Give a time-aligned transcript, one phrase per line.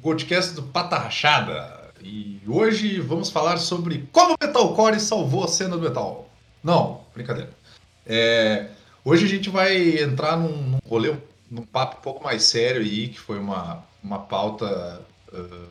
[0.00, 1.80] Goldcast do Pata Rachada.
[2.02, 6.30] E hoje vamos falar sobre como o Metalcore salvou a cena do metal.
[6.64, 7.50] Não, brincadeira.
[8.06, 8.68] É,
[9.04, 11.14] hoje a gente vai entrar num, num rolê,
[11.50, 15.68] num papo um pouco mais sério aí, que foi uma, uma pauta uh,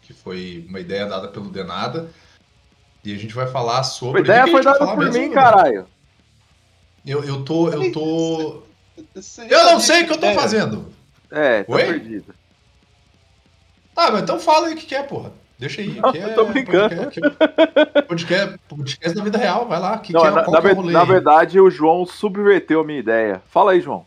[0.00, 2.08] que foi uma ideia dada pelo Denada.
[3.04, 4.20] E a gente vai falar sobre.
[4.20, 5.86] A ideia foi dada por mim, caralho.
[7.04, 7.68] Eu, eu tô.
[7.68, 8.62] Eu tô.
[9.50, 10.92] Eu não sei o que eu tô fazendo.
[11.30, 11.84] É, tá Oi?
[11.84, 12.34] perdido.
[13.94, 15.32] Tá, mas então fala aí o que, é, porra.
[15.58, 16.00] Deixa aí.
[16.00, 16.96] Não, que é, tô brincando.
[16.96, 17.20] Podcast,
[18.08, 19.98] podcast, podcast da vida real, vai lá.
[19.98, 23.42] Que, não, que é, na, na, é na verdade, o João subverteu a minha ideia.
[23.48, 24.04] Fala aí, João.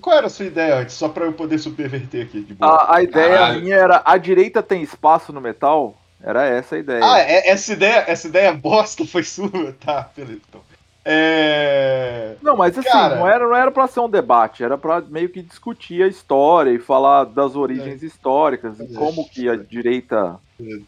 [0.00, 2.46] Qual era a sua ideia antes, só pra eu poder subverter aqui?
[2.60, 3.60] A, a, ideia Caralho.
[3.62, 5.96] minha era: a direita tem espaço no metal?
[6.22, 7.00] Era essa a ideia.
[7.02, 9.50] Ah, é, essa ideia, essa ideia bosta foi sua?
[9.80, 10.40] Tá, beleza.
[10.48, 10.60] Então.
[11.04, 12.36] É...
[12.40, 13.16] Não, mas assim, Cara...
[13.16, 16.70] não, era, não era pra ser um debate, era pra meio que discutir a história
[16.70, 18.06] e falar das origens é.
[18.06, 20.38] históricas e como que a direita.
[20.58, 20.84] Beleza.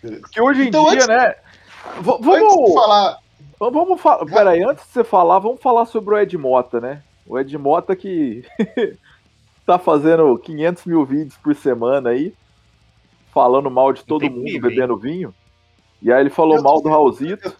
[0.00, 1.08] Porque hoje em então, dia, antes...
[1.08, 1.34] né?
[2.00, 3.18] V vamos falar.
[3.58, 4.26] Vamos falar.
[4.26, 7.02] Pera aí, antes de você falar, vamos falar sobre o Ed Mota, né?
[7.26, 8.44] O Ed Mota que
[9.66, 12.32] tá fazendo 500 mil vídeos por semana aí,
[13.34, 15.34] falando mal de todo mundo, bebendo vinho.
[16.00, 17.52] E aí ele falou mal do Raulzito.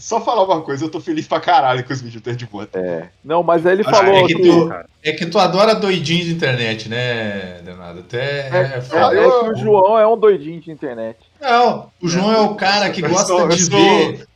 [0.00, 2.78] Só falar uma coisa, eu tô feliz pra caralho com os vídeos do Ed Mota.
[2.78, 3.10] É.
[3.22, 4.16] Não, mas aí ele Acho falou.
[4.16, 8.00] É que, tu, é que tu adora doidinho de internet, né, Leonardo?
[8.00, 11.18] Até é, é, é, é, que o João é um doidinho de internet.
[11.38, 14.16] Não, o João é, o cara que gosta sou, de eu ver.
[14.16, 14.26] Sou,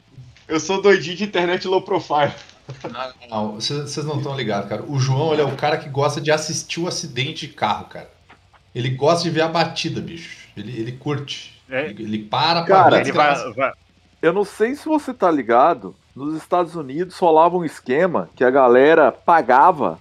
[0.48, 2.32] eu sou doidinho de internet low profile.
[2.82, 4.84] Não, não, vocês não estão ligados, cara.
[4.86, 8.10] O João ele é o cara que gosta de assistir o acidente de carro, cara.
[8.75, 10.46] Ele gosta de ver a batida, bicho.
[10.54, 11.58] Ele, ele curte.
[11.70, 11.86] É.
[11.86, 13.72] Ele, ele, para pra cara, ele vai, vai,
[14.25, 18.51] eu não sei se você tá ligado, nos Estados Unidos rolava um esquema que a
[18.51, 19.99] galera pagava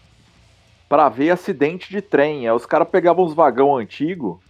[0.87, 2.47] para ver acidente de trem.
[2.47, 4.41] Aí os caras pegavam uns vagão antigo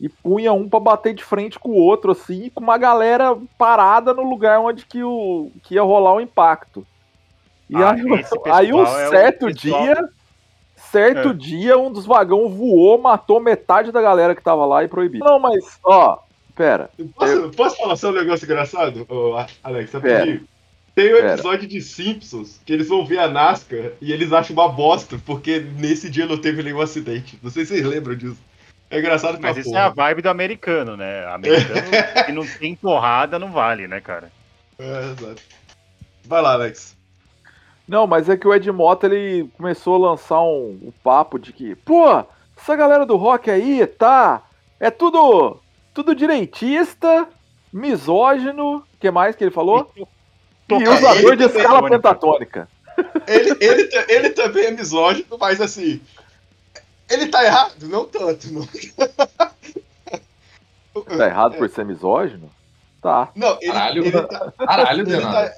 [0.00, 4.14] e punha um para bater de frente com o outro, assim, com uma galera parada
[4.14, 6.86] no lugar onde que, o, que ia rolar o impacto.
[7.68, 8.02] E ah, aí,
[8.52, 10.08] aí um certo é dia,
[10.76, 11.34] certo é.
[11.34, 15.24] dia, um dos vagões voou, matou metade da galera que tava lá e proibiu.
[15.24, 16.18] Não, mas, ó,
[16.54, 16.90] Pera.
[17.14, 17.50] Posso, eu...
[17.50, 19.06] posso falar só um negócio engraçado,
[19.62, 19.90] Alex?
[19.90, 20.40] Pera.
[20.94, 21.66] Tem um episódio Pera.
[21.66, 26.10] de Simpsons que eles vão ver a NASCAR e eles acham uma bosta, porque nesse
[26.10, 27.38] dia não teve nenhum acidente.
[27.42, 28.38] Não sei se vocês lembram disso.
[28.90, 29.80] É engraçado Mas isso porra.
[29.80, 31.24] é a vibe do americano, né?
[31.26, 31.88] Americano
[32.26, 34.30] que não tem porrada não vale, né, cara?
[34.78, 35.40] É, exato.
[36.26, 36.94] Vai lá, Alex.
[37.88, 41.54] Não, mas é que o Ed Mota ele começou a lançar um, um papo de
[41.54, 42.22] que, pô,
[42.54, 44.42] essa galera do rock aí, tá?
[44.78, 45.58] É tudo
[45.94, 47.28] tudo direitista,
[47.72, 49.90] misógino, que mais que ele falou?
[49.96, 52.68] E usador de escala pentatônica.
[53.26, 56.00] Ele, ele, ele também é misógino, mas assim.
[57.10, 57.74] Ele tá errado?
[57.82, 58.52] Não tanto.
[58.52, 58.66] Não.
[61.16, 62.50] Tá errado por ser misógino?
[63.00, 63.30] Tá.
[63.34, 65.06] Não, ele, caralho, ele tá, caralho.
[65.06, 65.52] Tá,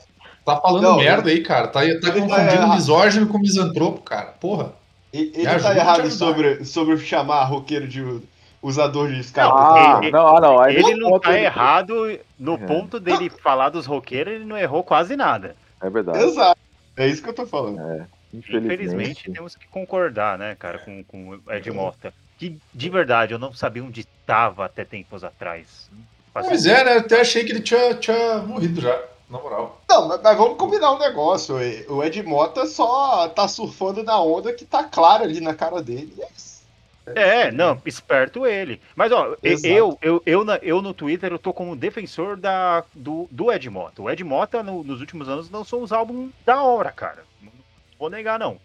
[0.45, 1.69] tá falando não, merda aí, cara.
[1.69, 4.33] Tá, tá, tá confundindo tá misógino com misantropo, cara.
[4.41, 4.73] Porra.
[5.13, 8.01] Ele, ele tá errado sobre, sobre chamar roqueiro de
[8.65, 9.99] usador de escala.
[9.99, 12.59] Ah, ele, não, ah, não, ele não tá errado no é.
[12.59, 15.55] ponto dele falar dos roqueiros, ele não errou quase nada.
[15.83, 16.19] É verdade.
[16.19, 16.59] Exato.
[16.97, 17.79] É isso que eu tô falando.
[17.81, 18.75] É, infelizmente.
[18.83, 19.33] infelizmente.
[19.33, 22.15] temos que concordar, né, cara, com, com o Ed Mota.
[22.39, 25.91] Que de verdade eu não sabia onde estava até tempos atrás.
[26.33, 26.95] Pois é, né?
[26.97, 29.81] Eu até achei que ele tinha, tinha morrido já, na moral.
[29.89, 31.57] Não, mas, mas vamos combinar um negócio.
[31.89, 36.13] O Ed Mota só tá surfando na onda que tá clara ali na cara dele.
[36.17, 36.54] E é isso.
[37.07, 38.81] É, não, esperto ele.
[38.97, 43.29] Mas, ó, eu, eu, eu, na, eu no Twitter eu tô como defensor da, do,
[43.31, 44.03] do Ed Mota.
[44.03, 47.25] O Ed Mota, no, nos últimos anos, lançou uns álbuns da hora, cara.
[47.43, 47.53] Não
[47.99, 48.59] vou negar, não.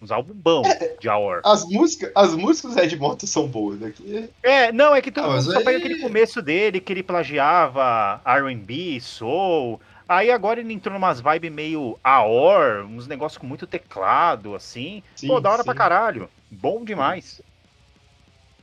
[0.00, 1.40] Uns álbuns bons é, de hora.
[1.44, 4.28] As músicas, as músicas do Ed Mota são boas aqui.
[4.42, 5.64] É, não, é que tu ah, só aí...
[5.64, 9.80] pega aquele começo dele, que ele plagiava R&B, soul...
[10.08, 15.02] Aí agora ele entrou numas vibes meio AOR, uns negócios com muito teclado, assim.
[15.16, 15.64] Sim, Pô, da hora sim.
[15.64, 16.30] pra caralho.
[16.48, 17.42] Bom demais.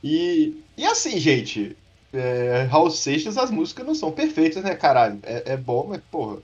[0.04, 1.74] E, e assim, gente,
[2.12, 5.18] é, Raul Seixas, as músicas não são perfeitas, né, caralho?
[5.22, 6.36] É, é bom, mas, porra.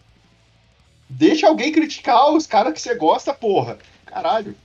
[1.07, 3.77] Deixa alguém criticar os caras que você gosta, porra.
[4.07, 4.57] Caralho.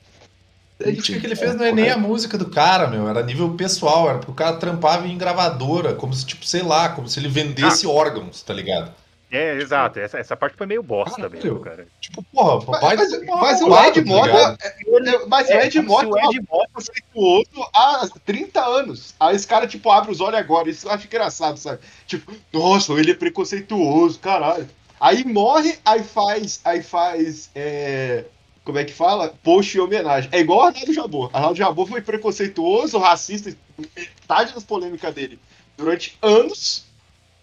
[0.80, 3.54] A crítica que ele fez não é nem a música do cara, meu, era nível
[3.56, 7.20] pessoal, era porque o cara trampava em gravadora, como se, tipo, sei lá, como se
[7.20, 7.90] ele vendesse ah.
[7.90, 8.94] órgãos, tá ligado?
[9.32, 10.00] É, tipo, exato.
[10.00, 11.88] Essa, essa parte foi meio bosta cara, mesmo, cara.
[12.00, 12.96] Tipo, porra, papai.
[12.96, 14.58] Mas, mas, mas o Ed Mota.
[14.62, 19.16] É, mas é, o Ed Mota o Ed Mota preconceituoso há 30 anos.
[19.20, 20.70] Aí esse cara, tipo, abre os olhos agora.
[20.70, 21.80] Isso eu acho engraçado, sabe?
[22.06, 24.68] Tipo, nossa, ele é preconceituoso, caralho.
[25.00, 26.62] Aí morre, aí faz.
[26.64, 27.50] Aí faz.
[27.56, 28.26] É,
[28.64, 29.34] como é que fala?
[29.44, 30.30] Post em homenagem.
[30.32, 31.30] É igual o Arnaldo Jabor.
[31.34, 35.40] Arnaldo Jabor foi preconceituoso, racista, metade das polêmicas dele
[35.78, 36.86] durante anos.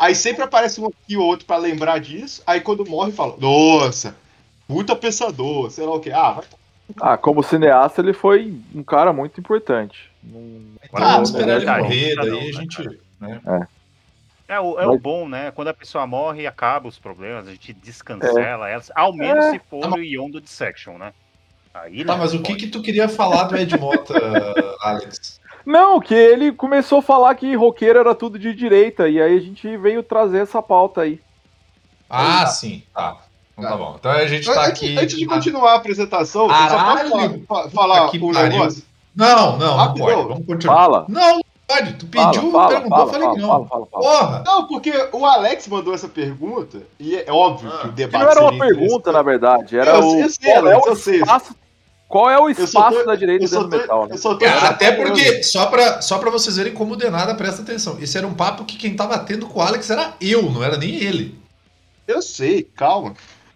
[0.02, 2.42] Aí sempre aparece um aqui ou outro para lembrar disso.
[2.44, 4.16] Aí quando morre, fala: Nossa,
[4.66, 6.10] puta pensador, sei lá o que.
[6.10, 6.44] Ah, vai.
[7.00, 10.10] Ah, como cineasta, ele foi um cara muito importante.
[10.92, 13.00] Ah, não, esperar ele morrer, daí a gente.
[13.20, 13.40] Né?
[13.46, 14.54] É.
[14.56, 14.96] É, o, é mas...
[14.96, 15.52] o bom, né?
[15.52, 18.72] Quando a pessoa morre, acaba os problemas, a gente descancela é.
[18.72, 19.50] elas, ao menos é.
[19.52, 21.14] se for o Yondo Dissection, né?
[21.72, 24.14] Aí, tá, mas o que que tu queria falar do Ed Mota,
[24.82, 25.40] Alex?
[25.64, 29.40] Não, que ele começou a falar que roqueiro era tudo de direita, e aí a
[29.40, 31.20] gente veio trazer essa pauta aí.
[32.08, 33.18] Ah, aí, sim, tá.
[33.56, 33.96] Então tá bom.
[33.98, 34.98] Então a gente tá antes, aqui.
[34.98, 38.82] Antes de continuar a apresentação, Caralho, só posso falar um negócio?
[39.14, 40.28] Não, não, não pode.
[40.28, 40.76] Vamos continuar.
[40.76, 41.06] Fala.
[41.08, 41.92] Não, pode.
[41.94, 43.66] Tu pediu, fala, perguntou, fala, falei fala, não.
[43.66, 44.42] Fala, Porra!
[44.44, 48.22] Não, porque o Alex mandou essa pergunta, e é óbvio ah, que o debate.
[48.22, 49.78] não era uma pergunta, na verdade.
[49.78, 50.20] Era eu, o.
[50.20, 51.20] Eu sei, Alex, eu sei.
[51.20, 51.54] Espaço
[52.12, 54.06] qual é o espaço tô, da direita dentro do metal?
[54.06, 54.16] Né?
[54.42, 58.18] É, até porque, só pra, só pra vocês verem como o Denada presta atenção, esse
[58.18, 60.94] era um papo que quem tava tendo com o Alex era eu, não era nem
[60.94, 61.40] ele.
[62.06, 63.14] Eu sei, calma.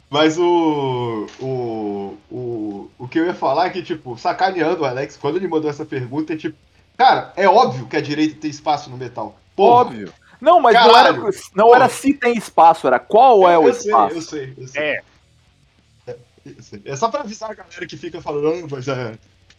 [0.08, 5.19] Mas o, o, o, o que eu ia falar é que, tipo, sacaneando o Alex,
[5.19, 6.56] quando ele mandou essa pergunta, é tipo,
[6.97, 9.37] cara, é óbvio que a direita tem espaço no metal.
[9.55, 9.82] Porra.
[9.82, 10.12] Óbvio.
[10.41, 11.19] Não, mas Caralho.
[11.19, 14.23] não, era, não era se tem espaço, era qual é o eu espaço.
[14.23, 14.82] Sei, eu sei, eu sei.
[14.82, 15.02] É.
[16.85, 19.17] É só pra avisar a galera que fica falando, mas é.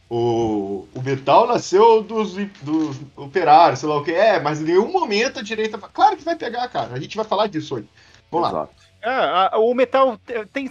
[0.10, 4.90] O, o metal nasceu dos, dos operários, sei lá o que é, mas em nenhum
[4.90, 5.78] momento a direita.
[5.78, 6.94] Claro que vai pegar, cara.
[6.94, 7.90] A gente vai falar disso hoje.
[8.32, 8.72] Vamos Exato.
[8.72, 9.52] lá.
[9.52, 10.18] É, o metal
[10.52, 10.70] tem,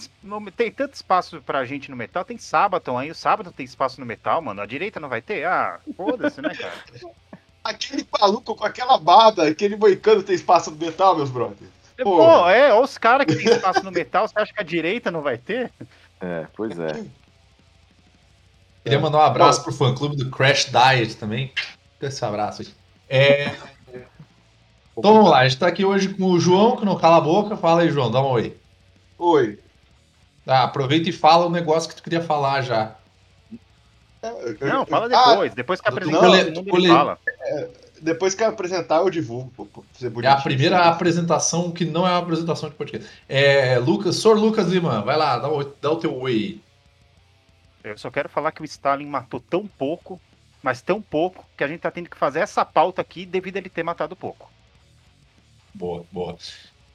[0.57, 4.07] tem tanto espaço pra gente no metal, tem Sabaton aí, o sábado tem espaço no
[4.07, 4.61] metal, mano.
[4.61, 5.47] A direita não vai ter?
[5.47, 6.75] Ah, foda-se, né, cara?
[7.63, 11.71] aquele maluco com aquela barba, aquele moicano tem espaço no metal, meus brothers.
[11.99, 14.65] Pô, Pô é, olha os caras que tem espaço no metal, você acha que a
[14.65, 15.73] direita não vai ter?
[16.21, 17.05] É, pois é.
[18.83, 21.53] Queria mandar um abraço pro fã clube do Crash Diet também.
[22.01, 22.69] Esse abraço aí.
[23.09, 23.57] É...
[24.97, 27.21] Então vamos lá, a gente tá aqui hoje com o João, que não cala a
[27.21, 27.57] boca.
[27.57, 28.57] Fala aí, João, dá um oi.
[29.19, 29.59] Oi.
[30.47, 32.95] Ah, aproveita e fala o negócio que tu queria falar já.
[34.61, 35.53] Não, fala depois.
[35.53, 36.89] Ah, depois que apresentar, não, cole...
[36.89, 37.19] fala.
[37.41, 37.69] É,
[38.01, 39.86] depois que apresentar, eu divulgo.
[40.02, 40.88] É a primeira assim.
[40.88, 43.08] apresentação que não é uma apresentação de podcast.
[43.28, 44.34] É, Lucas, Sr.
[44.34, 46.60] Lucas Lima, vai lá, dá o, dá o teu oi.
[47.82, 50.20] Eu só quero falar que o Stalin matou tão pouco,
[50.62, 53.58] mas tão pouco, que a gente tá tendo que fazer essa pauta aqui devido a
[53.60, 54.50] ele ter matado pouco.
[55.72, 56.36] Boa, boa.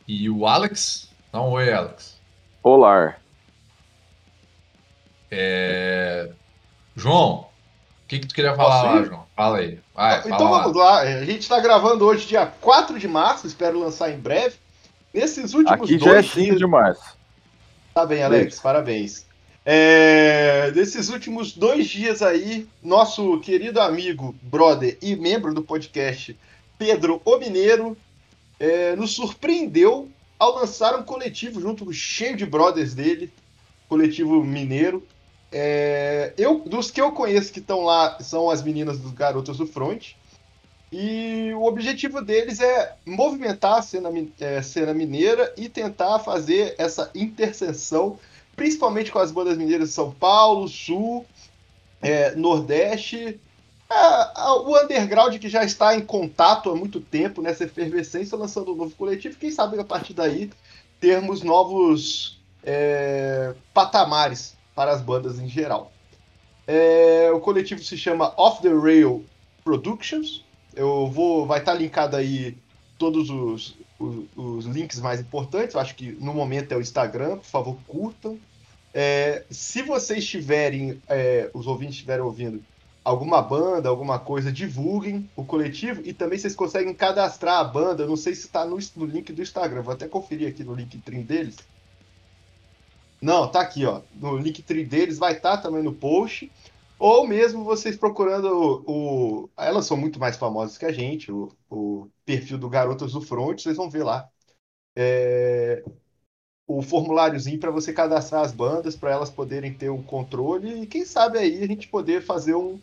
[0.08, 1.10] E o Alex?
[1.32, 2.20] Dá um oi, Alex.
[2.62, 3.16] Olá.
[5.30, 6.32] É...
[6.96, 7.48] João,
[8.12, 9.24] que, que tu queria falar lá, João?
[9.34, 9.80] Fala aí.
[9.96, 10.84] Vai, então fala vamos lá.
[10.84, 11.02] lá.
[11.02, 14.56] A gente está gravando hoje, dia 4 de março, espero lançar em breve.
[15.14, 16.58] Nesses últimos Aqui dois já é 5 dias...
[16.58, 17.18] de março.
[17.94, 18.62] Tá bem, Alex, Sim.
[18.62, 19.26] parabéns.
[19.66, 20.72] É...
[20.76, 26.38] Nesses últimos dois dias aí, nosso querido amigo, brother e membro do podcast,
[26.78, 27.96] Pedro O Mineiro,
[28.60, 28.94] é...
[28.98, 33.32] nos surpreendeu ao lançar um coletivo junto cheio de brothers dele,
[33.88, 35.06] coletivo mineiro,
[35.52, 39.68] é, eu, dos que eu conheço que estão lá são as meninas dos Garotos do
[39.68, 40.14] Front.
[40.92, 47.10] E o objetivo deles é movimentar a cena, é, cena mineira e tentar fazer essa
[47.16, 48.20] interseção,
[48.56, 51.26] principalmente com as bandas mineiras de São Paulo, Sul,
[52.02, 53.40] é, Nordeste.
[53.90, 58.76] É, o underground que já está em contato há muito tempo nessa efervescência, lançando um
[58.76, 59.38] novo coletivo.
[59.38, 60.50] Quem sabe a partir daí
[61.00, 65.92] termos novos é, patamares para as bandas em geral.
[66.66, 69.24] É, o coletivo se chama Off the Rail
[69.64, 70.44] Productions.
[70.76, 72.58] Eu vou, vai estar linkado aí
[72.98, 75.76] todos os, os, os, links mais importantes.
[75.76, 78.40] Eu acho que no momento é o Instagram, por favor, curtam.
[78.92, 82.64] É, se vocês tiverem, é, os ouvintes estiverem ouvindo
[83.06, 88.02] alguma banda, alguma coisa, divulguem o coletivo e também vocês conseguem cadastrar a banda.
[88.02, 90.74] Eu não sei se está no, no, link do Instagram, vou até conferir aqui no
[90.74, 91.58] LinkedIn deles.
[93.22, 94.02] Não, tá aqui, ó.
[94.16, 96.52] No Linktree deles vai estar tá também no post.
[96.98, 101.52] Ou mesmo vocês procurando o, o, Elas são muito mais famosas que a gente, o,
[101.70, 104.28] o perfil do Garotas do Front, vocês vão ver lá.
[104.96, 105.84] É,
[106.68, 111.06] o formuláriozinho para você cadastrar as bandas, para elas poderem ter um controle e quem
[111.06, 112.80] sabe aí a gente poder fazer um,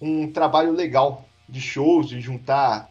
[0.00, 2.90] um trabalho legal de shows, de juntar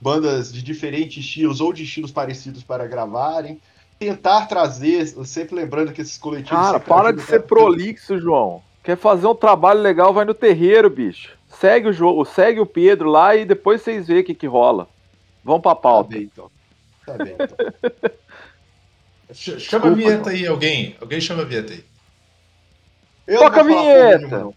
[0.00, 3.60] bandas de diferentes estilos ou de estilos parecidos para gravarem
[4.04, 6.50] tentar trazer, sempre lembrando que esses coletivos.
[6.50, 8.62] Cara, para de ser prolixo, João.
[8.82, 11.32] Quer fazer um trabalho legal, vai no terreiro, bicho.
[11.48, 14.88] Segue o jogo, segue o Pedro lá e depois vocês veem o que, que rola.
[15.42, 16.10] Vamos pra pauta.
[16.10, 16.50] Tá bem, então.
[17.06, 18.10] Tá bem, então.
[19.58, 20.96] chama a vinheta aí, alguém.
[21.00, 21.84] Alguém chama a vinheta aí.
[23.26, 24.48] Eu Toca a vinheta!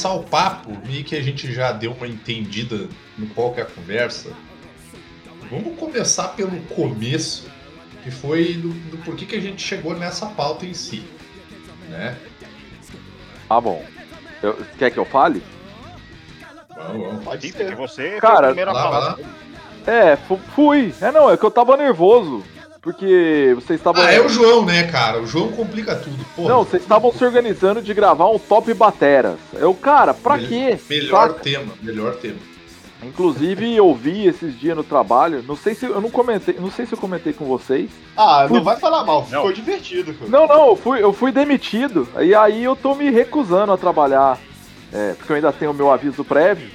[0.00, 2.88] Começar o papo, meio que a gente já deu uma entendida
[3.18, 4.30] no qual que é a conversa,
[5.50, 7.50] vamos começar pelo começo,
[8.02, 11.04] que foi do, do porquê que a gente chegou nessa pauta em si,
[11.90, 12.16] né?
[13.48, 13.84] Ah, bom.
[14.42, 15.42] Eu, quer que eu fale?
[16.74, 17.24] Vamos, vamos.
[17.24, 17.74] Pode ser.
[17.74, 19.18] Você Cara, a primeira lá,
[19.86, 20.16] É,
[20.54, 20.94] fui.
[21.02, 22.42] É, não, é que eu tava nervoso.
[22.82, 24.02] Porque vocês estavam.
[24.02, 25.20] Ah, é o João, né, cara?
[25.20, 26.24] O João complica tudo.
[26.34, 26.48] Porra.
[26.48, 29.36] Não, vocês estavam se organizando de gravar um top bateras.
[29.52, 30.78] Eu, cara, pra Me quê?
[30.88, 31.40] Melhor Saca?
[31.40, 32.38] tema, melhor tema.
[33.02, 35.44] Inclusive, eu vi esses dias no trabalho.
[35.46, 37.90] Não sei se eu não comentei, não sei se eu comentei com vocês.
[38.16, 38.58] Ah, fui...
[38.58, 39.52] não vai falar mal, ficou não.
[39.52, 40.14] divertido.
[40.14, 40.30] Cara.
[40.30, 42.08] Não, não, eu fui, eu fui demitido.
[42.18, 44.38] E aí eu tô me recusando a trabalhar.
[44.92, 46.68] É, porque eu ainda tenho o meu aviso prévio.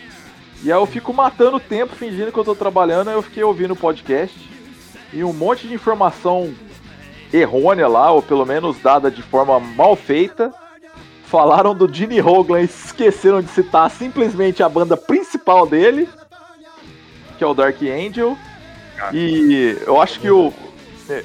[0.64, 3.10] E aí eu fico matando o tempo fingindo que eu tô trabalhando.
[3.10, 4.55] Aí eu fiquei ouvindo o podcast
[5.15, 6.53] e um monte de informação
[7.34, 10.53] errônea lá, ou pelo menos dada de forma mal feita.
[11.24, 16.07] Falaram do Gene Hoglan e esqueceram de citar simplesmente a banda principal dele,
[17.38, 18.38] que é o Dark Angel.
[19.13, 20.53] E eu acho que o.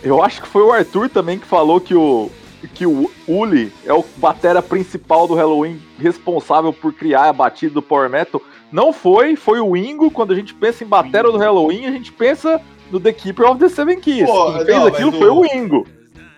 [0.03, 2.31] Eu acho que foi o Arthur também que falou que o.
[2.75, 7.83] Que o Uli é o batera principal do Halloween, responsável por criar a batida do
[7.83, 8.41] Power Metal.
[8.71, 10.11] Não foi, foi o Ingo.
[10.11, 13.61] Quando a gente pensa em batera do Halloween, a gente pensa no The Keeper of
[13.61, 14.27] the Seven Keys.
[14.27, 15.87] Pô, Quem fez não, aquilo foi o Ingo.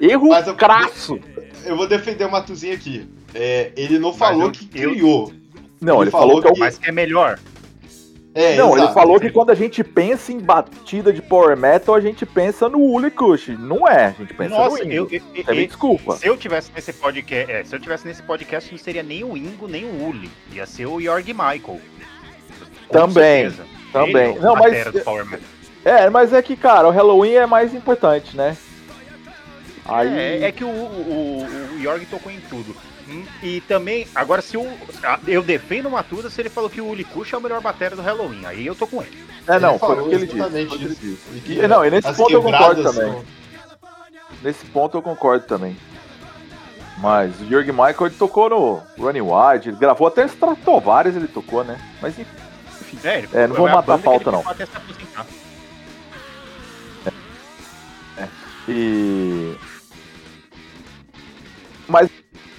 [0.01, 1.19] Erro eu, crasso.
[1.65, 3.09] Eu vou defender o Matuzinho aqui.
[3.35, 5.33] É, ele não falou eu, que criou.
[5.81, 7.39] Não, ele, ele falou, falou que, é Mas que é melhor.
[8.35, 8.83] É, não, exato.
[8.83, 12.67] ele falou que quando a gente pensa em batida de power metal, a gente pensa
[12.67, 13.49] no Uli Kush.
[13.59, 15.09] Não é, a gente pensa Nossa, no Ingo.
[15.13, 16.17] Eu, eu, eu, desculpa.
[16.17, 19.37] Se eu tivesse nesse podcast, é, se eu tivesse nesse podcast, não seria nem o
[19.37, 20.31] Ingo, nem o Uli.
[20.51, 21.81] Ia ser o Jorg Michael.
[22.91, 23.53] Também.
[23.93, 24.31] Também.
[24.31, 24.87] Ele, não, mas
[25.85, 28.57] é, mas é que, cara, o Halloween é mais importante, né?
[29.85, 30.09] Aí...
[30.17, 32.75] É, é que o, o, o Jorg tocou em tudo.
[33.09, 34.67] Hum, e também, agora se o.
[35.27, 38.03] Eu defendo o Matuda se ele falou que o Ulikush é o melhor bateria do
[38.03, 38.47] Halloween.
[38.47, 39.27] Aí eu tô com ele.
[39.47, 41.19] É, não, foi o que ele disse.
[41.47, 43.13] E, não, e nesse ponto eu concordo também.
[43.13, 43.25] São...
[44.43, 45.77] Nesse ponto eu concordo também.
[46.99, 51.65] Mas o Jürgen Michael ele tocou no Running Wide, ele gravou até Stratovarius ele tocou,
[51.65, 51.77] né?
[52.01, 52.31] Mas enfim.
[53.03, 54.45] É, ele, é não vou matar a pauta não.
[58.69, 59.55] E.
[61.89, 62.11] Mas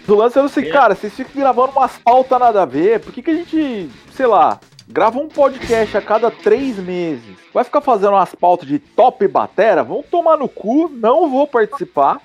[0.08, 3.00] o lance é o seguinte, cara, vocês ficam gravando umas pautas nada a ver.
[3.00, 7.36] Por que, que a gente, sei lá, grava um podcast a cada três meses?
[7.54, 9.84] Vai ficar fazendo umas pautas de top batera?
[9.84, 12.22] Vão tomar no cu, não vou participar.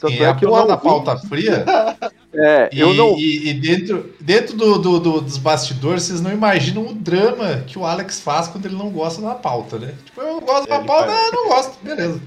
[0.00, 1.64] Tanto é, é que eu não da pauta fria.
[2.34, 3.14] É, e, eu não.
[3.18, 7.78] E, e dentro, dentro do, do, do, dos bastidores, vocês não imaginam o drama que
[7.78, 9.92] o Alex faz quando ele não gosta da pauta, né?
[10.02, 11.30] Tipo, eu gosto da pauta, faz...
[11.30, 12.22] não gosto, beleza.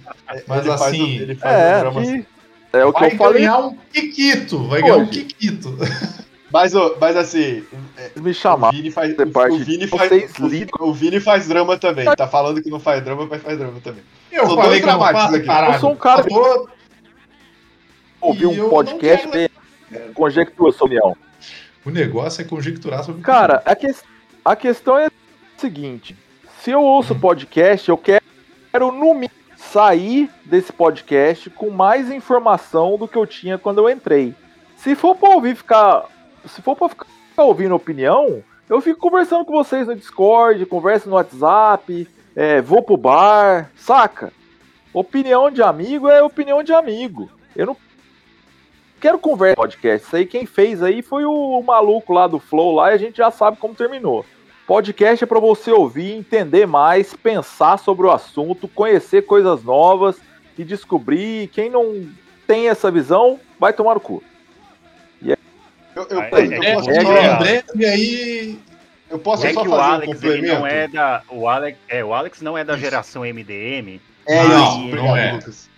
[0.47, 0.77] Mas ele assim.
[0.77, 2.07] Faz, ele faz é, um drama que...
[2.07, 2.25] assim.
[2.71, 3.41] É o vai que eu falei.
[3.41, 5.75] ganhar um Kikito, vai ganhar um Kikito.
[6.53, 7.65] Mas, mas assim.
[8.15, 8.69] Me chamar.
[8.69, 12.05] O Vini faz, o, o Vini faz, o, o, Vini faz drama também.
[12.15, 14.01] Tá falando que não faz drama, mas faz drama também.
[14.31, 15.49] Eu Sou falei que não faz, aqui.
[15.49, 16.33] Eu sou um cara que
[18.27, 19.51] ouvir um podcast quero...
[19.91, 21.15] e conjectura sua opinião.
[21.85, 23.93] O negócio é conjecturar sobre Cara, a, que...
[24.43, 25.11] a questão é a
[25.57, 26.17] seguinte:
[26.61, 27.19] se eu ouço uhum.
[27.19, 28.21] podcast, eu quero,
[28.91, 34.33] no mínimo, sair desse podcast com mais informação do que eu tinha quando eu entrei.
[34.77, 36.05] Se for pra ouvir ficar.
[36.47, 41.15] Se for pra ficar ouvindo opinião, eu fico conversando com vocês no Discord, converso no
[41.15, 44.31] WhatsApp, é, vou pro bar, saca?
[44.93, 47.29] Opinião de amigo é opinião de amigo.
[47.55, 47.77] Eu não
[49.05, 50.07] quero conversa podcast.
[50.07, 53.17] Isso aí quem fez aí foi o, maluco lá do Flow lá e a gente
[53.17, 54.25] já sabe como terminou.
[54.65, 60.17] Podcast é para você ouvir, entender mais, pensar sobre o assunto, conhecer coisas novas
[60.57, 61.49] e descobrir.
[61.49, 62.07] Quem não
[62.47, 64.23] tem essa visão vai tomar no cu.
[65.21, 65.37] E é...
[65.95, 68.59] Eu, eu, eu, eu posso é, e aí
[69.09, 72.03] eu posso é só que fazer o Alex um não é da o Alex é
[72.03, 74.01] o Alex não é da geração MDM.
[74.25, 75.33] É, não, não é.
[75.33, 75.69] Lucas.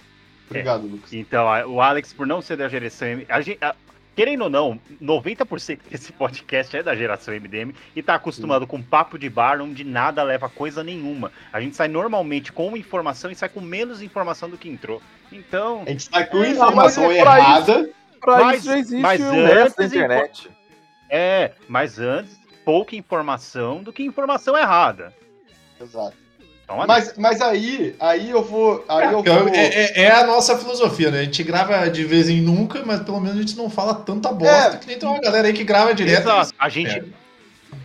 [0.50, 0.90] Obrigado, é.
[0.92, 1.14] Lucas.
[1.14, 3.76] Então, o Alex, por não ser da geração a gente, a,
[4.16, 8.68] querendo ou não, 90% desse podcast é da geração MDM e tá acostumado Sim.
[8.68, 11.32] com papo de bar onde nada leva coisa nenhuma.
[11.54, 15.02] A gente sai normalmente com informação e sai com menos informação do que entrou.
[15.32, 15.84] Então.
[15.86, 17.90] A gente sai com informação errada
[18.20, 20.50] pra Mas- isso existe mas o resto da internet.
[21.10, 25.14] É, mas antes, pouca informação do que informação errada.
[25.80, 26.18] Exato.
[26.70, 28.84] Então, Mas, mas aí, aí eu vou.
[28.90, 29.48] Aí eu É, vou.
[29.54, 31.22] é- é a nossa filosofia, né?
[31.22, 34.30] A gente grava de vez em nunca, mas pelo menos a gente não fala tanta
[34.34, 34.78] bosta É.
[34.78, 36.24] que nem tem uma galera aí que grava direto.
[36.24, 36.54] Exato.
[36.60, 37.04] A gente, É.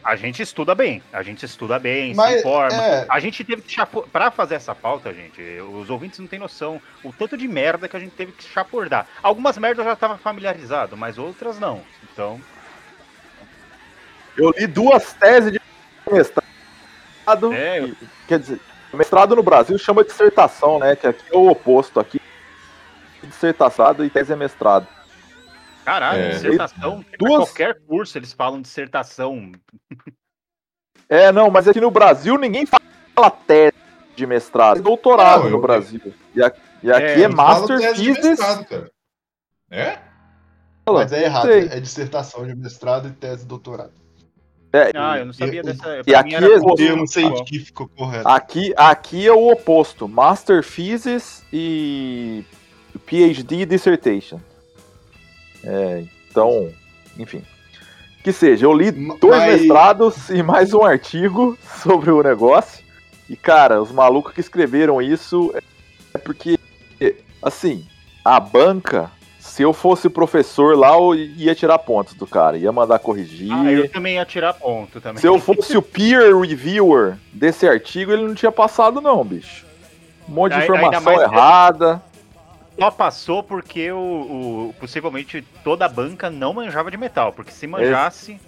[0.02, 2.74] a gente estuda bem, a gente estuda bem, Mas, se informa.
[2.84, 3.06] é.
[3.08, 4.04] A gente teve que chapur...
[4.08, 5.40] Pra fazer essa pauta, gente,
[5.80, 9.06] os ouvintes não têm noção o tanto de merda que a gente teve que chapurdar.
[9.22, 11.82] Algumas merdas eu já tava familiarizado, mas outras não.
[12.12, 12.40] Então,
[14.36, 15.60] Eu li duas teses de
[16.10, 17.52] mestrado.
[17.52, 17.94] é, eu-
[18.26, 18.58] Quer dizer,
[18.96, 20.94] mestrado no Brasil chama dissertação, né?
[20.96, 21.98] Que aqui é o oposto.
[22.00, 22.20] Aqui
[23.22, 24.86] dissertação e tese é mestrado.
[25.84, 26.28] caralho, É.
[26.30, 27.04] dissertação.
[27.18, 29.52] Duas- Qualquer curso eles falam dissertação.
[31.08, 33.72] É, não, mas aqui no Brasil ninguém fala tese
[34.16, 34.78] de mestrado.
[34.78, 36.00] É doutorado Não, no Brasil.
[36.34, 38.30] E aqui, e aqui É, é, Master tese de Thesis.
[38.30, 38.90] mestrado, cara.
[39.70, 39.98] É?
[40.86, 41.46] Mas é errado.
[41.46, 41.68] Sei.
[41.68, 43.92] É dissertação de mestrado e tese de doutorado.
[44.72, 46.02] É, Ah, eu não sabia e- dessa.
[46.06, 48.26] e aqui era é O termo científico correto.
[48.26, 50.08] aqui, aqui é o oposto.
[50.08, 52.42] Master Thesis e
[53.06, 54.40] PhD Dissertation.
[55.64, 56.70] É, então,
[57.18, 57.42] enfim.
[58.24, 62.82] Que seja, eu li dois mas- mestrados e mais um artigo sobre o negócio.
[63.28, 65.52] E, cara, os malucos que escreveram isso
[66.14, 66.58] é porque,
[67.42, 67.86] assim,
[68.24, 69.10] a banca,
[69.52, 73.52] se eu fosse professor lá, eu ia tirar pontos do cara, ia mandar corrigir.
[73.52, 75.20] Ah, eu também ia tirar ponto também.
[75.20, 79.66] Se eu fosse o peer reviewer desse artigo, ele não tinha passado, não, bicho.
[80.26, 82.02] Um monte de informação errada.
[82.78, 83.98] Só passou porque o,
[84.70, 88.40] o- possivelmente toda a banca não manjava de metal, porque se manjasse,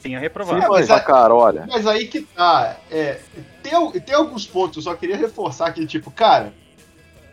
[0.00, 0.60] tinha reprovado.
[0.60, 1.66] mas mas, a- cara, olha.
[1.68, 2.76] Mas aí que tá.
[2.88, 3.18] É,
[3.60, 3.72] tem,
[4.02, 6.52] tem alguns pontos, eu só queria reforçar que, tipo, cara,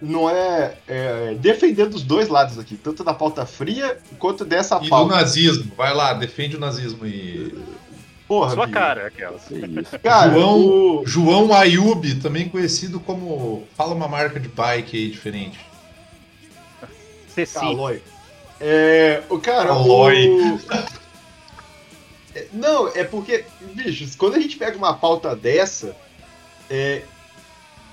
[0.01, 4.81] não é, é defender dos dois lados aqui, tanto da pauta fria quanto dessa E
[4.83, 5.15] do pauta.
[5.15, 5.71] nazismo.
[5.75, 7.55] Vai lá, defende o nazismo e.
[8.27, 8.73] Porra, Sua Bia.
[8.73, 9.11] cara.
[9.11, 9.99] Que isso.
[10.01, 13.67] Cara, João- o- João Ayub, também conhecido como.
[13.77, 15.59] Fala uma marca de bike aí diferente.
[17.27, 17.53] Ceci.
[17.59, 18.01] Calói.
[18.59, 20.27] É, o cara, Calói.
[20.29, 20.59] o...
[22.33, 25.95] É, Não, é porque, bichos, quando a gente pega uma pauta dessa,
[26.69, 27.03] é,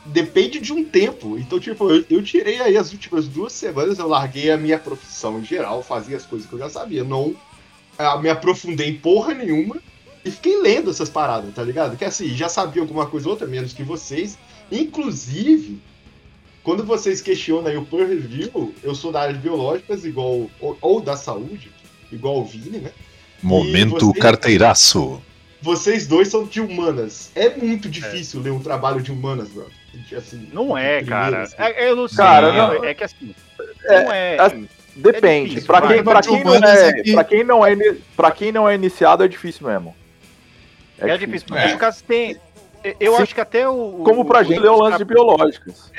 [0.07, 1.39] depende de um tempo.
[1.39, 5.39] Então, tipo, eu, eu tirei aí as últimas duas semanas, eu larguei a minha profissão
[5.39, 7.35] em geral, fazia as coisas que eu já sabia, não
[7.99, 9.77] ah, me aprofundei em porra nenhuma
[10.25, 11.97] e fiquei lendo essas paradas, tá ligado?
[11.97, 14.39] Que assim, já sabia alguma coisa ou outra, menos que vocês.
[14.71, 15.81] Inclusive,
[16.63, 20.79] quando vocês questionam aí o peer review, eu sou da área de biológicas, igual, ou,
[20.81, 21.71] ou da saúde,
[22.11, 22.93] igual o Vini, né?
[23.43, 25.21] Momento você- carteiraço.
[25.61, 27.31] Vocês dois são de humanas.
[27.35, 29.67] É muito difícil ler um trabalho de humanas, bro.
[30.17, 31.43] Assim, Não é, cara.
[31.43, 31.55] assim.
[31.59, 32.17] É- eu não sei.
[32.17, 33.35] Cara, é- não- é, que assim.
[33.85, 34.39] É, não é.
[34.41, 35.49] assim, Depende.
[35.51, 37.77] difícil, pra, quem, pra, quem não é, pra, quem não é,
[38.17, 39.95] pra quem não é iniciado, é difícil mesmo.
[40.99, 41.49] É, difícil.
[41.49, 41.73] Porque É.
[41.73, 42.37] no caso tem.
[42.99, 43.23] Eu Sim.
[43.23, 44.03] acho que até o.
[44.05, 45.91] Como pra o- gente ler o lance de biológicas.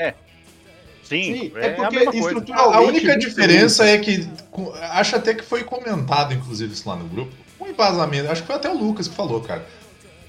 [1.03, 2.27] Sim, Sim, é, é porque a mesma coisa.
[2.29, 4.27] estrutura- A, única diferença é que.
[4.91, 7.31] Acho até que foi comentado, inclusive, isso lá no grupo.
[7.59, 8.29] Um embasamento.
[8.31, 9.65] Acho que foi até o Lucas que falou, cara.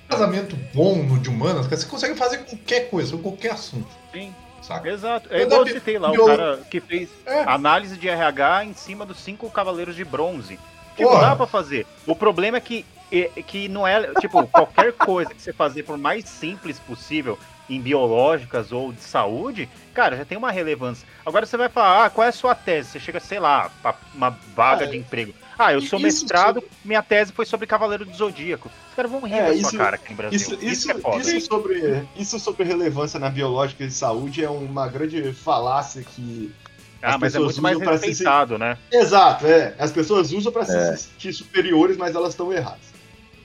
[0.08, 3.88] Embasamento bom no de humanas, cara, você consegue fazer qualquer coisa, qualquer assunto.
[4.12, 4.34] Sim.
[4.62, 4.88] Saca?
[4.88, 5.28] Exato.
[5.30, 7.42] Eu É igual eu citei lá, o bio- cara que fez É.
[7.44, 10.58] análise de RH em cima dos cinco cavaleiros de bronze.
[10.96, 11.20] Tipo, Porra.
[11.20, 11.86] dá pra fazer.
[12.06, 15.98] O problema é que, é, que não é, tipo, qualquer coisa que você fazer por
[15.98, 17.38] mais simples possível
[17.68, 21.06] em biológicas ou de saúde, cara, já tem uma relevância.
[21.26, 22.90] Agora você vai falar, ah, qual é a sua tese?
[22.90, 25.34] Você chega, sei lá, pra uma vaga Ah, de emprego.
[25.58, 28.68] Ah, eu sou isso mestrado, minha tese foi sobre Cavaleiro do Zodíaco.
[28.90, 30.36] Os caras vão rir É, da isso- sua cara aqui no Brasil.
[30.36, 31.16] Isso, isso, que é foda.
[31.20, 36.52] isso sobre, isso sobre relevância na biológica e saúde é uma grande falácia que.
[37.02, 38.76] ah, as mas é pessoas muito mais usam pra se- respeitado, né?
[38.90, 39.74] Exato, é.
[39.78, 40.96] As pessoas usam pra se É.
[40.96, 42.94] sentir superiores, mas elas estão erradas.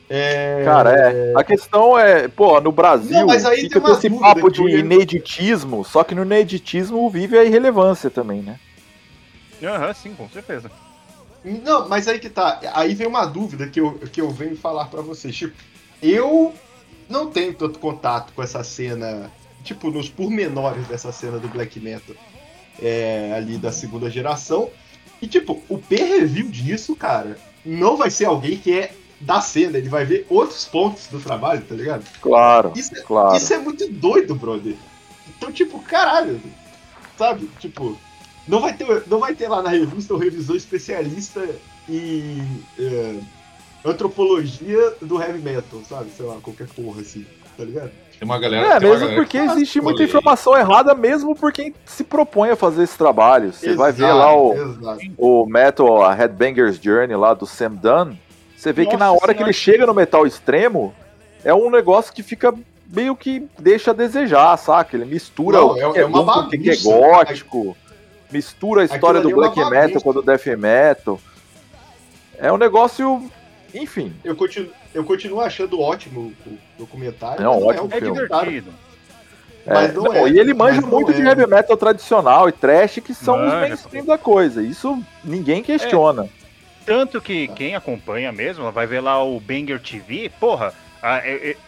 [0.10, 0.64] É...
[0.66, 1.34] Cara, é.
[1.36, 4.64] A questão é, pô, no Brasil Não, mas aí fica tem com esse papo de
[4.80, 8.60] ineditismo, só que no ineditismo vive a irrelevância também, né?
[9.62, 10.72] Aham, sim, com certeza.
[11.44, 12.60] Não, mas aí que tá.
[12.74, 15.36] Aí vem uma dúvida que eu, que eu venho falar pra vocês.
[15.36, 15.56] Tipo,
[16.02, 16.54] eu
[17.10, 19.32] não tenho tanto contato com essa cena,
[19.64, 22.16] tipo, nos pormenores dessa cena do Black Metal
[22.82, 24.70] é, ali da segunda geração.
[25.22, 29.78] E, tipo, o peer review disso, cara, não vai ser alguém que é da cena,
[29.78, 32.06] ele vai ver outros pontos do trabalho, tá ligado?
[32.22, 33.36] Claro, Isso, é- claro.
[33.36, 34.76] isso é muito doido, brother.
[35.28, 36.42] Então, tipo, caralho,
[37.18, 37.50] sabe?
[37.60, 37.98] Tipo,
[38.50, 41.48] não vai ter, não vai ter lá na revista o revisor especialista
[41.88, 42.42] em
[42.80, 43.16] é,
[43.86, 46.10] antropologia do heavy metal, sabe?
[46.10, 47.26] Sei lá, qualquer porra assim.
[47.56, 47.92] tá ligado?
[48.18, 48.66] Tem uma galera.
[48.66, 52.84] É, mesmo galera porque existe muita informação errada, mesmo por quem se propõe a fazer
[52.84, 53.54] esse trabalho.
[53.54, 54.56] Você vai ver lá o,
[55.18, 58.16] o Metal, a Headbangers Journey lá do Sam Dunn.
[58.58, 59.34] Você vê Nossa que na hora senhora.
[59.36, 60.94] que ele chega no metal extremo,
[61.46, 62.54] é um negócio que fica
[62.92, 64.98] meio que deixa a desejar, saca?
[64.98, 67.78] Ele mistura Não, o que é, é, uma bagunça, que é gótico,
[68.32, 71.20] mistura a história do é black é metal com o do death metal.
[72.38, 73.30] É um negócio,
[73.74, 74.14] enfim.
[74.24, 77.44] Eu continuo, eu continuo achando ótimo o documentário.
[77.44, 78.22] Não, ótimo é, um filme.
[78.22, 78.74] divertido.
[79.66, 81.26] É, mas não, não é, e ele manja muito de é.
[81.26, 84.64] heavy metal tradicional e trash, que são manja, os mainstream da coisa.
[84.64, 86.24] Isso ninguém questiona.
[86.24, 86.30] É,
[86.86, 90.74] tanto que quem acompanha mesmo vai ver lá o Banger TV, porra.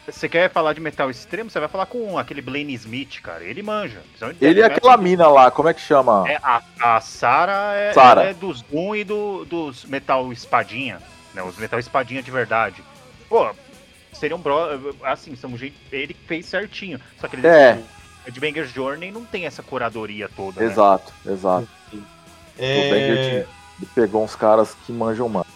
[0.05, 1.49] Você quer falar de metal extremo?
[1.49, 3.43] Você vai falar com aquele Blaine Smith, cara.
[3.43, 4.01] Ele manja.
[4.41, 6.25] Ele é aquela mina lá, como é que chama?
[6.27, 8.23] É, a, a Sarah é, Sarah.
[8.23, 11.01] é dos Doom e do, dos metal espadinha.
[11.33, 12.83] Né, os metal espadinha de verdade
[13.31, 13.49] pô,
[14.11, 14.93] seria um bro.
[15.03, 15.77] Assim, são jeito.
[15.89, 16.99] Ele fez certinho.
[17.17, 17.81] Só que ele é.
[18.29, 20.59] de Banger Journey não tem essa curadoria toda.
[20.59, 20.67] Né?
[20.67, 21.31] Exato, né?
[21.31, 21.67] exato.
[22.59, 22.75] É...
[22.75, 23.47] O Banger
[23.95, 25.47] pegou uns caras que manjam mais.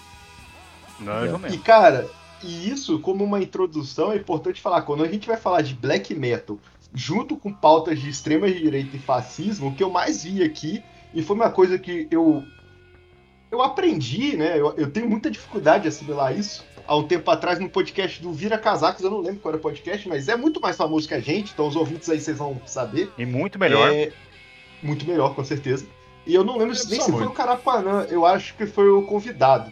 [0.98, 1.40] Manjam é.
[1.40, 1.56] mesmo.
[1.56, 2.08] E cara,
[2.44, 4.82] e isso, como uma introdução, é importante falar.
[4.84, 6.60] Quando a gente vai falar de black metal,
[6.94, 11.22] junto com pautas de extrema direita e fascismo, o que eu mais vi aqui, e
[11.22, 12.44] foi uma coisa que eu
[13.52, 14.60] eu aprendi, né?
[14.60, 18.32] Eu, eu tenho muita dificuldade de assimilar isso há um tempo atrás no podcast do
[18.32, 21.14] Vira Casacos, eu não lembro qual era o podcast, mas é muito mais famoso que
[21.14, 23.12] a gente, então os ouvintes aí vocês vão saber.
[23.18, 23.92] E muito melhor.
[23.92, 24.12] É,
[24.82, 25.86] muito melhor, com certeza.
[26.26, 29.72] E eu não lembro nem se foi o Carapanã, eu acho que foi o convidado.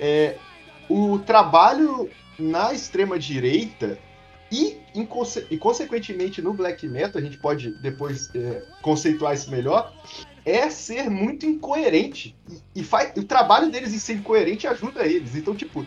[0.00, 0.36] É,
[0.88, 3.98] o trabalho na extrema-direita
[4.50, 4.76] e,
[5.50, 9.90] e, consequentemente no black metal, a gente pode depois é, conceituar isso melhor,
[10.44, 12.36] é ser muito incoerente.
[12.50, 15.34] E, e faz, o trabalho deles em ser incoerente ajuda eles.
[15.34, 15.86] Então, tipo,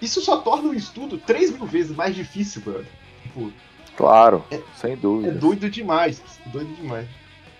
[0.00, 2.86] isso só torna o estudo 3 mil vezes mais difícil, brother.
[3.22, 3.52] Tipo,
[3.94, 5.32] claro, é, sem dúvida.
[5.32, 6.22] É doido demais.
[6.46, 7.06] Doido demais.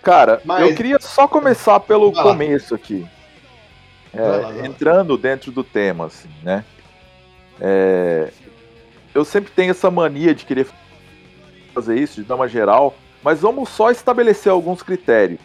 [0.01, 0.61] Cara, Mas...
[0.61, 3.05] eu queria só começar pelo começo aqui.
[4.13, 6.63] É, lá, entrando dentro do tema, assim, né?
[7.59, 8.31] É,
[9.13, 10.67] eu sempre tenho essa mania de querer
[11.73, 15.39] fazer isso, de dar uma geral, mas vamos só estabelecer alguns critérios.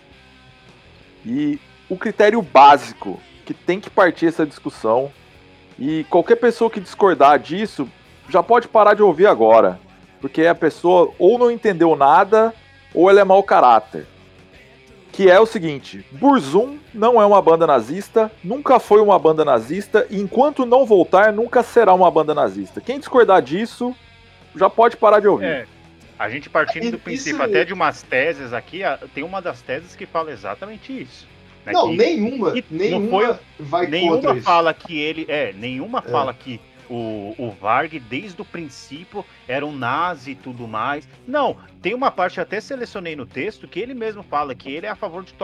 [1.24, 5.10] E o critério básico que tem que partir essa discussão
[5.78, 7.88] e qualquer pessoa que discordar disso
[8.28, 9.80] já pode parar de ouvir agora.
[10.20, 12.54] Porque a pessoa ou não entendeu nada
[12.94, 14.06] ou ela é mau caráter.
[15.12, 20.06] Que é o seguinte: Burzum não é uma banda nazista, nunca foi uma banda nazista,
[20.10, 22.80] e enquanto não voltar, nunca será uma banda nazista.
[22.80, 23.94] Quem discordar disso
[24.56, 25.46] já pode parar de ouvir.
[25.46, 25.66] É.
[26.18, 30.06] A gente partindo do princípio até de umas teses aqui, tem uma das teses que
[30.06, 31.26] fala exatamente isso.
[31.64, 36.10] Né, não, que, nenhuma, que nenhuma foi, vai nenhuma fala que ele é, nenhuma é.
[36.10, 36.60] fala que
[36.92, 41.08] o, o Varg desde o princípio era um nazi e tudo mais.
[41.26, 44.90] Não, tem uma parte até selecionei no texto que ele mesmo fala que ele é
[44.90, 45.34] a favor de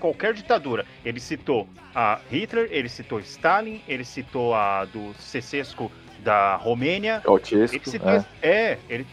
[0.00, 0.84] qualquer ditadura.
[1.04, 7.20] Ele citou a Hitler, ele citou Stalin, ele citou a do Cecesco da Romênia.
[7.22, 8.24] Ceausescu, ele citou, é.
[8.42, 9.06] é, ele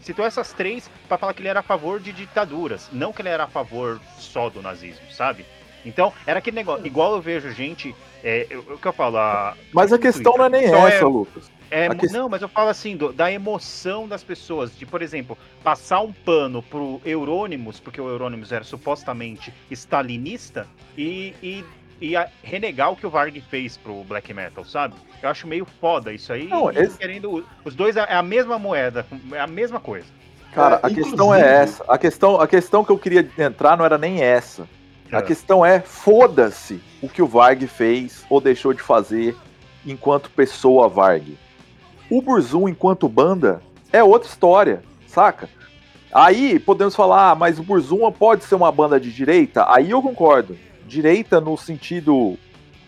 [0.00, 3.30] citou essas três para falar que ele era a favor de ditaduras, não que ele
[3.30, 5.44] era a favor só do nazismo, sabe?
[5.86, 6.84] Então, era aquele negócio.
[6.84, 7.94] Igual eu vejo gente.
[8.24, 9.18] É, o que eu falo.
[9.18, 11.50] A, mas a questão Twitter, não é nem essa, é, Lucas.
[11.70, 12.06] É, que...
[12.08, 14.76] Não, mas eu falo assim, do, da emoção das pessoas.
[14.76, 20.66] De, por exemplo, passar um pano pro Eurônimos, porque o Eurônimos era supostamente stalinista,
[20.98, 21.64] e, e,
[22.00, 24.96] e a, renegar o que o Varg fez pro black metal, sabe?
[25.22, 26.48] Eu acho meio foda isso aí.
[26.48, 26.98] Não, esse...
[26.98, 30.06] querendo, os dois é, é a mesma moeda, é a mesma coisa.
[30.52, 31.84] Cara, a questão é essa.
[31.86, 34.66] A questão, a questão que eu queria entrar não era nem essa.
[35.12, 39.36] A questão é, foda-se o que o Varg fez ou deixou de fazer
[39.84, 41.38] enquanto pessoa Varg.
[42.10, 45.48] O Burzum, enquanto banda, é outra história, saca?
[46.12, 49.66] Aí podemos falar, ah, mas o Burzum pode ser uma banda de direita?
[49.68, 50.56] Aí eu concordo.
[50.86, 52.38] Direita no sentido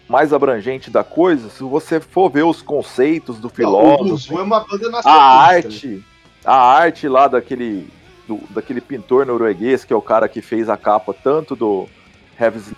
[0.08, 4.42] mais abrangente da coisa, se você for ver os conceitos do filósofo, o Burzum é
[4.42, 6.02] uma banda a arte,
[6.44, 7.86] a arte lá daquele
[8.26, 11.86] do, daquele pintor norueguês que é o cara que fez a capa tanto do
[12.38, 12.72] Heavis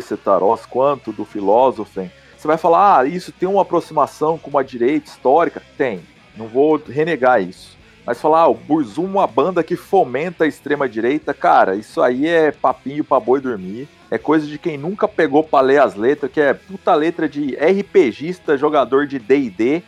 [0.00, 5.08] Cetaros quanto do Philosophy, você vai falar, ah, isso tem uma aproximação com uma direita
[5.08, 5.62] histórica?
[5.78, 6.00] Tem,
[6.36, 7.74] não vou renegar isso.
[8.04, 12.52] Mas falar, ah, o Burzum, uma banda que fomenta a extrema-direita, cara, isso aí é
[12.52, 13.88] papinho pra boi dormir.
[14.10, 17.56] É coisa de quem nunca pegou pra ler as letras, que é puta letra de
[17.56, 19.82] RPGista, jogador de DD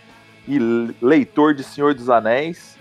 [0.48, 0.58] e
[1.02, 2.74] leitor de Senhor dos Anéis.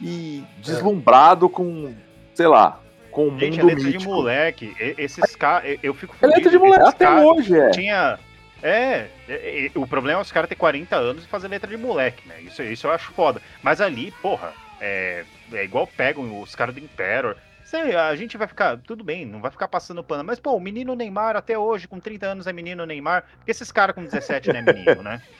[0.00, 1.94] E deslumbrado com,
[2.34, 2.81] sei lá,
[3.12, 4.02] com o Gente, mundo é letra mítico.
[4.02, 4.76] de moleque.
[4.98, 5.78] Esses caras.
[5.82, 6.32] Eu fico feliz.
[6.32, 7.70] É letra de moleque até hoje, é.
[7.70, 8.18] Tinha.
[8.62, 11.76] É, é, é, o problema é os caras terem 40 anos e fazer letra de
[11.76, 12.40] moleque, né?
[12.40, 13.40] Isso, isso eu acho foda.
[13.62, 17.36] Mas ali, porra, É, é igual pegam os caras do Imperator.
[17.64, 20.60] Sei, a gente vai ficar, tudo bem, não vai ficar passando pano, mas pô, o
[20.60, 24.48] menino Neymar até hoje, com 30 anos, é menino Neymar, porque esses caras com 17
[24.48, 25.22] não é menino, né?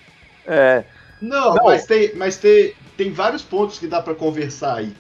[0.44, 0.82] É.
[1.20, 4.92] Não, não, mas, tem, mas tem, tem vários pontos que dá para conversar aí.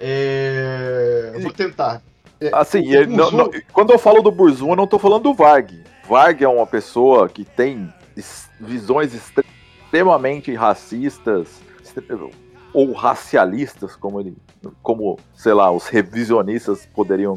[0.00, 1.30] É...
[1.34, 2.02] Eu vou tentar.
[2.40, 5.82] É, assim, não, não, quando eu falo do Burzum, eu não tô falando do Varg.
[6.08, 7.92] Varg é uma pessoa que tem
[8.58, 11.60] visões extremamente racistas
[12.72, 14.36] ou racialistas, como ele,
[14.82, 17.34] como, sei lá, os revisionistas poderiam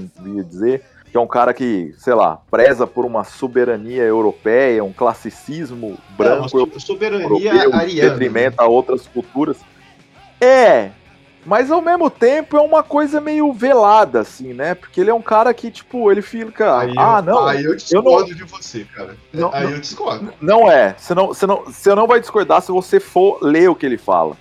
[0.48, 5.98] dizer, que é um cara que, sei lá, preza por uma soberania europeia, um classicismo
[6.18, 8.70] branco, é, soberania europeu, ariana, detrimenta né?
[8.70, 9.58] outras culturas.
[10.40, 10.92] É,
[11.46, 14.76] mas ao mesmo tempo é uma coisa meio velada, assim, né?
[14.76, 16.80] Porque ele é um cara que, tipo, ele fica.
[16.80, 17.46] Aí ah, eu, não.
[17.46, 18.36] Aí eu discordo eu não...
[18.36, 19.18] de você, cara.
[19.32, 20.34] Não, aí não, eu discordo.
[20.40, 20.96] Não é.
[20.98, 23.98] Você não, você, não, você não vai discordar se você for ler o que ele
[23.98, 24.38] fala.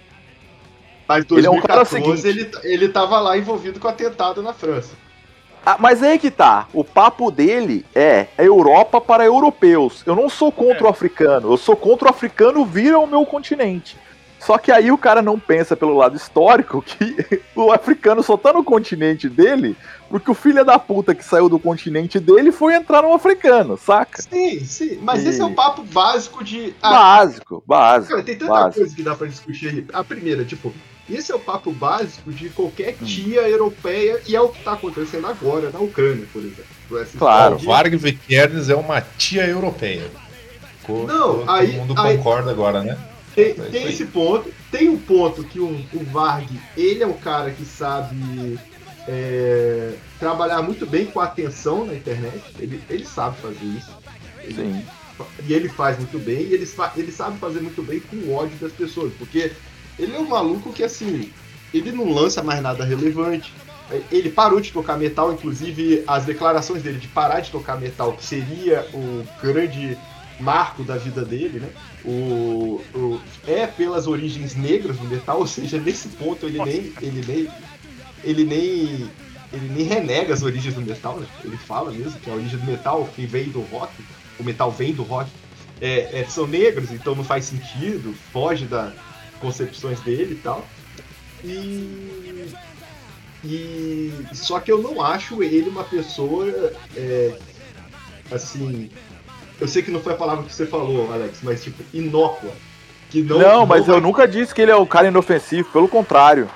[1.09, 3.91] Mas em 2014 ele, é um cara seguinte, ele, ele tava lá envolvido com o
[3.91, 4.95] atentado na França.
[5.65, 6.67] Ah, mas aí que tá.
[6.73, 10.03] O papo dele é a Europa para europeus.
[10.05, 10.85] Eu não sou contra é.
[10.85, 11.53] o africano.
[11.53, 13.97] Eu sou contra o africano vir ao meu continente.
[14.44, 17.16] Só que aí o cara não pensa pelo lado histórico que
[17.55, 19.76] o africano só tá no continente dele
[20.11, 24.20] porque o filho da puta que saiu do continente dele foi entrar no africano, saca?
[24.20, 24.98] Sim, sim.
[25.00, 25.28] Mas e...
[25.28, 26.74] esse é o papo básico de.
[26.83, 28.12] Ah, básico, básico.
[28.14, 28.81] Cara, tem tanta básico.
[28.81, 29.87] coisa que dá pra discutir aí.
[29.92, 30.74] A primeira, tipo,
[31.09, 33.05] esse é o papo básico de qualquer hum.
[33.07, 33.46] tia hum.
[33.46, 36.64] europeia e é o que tá acontecendo agora na Ucrânia, por exemplo.
[37.16, 37.64] Claro, de...
[37.64, 40.11] Varg Vikernes é uma tia europeia.
[40.88, 42.98] Não, todo, aí, mundo aí, concorda agora, né?
[43.35, 44.53] Tem, tem esse ponto.
[44.71, 48.59] Tem um ponto que o, o Varg, ele é um cara que sabe
[49.09, 52.42] é, trabalhar muito bem com a atenção na internet.
[52.59, 53.90] Ele, ele sabe fazer isso.
[54.42, 54.85] Ele.
[55.47, 56.40] E ele faz muito bem.
[56.42, 59.12] E ele, ele sabe fazer muito bem com o ódio das pessoas.
[59.18, 59.53] Porque
[59.99, 61.31] ele é um maluco que, assim,
[61.73, 63.53] ele não lança mais nada relevante.
[64.11, 68.25] Ele parou de tocar metal, inclusive as declarações dele de parar de tocar metal, que
[68.25, 69.99] seria o grande
[70.42, 71.70] marco da vida dele, né?
[72.05, 77.24] O, o, é pelas origens negras do metal, ou seja, nesse ponto ele nem, ele
[77.26, 77.48] nem,
[78.24, 79.11] ele nem,
[79.52, 81.26] ele nem renega as origens do metal, né?
[81.44, 83.92] Ele fala mesmo que a origem do metal que vem do rock,
[84.38, 85.31] o metal vem do rock,
[85.81, 88.92] é, é, são negros, então não faz sentido, foge das
[89.40, 90.66] concepções dele e tal.
[91.44, 92.52] E,
[93.44, 96.46] e só que eu não acho ele uma pessoa
[96.96, 97.38] é,
[98.31, 98.90] assim
[99.61, 102.51] eu sei que não foi a palavra que você falou, Alex, mas tipo, inócua.
[103.11, 103.97] Que não, não, mas vai...
[103.97, 106.49] eu nunca disse que ele é um cara inofensivo, pelo contrário.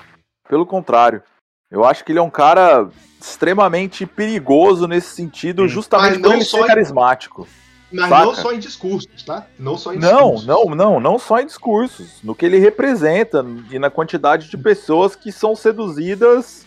[0.48, 1.22] Pelo contrário.
[1.70, 2.88] Eu acho que ele é um cara
[3.20, 5.68] extremamente perigoso nesse sentido, hum.
[5.68, 6.66] justamente por ele ser em...
[6.66, 7.46] carismático.
[7.92, 8.24] Mas saca?
[8.24, 9.46] não só em discursos, tá?
[9.58, 10.46] Não só em discursos.
[10.46, 12.20] Não, não, não, não só em discursos.
[12.22, 16.66] No que ele representa e na quantidade de pessoas que são seduzidas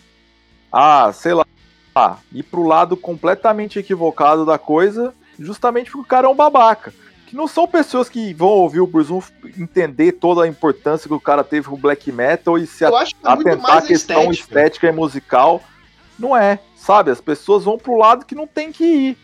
[0.72, 1.46] a, sei lá,
[2.32, 6.93] ir pro lado completamente equivocado da coisa justamente porque o cara é um babaca.
[7.25, 9.13] Que não são pessoas que vão ouvir o Bruce
[9.58, 13.78] entender toda a importância que o cara teve com o black metal e se atentar
[13.78, 14.32] à questão estética.
[14.32, 15.62] estética e musical.
[16.17, 17.12] Não é, sabe?
[17.12, 19.17] As pessoas vão pro lado que não tem que ir.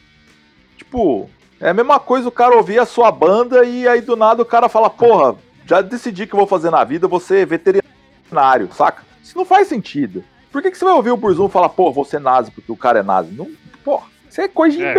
[0.78, 4.42] Tipo, é a mesma coisa o cara ouvir a sua banda e aí do nada
[4.42, 8.70] o cara fala, porra, já decidi que eu vou fazer na vida, você é veterinário,
[8.72, 9.04] saca?
[9.24, 10.24] Isso não faz sentido.
[10.52, 12.78] Por que, que você vai ouvir o Burzum falar, pô, você é nazi porque o
[12.78, 13.32] cara é nazi?
[13.32, 13.50] Não,
[13.84, 14.94] porra, isso é coisa de é.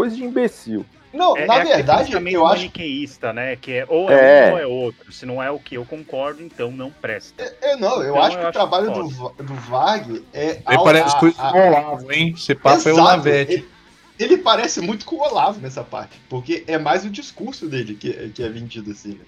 [0.00, 0.86] Coisa de imbecil.
[1.12, 3.56] Não, é, na é verdade, eu acho maniqueísta, né?
[3.56, 5.12] Que é ou é, é, um ou é outro.
[5.12, 7.42] Se não é o que eu concordo, então não presta.
[7.42, 10.62] É, é não, eu então, acho que eu o trabalho do, do Varg é.
[10.66, 12.34] Ele parece coisa com o Olavo, hein?
[12.34, 13.52] Você passa o Lavete.
[13.52, 13.68] Ele,
[14.18, 18.30] ele, parece muito com o Olavo nessa parte, porque é mais o discurso dele que,
[18.30, 19.24] que é vendido assim, né?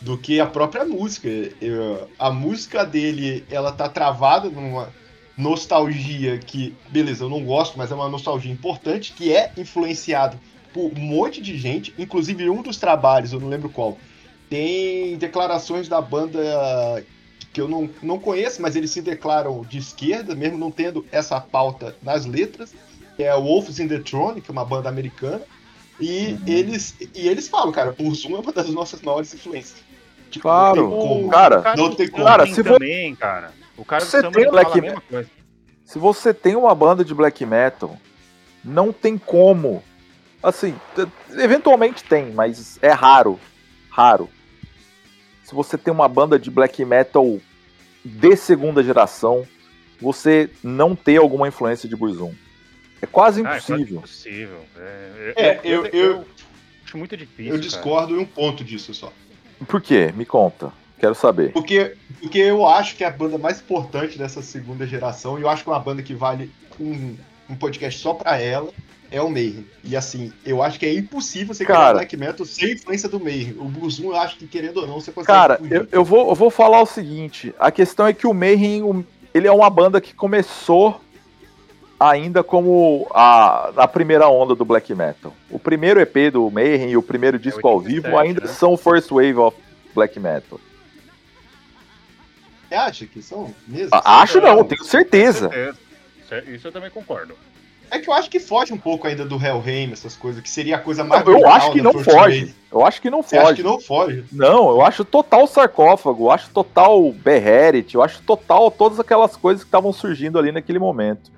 [0.00, 1.28] do que a própria música.
[1.60, 4.92] Eu, a música dele, ela tá travada numa
[5.36, 10.38] nostalgia que, beleza, eu não gosto, mas é uma nostalgia importante, que é influenciado
[10.72, 13.96] por um monte de gente, inclusive um dos trabalhos, eu não lembro qual,
[14.48, 17.04] tem declarações da banda
[17.52, 21.40] que eu não, não conheço, mas eles se declaram de esquerda, mesmo não tendo essa
[21.40, 22.74] pauta nas letras,
[23.16, 25.42] que é o Wolves in the Throne, que é uma banda americana,
[26.00, 26.38] e, uhum.
[26.48, 29.80] eles, e eles falam, cara, o Zoom é uma das nossas maiores influências.
[30.30, 31.28] Tipo, claro,
[31.62, 32.24] cara, não tem como.
[32.24, 33.52] Cara, se também, cara.
[33.76, 35.24] O cara você tem black metal.
[35.84, 37.98] Se você tem uma banda de black metal,
[38.64, 39.82] não tem como.
[40.42, 40.74] Assim,
[41.32, 43.38] eventualmente tem, mas é raro.
[43.90, 44.28] Raro.
[45.44, 47.38] Se você tem uma banda de black metal
[48.04, 49.46] de segunda geração,
[50.00, 52.34] você não ter alguma influência de Burzum.
[53.00, 53.74] É quase impossível.
[53.74, 54.60] Ah, é quase impossível.
[54.76, 56.24] É, é eu, eu, eu, eu,
[56.84, 57.52] acho muito difícil.
[57.52, 58.20] Eu discordo cara.
[58.20, 59.12] em um ponto disso só.
[59.66, 60.12] Por quê?
[60.16, 60.72] Me conta.
[61.04, 61.52] Quero saber.
[61.52, 65.50] Porque, porque eu acho que é a banda mais importante dessa segunda geração, e eu
[65.50, 67.14] acho que é uma banda que vale um,
[67.50, 68.70] um podcast só pra ela,
[69.10, 69.66] é o Mayhem.
[69.84, 71.78] E assim, eu acho que é impossível você Cara.
[71.78, 73.54] criar black metal sem influência do Mayhem.
[73.58, 75.38] O Blues 1, eu acho que querendo ou não, você consegue.
[75.38, 79.06] Cara, eu, eu vou, eu vou falar o seguinte: a questão é que o Mayhem,
[79.34, 80.98] ele é uma banda que começou
[82.00, 85.34] ainda como a, a primeira onda do black metal.
[85.50, 88.46] O primeiro EP do Mayhem e o primeiro disco ao 87, vivo ainda né?
[88.46, 89.54] são o first wave of
[89.94, 90.58] black metal.
[92.74, 93.90] Você acha que são mesmo?
[93.92, 95.48] A- Acho não, tenho certeza.
[95.48, 95.78] Certeza.
[96.20, 97.34] Isso- Isso eu também concordo.
[97.90, 100.76] É que eu acho que foge um pouco ainda do Hellheim, essas coisas, que seria
[100.76, 101.24] a coisa mais.
[101.24, 102.52] Não, eu acho que não foge.
[102.72, 103.56] Eu acho que não Você acha foge.
[103.62, 104.24] que não foge?
[104.32, 109.62] Não, eu acho total sarcófago, eu acho total Beherit, eu acho total todas aquelas coisas
[109.62, 111.30] que estavam surgindo ali naquele momento.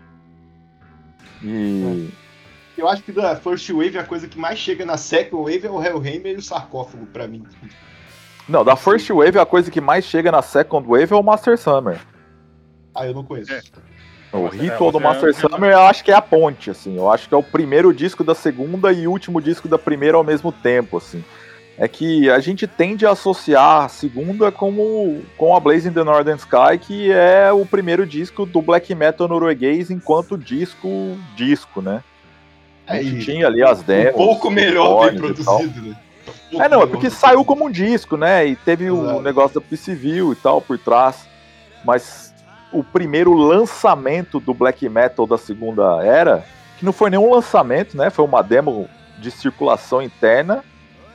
[1.43, 2.09] E.
[2.79, 5.71] Eu acho que da First Wave a coisa que mais chega na Second Wave é
[5.71, 7.43] o Hellhammer e o sarcófago pra mim.
[8.49, 11.59] Não, da First Wave a coisa que mais chega na Second Wave é o Master
[11.59, 11.99] Summer.
[12.95, 13.53] Ah, eu não conheço.
[13.53, 13.61] É.
[14.33, 16.97] O Ritual do você- Master Summer eu acho que é a ponte, assim.
[16.97, 20.17] Eu acho que é o primeiro disco da segunda e o último disco da primeira
[20.17, 21.25] ao mesmo tempo, assim.
[21.79, 26.39] É que a gente tende a associar a segunda como, com a Blazing the Northern
[26.39, 30.89] Sky, que é o primeiro disco do black metal norueguês enquanto disco,
[31.35, 32.03] disco, né?
[32.87, 34.13] A gente Aí, tinha ali as um demos.
[34.17, 35.97] pouco melhor bem produzido, né?
[36.53, 38.47] Um É, não, é melhor porque saiu como um disco, né?
[38.47, 39.23] E teve o Exato.
[39.23, 41.29] negócio da Civil e tal por trás.
[41.85, 42.35] Mas
[42.73, 46.45] o primeiro lançamento do black metal da segunda era,
[46.79, 48.11] que não foi nenhum lançamento, né?
[48.11, 50.65] Foi uma demo de circulação interna.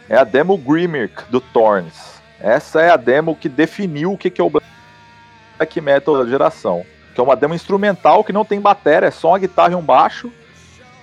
[0.09, 2.21] É a demo Grimmirk do Thorns.
[2.39, 6.83] Essa é a demo que definiu o que que é o black metal da geração.
[7.13, 9.81] Que é uma demo instrumental que não tem bateria, é só uma guitarra e um
[9.81, 10.31] baixo.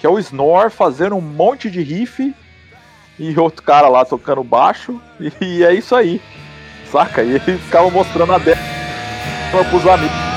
[0.00, 2.34] Que é o Snore fazendo um monte de riff
[3.18, 6.20] e outro cara lá tocando baixo, e, e é isso aí.
[6.90, 7.22] Saca?
[7.22, 8.60] E eles ficavam mostrando a demo
[9.70, 10.27] pros amigos.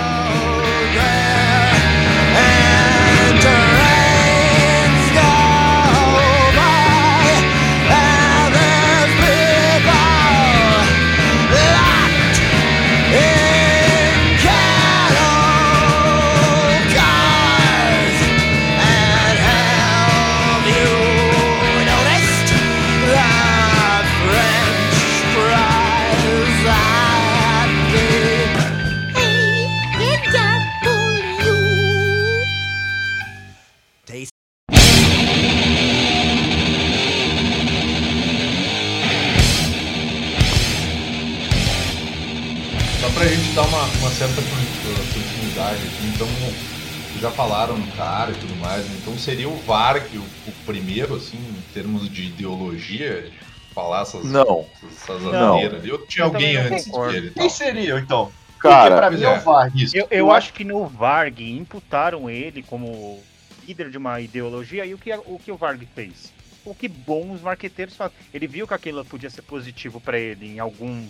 [47.22, 48.98] Já falaram no cara e tudo mais, né?
[49.00, 54.26] então seria o Varg o, o primeiro, assim, em termos de ideologia, de falar essas,
[54.26, 55.54] Não, essas Não.
[55.54, 57.14] asneiras ali, ou tinha Eu alguém antes concordo.
[57.14, 57.32] dele?
[57.32, 58.32] Quem seria, então?
[58.60, 59.38] cara, Porque pra mim é é.
[59.38, 59.84] o Varg.
[59.84, 59.96] Isso.
[59.96, 63.22] Eu, eu acho que no Varg imputaram ele como
[63.68, 66.34] líder de uma ideologia e o que o, que o Varg fez?
[66.66, 68.16] O que bons marqueteiros fazem.
[68.34, 71.08] Ele viu que aquilo podia ser positivo pra ele em algum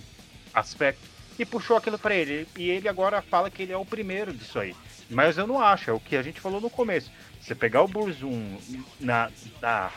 [0.53, 1.01] aspecto
[1.39, 2.47] e puxou aquilo pra ele.
[2.57, 4.73] E ele agora fala que ele é o primeiro disso aí.
[5.11, 7.11] Mas eu não acho, é o que a gente falou no começo.
[7.39, 8.57] Você pegar o Burzum
[8.99, 9.29] na,
[9.61, 9.91] na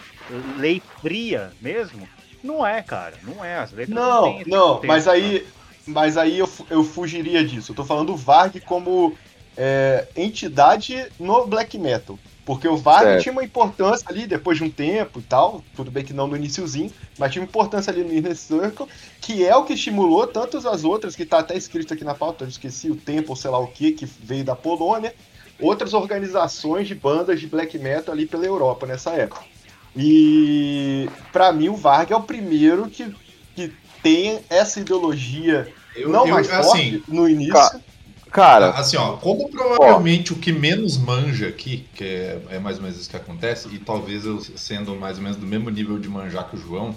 [0.57, 2.09] lei fria mesmo,
[2.43, 3.15] não é, cara.
[3.23, 3.59] Não é.
[3.59, 5.17] As letras Não, não, contexto, mas cara.
[5.17, 5.47] aí,
[5.87, 7.73] mas aí eu, eu fugiria disso.
[7.73, 9.17] Eu tô falando do Varg como
[9.57, 12.19] é, entidade no black metal.
[12.45, 13.23] Porque o Varg Certo.
[13.23, 15.65] tinha uma importância ali depois de um tempo e tal.
[15.75, 18.87] Tudo bem que não no iniciozinho, mas tinha uma importância ali no Inner Circle,
[19.21, 22.45] que é o que estimulou tantas as outras, que tá até escrito aqui na pauta,
[22.45, 25.15] eu esqueci o tempo, ou sei lá o que, que veio da Polônia,
[25.59, 29.41] outras organizações de bandas de black metal ali pela Europa nessa época.
[29.97, 33.15] E pra mim o Varg é o primeiro que,
[33.55, 33.73] que
[34.03, 37.81] tem essa ideologia Eu- não eu- mais assim, forte no início.
[38.35, 42.83] Cara, Assim, ó, como provavelmente o que menos manja aqui, que é, é mais ou
[42.83, 46.09] menos isso que acontece, e talvez eu sendo mais ou menos do mesmo nível de
[46.09, 46.93] manjar que o João,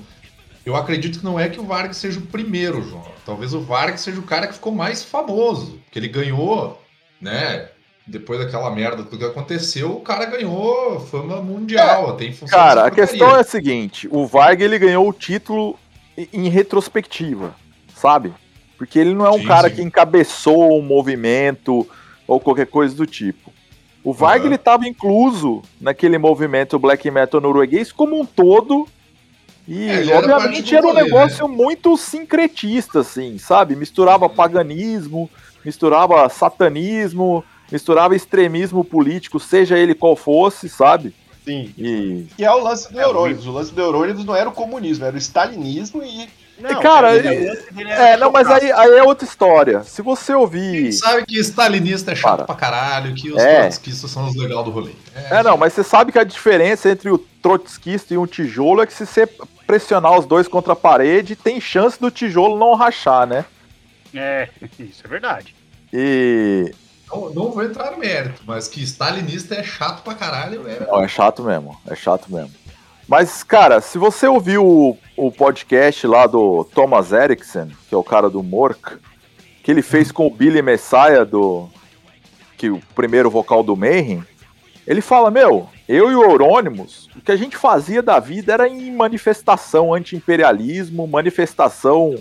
[0.65, 3.05] eu acredito que não é que o Varg seja o primeiro, João.
[3.23, 6.81] Talvez o Varg seja o cara que ficou mais famoso, que ele ganhou,
[7.21, 7.69] né?
[8.07, 12.85] Depois daquela merda tudo que aconteceu, o cara ganhou fama mundial, até em função cara,
[12.85, 15.77] a questão é a seguinte: o Varg ele ganhou o título
[16.33, 17.53] em retrospectiva,
[17.93, 18.33] sabe?
[18.78, 19.75] Porque ele não é um Sim, cara sim.
[19.75, 21.88] que encabeçou um movimento
[22.28, 23.51] ou qualquer coisa do tipo.
[24.03, 24.45] O Varg Aham.
[24.47, 28.88] ele estava incluso naquele movimento black metal norueguês como um todo.
[29.67, 33.75] E É, era obviamente do era um negócio muito sincretista, assim, sabe?
[33.75, 35.30] Misturava paganismo,
[35.65, 41.13] misturava satanismo, misturava extremismo político, seja ele qual fosse, sabe?
[41.43, 41.73] Sim.
[41.78, 43.45] E Que é o lance do É, o Eurônimos.
[43.47, 46.30] O lance do Eurônimos não era o comunismo, era o stalinismo e
[46.60, 49.84] Não, cara, é, é, não, mas aí, aí é outra história.
[49.84, 50.91] Se você ouvir.
[50.91, 52.45] sabe que stalinista é chato Para.
[52.45, 53.62] pra caralho, que os é.
[53.62, 54.91] trotskistas são os legais do rolê.
[55.16, 58.82] É, é, não, mas você sabe que a diferença entre o trotskista e um tijolo
[58.82, 59.30] é que se você
[59.68, 63.45] pressionar os dois contra a parede, tem chance do tijolo não rachar, né?
[64.14, 64.49] É,
[64.80, 65.55] isso é verdade.
[65.93, 66.74] E.
[67.10, 70.86] Não, não vou entrar no mérito, mas que stalinista é chato pra caralho, é.
[70.86, 72.51] Não, é chato mesmo, é chato mesmo.
[73.08, 78.03] Mas, cara, se você ouviu o, o podcast lá do Thomas Erickson, que é o
[78.03, 78.97] cara do Mork,
[79.64, 81.70] que ele fez com o Billy Messiah, do,
[82.58, 84.26] que o primeiro vocal do Mayhem,
[84.86, 88.68] ele fala, meu, eu e o Eurônimos, o que a gente fazia da vida era
[88.68, 92.16] em manifestação anti-imperialismo, manifestação,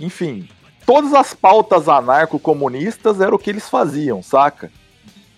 [0.00, 0.48] enfim,
[0.86, 4.70] todas as pautas anarco-comunistas era o que eles faziam, saca?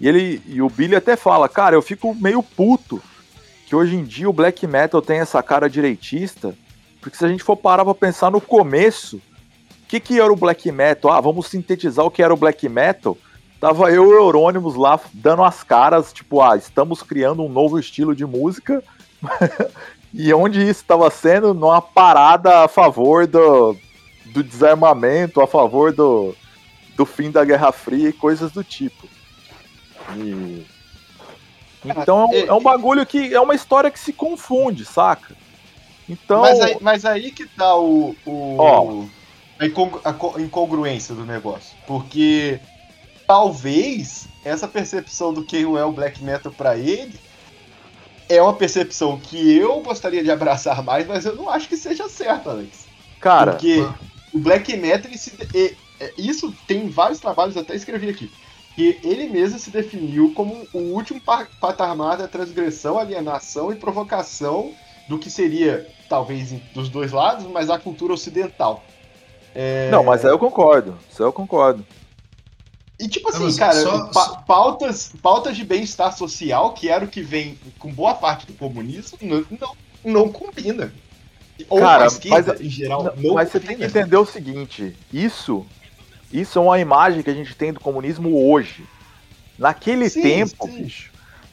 [0.01, 3.03] E ele e o Billy até fala, cara, eu fico meio puto
[3.71, 6.57] que hoje em dia o black metal tem essa cara direitista,
[7.01, 10.35] porque se a gente for parar pra pensar no começo, o que, que era o
[10.35, 11.13] black metal?
[11.13, 13.17] Ah, vamos sintetizar o que era o black metal.
[13.61, 17.79] Tava eu e o Eurônimos lá dando as caras, tipo, ah, estamos criando um novo
[17.79, 18.83] estilo de música.
[20.13, 21.55] e onde isso estava sendo?
[21.55, 23.77] Numa parada a favor do,
[24.33, 26.35] do desarmamento, a favor do,
[26.97, 29.07] do fim da Guerra Fria e coisas do tipo.
[30.17, 30.67] E
[31.85, 35.35] então é, é um bagulho que é uma história que se confunde, saca?
[36.09, 36.43] Então.
[36.43, 38.15] Mas aí, mas aí que tá o.
[38.27, 39.05] o ó,
[40.05, 41.77] a, incongruência do negócio.
[41.87, 42.59] Porque
[43.27, 47.15] talvez essa percepção do que é o black metal para ele
[48.29, 52.09] é uma percepção que eu gostaria de abraçar mais, mas eu não acho que seja
[52.09, 52.87] certa, Alex.
[53.21, 53.53] Cara.
[53.53, 53.87] Porque
[54.33, 58.31] o black metal, se, é, é, isso tem vários trabalhos, até escrevi aqui
[58.75, 61.21] que ele mesmo se definiu como o último
[61.61, 64.73] patamar da transgressão, alienação e provocação
[65.09, 68.85] do que seria, talvez, dos dois lados, mas a cultura ocidental.
[69.55, 69.91] É...
[69.91, 70.97] Não, mas aí eu concordo.
[71.11, 71.85] Isso aí eu concordo.
[72.99, 77.09] E tipo assim, não, cara, só, pa pautas, pautas de bem-estar social, que era o
[77.09, 80.93] que vem com boa parte do comunismo, não, não, não combina.
[81.69, 83.61] Ou cara, esquerda, mas, em geral, não, não Mas combina.
[83.61, 85.67] você tem que entender o seguinte, isso
[86.33, 88.85] isso é uma imagem que a gente tem do comunismo hoje.
[89.59, 90.83] Naquele sim, tempo, sim.
[90.83, 91.11] bicho,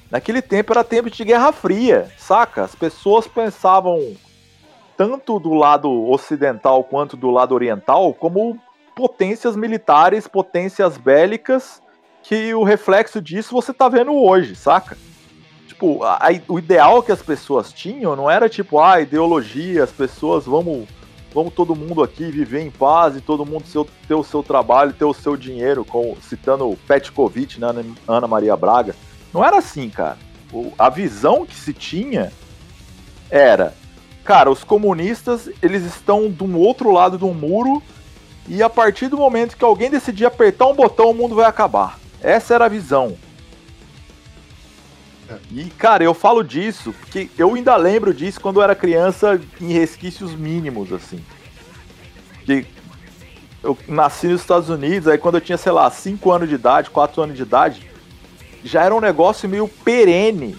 [0.10, 2.64] naquele tempo era tempo de Guerra Fria, saca?
[2.64, 4.16] As pessoas pensavam
[4.96, 8.60] tanto do lado ocidental quanto do lado oriental como
[8.96, 11.82] potências militares, potências bélicas,
[12.24, 14.98] que o reflexo disso você tá vendo hoje, saca?
[15.68, 19.92] Tipo, a, a, o ideal que as pessoas tinham não era tipo, ah, ideologia, as
[19.92, 20.88] pessoas vamos
[21.38, 24.92] vamos todo mundo aqui viver em paz e todo mundo seu, ter o seu trabalho,
[24.92, 27.68] ter o seu dinheiro, com, citando o Petkovic, né,
[28.08, 28.96] Ana Maria Braga.
[29.32, 30.18] Não era assim, cara.
[30.52, 32.32] O, a visão que se tinha
[33.30, 33.76] era,
[34.24, 37.84] cara, os comunistas, eles estão de um outro lado do muro
[38.48, 42.00] e a partir do momento que alguém decidir apertar um botão, o mundo vai acabar.
[42.20, 43.16] Essa era a visão.
[45.52, 49.72] E, cara, eu falo disso porque eu ainda lembro disso quando eu era criança em
[49.74, 51.24] resquícios mínimos, assim.
[52.46, 52.66] Que
[53.64, 56.90] eu nasci nos Estados Unidos, aí quando eu tinha, sei lá, 5 anos de idade,
[56.90, 57.90] 4 anos de idade,
[58.64, 60.56] já era um negócio meio perene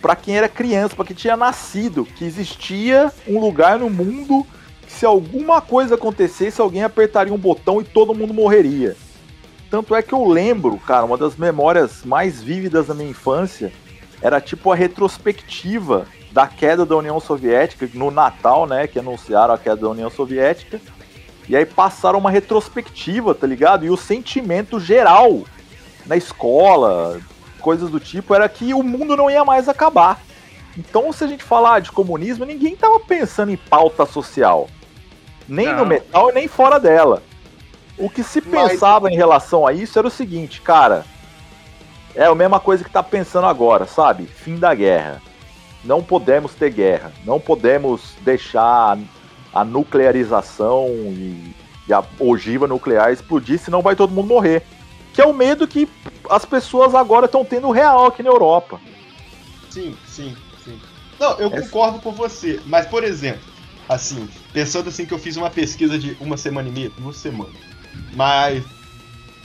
[0.00, 4.46] para quem era criança, para quem tinha nascido, que existia um lugar no mundo
[4.86, 8.96] que se alguma coisa acontecesse, alguém apertaria um botão e todo mundo morreria.
[9.70, 13.72] Tanto é que eu lembro, cara, uma das memórias mais vívidas da minha infância
[14.22, 19.58] era tipo a retrospectiva da queda da União Soviética, no Natal, né, que anunciaram a
[19.58, 20.80] queda da União Soviética.
[21.48, 23.84] E aí passaram uma retrospectiva, tá ligado?
[23.84, 25.44] E o sentimento geral
[26.06, 27.20] na escola,
[27.60, 30.20] coisas do tipo, era que o mundo não ia mais acabar.
[30.76, 34.68] Então, se a gente falar de comunismo, ninguém tava pensando em pauta social.
[35.48, 35.78] Nem não.
[35.78, 37.22] no metal e nem fora dela.
[37.98, 38.72] O que se Mas...
[38.72, 41.04] pensava em relação a isso era o seguinte, cara.
[42.14, 44.24] É a mesma coisa que tá pensando agora, sabe?
[44.24, 45.20] Fim da guerra.
[45.84, 47.12] Não podemos ter guerra.
[47.24, 48.98] Não podemos deixar
[49.52, 51.54] a nuclearização e,
[51.86, 54.62] e a ogiva nuclear explodir, senão vai todo mundo morrer.
[55.12, 55.88] Que é o medo que
[56.30, 58.80] as pessoas agora estão tendo real aqui na Europa.
[59.70, 60.80] Sim, sim, sim.
[61.18, 61.60] Não, eu é...
[61.60, 62.60] concordo com você.
[62.66, 63.42] Mas, por exemplo,
[63.88, 67.67] assim, pensando assim que eu fiz uma pesquisa de uma semana e meia, duas semanas.
[68.14, 68.64] Mas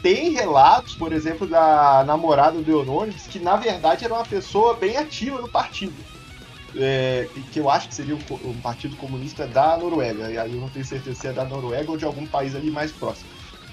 [0.04, 4.97] tem relatos, por exemplo, da namorada do Euronymous, que na verdade era uma pessoa bem
[4.97, 5.95] ativa no partido.
[6.76, 10.30] É, que eu acho que seria o, Partido Comunista da Noruega.
[10.30, 12.70] E aí eu não tenho certeza se é da Noruega ou de algum país ali
[12.70, 13.30] mais próximo.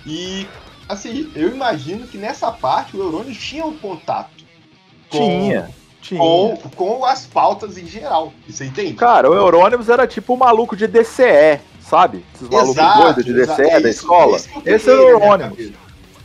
[0.07, 0.47] E,
[0.89, 4.45] assim, eu imagino que nessa parte o Eurônimos tinha um contato.
[5.09, 5.71] Com, tinha.
[6.01, 6.21] Tinha.
[6.21, 8.33] Com, com as pautas em geral.
[8.47, 8.95] Você entende?
[8.95, 11.59] Cara, o Eurônimos era tipo o maluco de DCE
[11.91, 12.25] sabe?
[12.35, 14.39] Esses malucos doidos de DCE da escola.
[14.65, 15.73] Esse é o Eurônimos.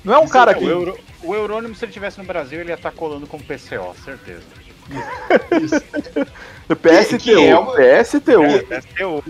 [0.03, 0.63] Não é um cara que.
[0.63, 3.39] O, Euro, o Eurônimos, se ele estivesse no Brasil, ele ia estar tá colando com
[3.39, 4.43] PCO, certeza.
[5.59, 5.81] Isso.
[6.75, 7.17] PSTU.
[7.17, 7.71] Que é uma...
[7.73, 8.43] PSTU.
[8.43, 9.23] É, PSTU.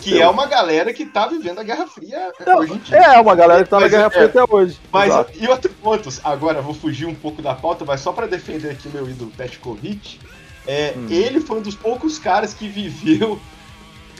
[0.00, 2.96] Que é uma galera que tá vivendo a Guerra Fria Não, hoje em dia.
[2.98, 4.80] É, uma galera que tá mas, na Guerra é, Fria até hoje.
[4.92, 5.32] Mas, Exato.
[5.34, 8.88] e outro ponto, agora vou fugir um pouco da pauta, mas só para defender aqui
[8.88, 10.18] meu ídolo Petkovic,
[10.66, 11.06] é, hum.
[11.08, 13.40] ele foi um dos poucos caras que viveu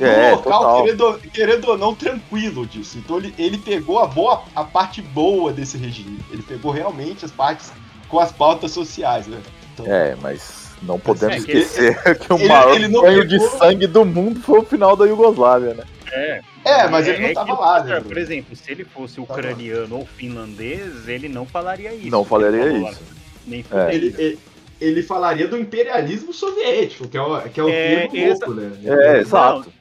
[0.01, 2.99] é, no local, querendo, querendo, ou não, tranquilo disso.
[2.99, 6.18] Então ele, ele pegou a boa, a parte boa desse regime.
[6.30, 7.72] Ele pegou realmente as partes
[8.09, 9.38] com as pautas sociais, né?
[9.72, 13.26] Então, é, mas não podemos é, esquecer que, ele, que o ele, maior ele banho
[13.26, 15.84] de sangue do mundo foi o final da Yugoslávia, né?
[16.12, 18.01] É, é mas ele não é tava lá, né?
[18.01, 22.11] Por exemplo, se ele fosse ucraniano ou finlandês, ele não falaria isso.
[22.11, 23.01] Não falaria isso.
[23.47, 23.95] Nem é.
[23.95, 24.38] ele,
[24.80, 28.72] ele, falaria do imperialismo soviético, que é o, que é o é, louco, né?
[28.84, 29.72] É, exato.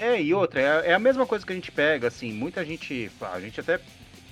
[0.00, 3.10] É, e outra, é, é, a mesma coisa que a gente pega, assim, muita gente,
[3.20, 3.78] a gente até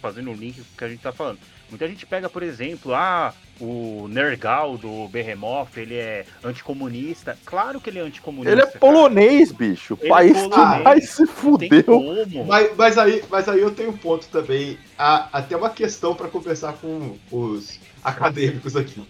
[0.00, 1.38] fazendo o link que a gente tá falando,
[1.68, 7.36] muita gente pega, por exemplo, ah, o Nergal do Behemoth, ele é anticomunista.
[7.44, 8.52] Claro que ele é anticomunista.
[8.52, 9.58] Ele é polonês, cara.
[9.58, 9.94] bicho.
[9.94, 12.44] O ele é país é polonês, mais se fudeu.
[12.46, 14.78] Mas, mas, aí, mas aí eu tenho um ponto também.
[14.96, 19.06] Há até uma questão para conversar com os acadêmicos aqui.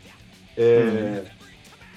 [0.56, 1.38] É, hum.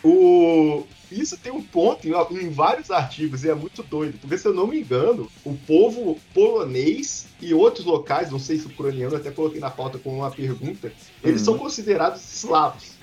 [0.03, 4.47] O, isso tem um ponto em, em, vários artigos e é muito doido, porque se
[4.47, 9.29] eu não me engano, o povo polonês e outros locais, não sei se ucraniano, até
[9.29, 10.91] coloquei na pauta como uma pergunta,
[11.23, 11.45] eles uhum.
[11.45, 12.93] são considerados eslavos.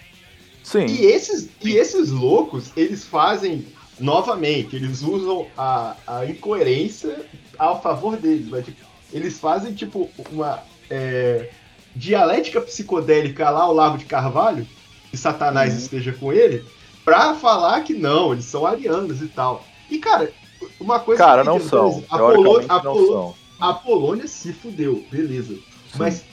[0.65, 0.87] Sim.
[0.87, 3.67] E esses, e esses loucos, eles fazem
[4.01, 7.27] novamente, eles usam a, a incoerência
[7.59, 11.51] a favor deles, mas tipo, eles fazem tipo uma é,
[11.95, 14.67] dialética psicodélica lá ao Largo de Carvalho,
[15.11, 15.79] que Satanás uhum.
[15.79, 16.65] esteja com ele,
[17.09, 19.65] pra falar que não, eles são arianos e tal.
[19.91, 20.31] E, cara,
[20.79, 22.05] uma coisa Cara, não são.
[22.11, 22.65] A, Polo...
[22.69, 23.35] a, Polo...
[23.59, 25.55] a Polônia se fudeu, beleza.
[25.55, 25.99] Sim.
[25.99, 26.25] Mas,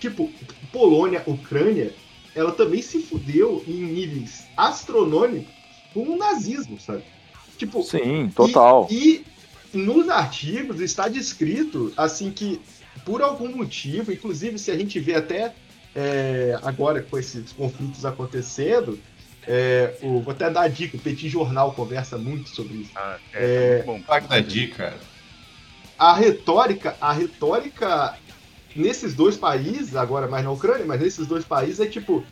[0.00, 0.32] tipo,
[0.72, 1.94] Polônia, Ucrânia,
[2.34, 5.52] ela também se fudeu em níveis astronômicos
[5.92, 7.02] com o nazismo, sabe?
[7.58, 8.88] Tipo, Sim, total.
[8.90, 9.26] E,
[9.74, 12.58] e nos artigos está descrito, assim, que
[13.04, 15.52] por algum motivo, inclusive se a gente vê até
[15.94, 18.98] é, agora com esses conflitos acontecendo,
[19.46, 22.90] é, o, vou até dar a dica, o Petit Jornal conversa muito sobre isso.
[22.94, 24.00] Ah, é, é bom.
[24.00, 24.94] Pague da dica.
[25.98, 28.16] A retórica, a retórica
[28.74, 32.24] nesses dois países, agora mais na Ucrânia, mas nesses dois países é tipo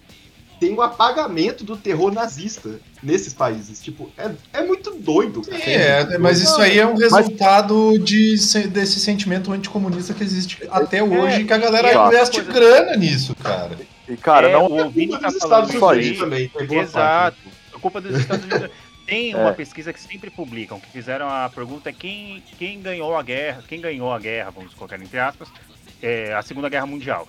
[0.60, 3.80] tem o um apagamento do terror nazista nesses países.
[3.80, 5.42] Tipo, é, é muito doido.
[5.42, 8.04] Sim, é, mas isso aí é um resultado mas...
[8.04, 13.34] de, desse sentimento anticomunista que existe até é, hoje, que a galera investe grana nisso,
[13.36, 13.74] cara.
[14.10, 14.66] E, cara, é, não.
[14.66, 16.50] O Vini tá falando só isso também.
[16.70, 17.38] Exato.
[17.72, 18.70] A culpa dos Estados Unidos.
[19.06, 19.52] Tem uma é.
[19.52, 24.12] pesquisa que sempre publicam, que fizeram a pergunta quem, quem ganhou a guerra, quem ganhou
[24.12, 25.48] a guerra, vamos colocar entre aspas,
[26.00, 27.26] é, a Segunda Guerra Mundial.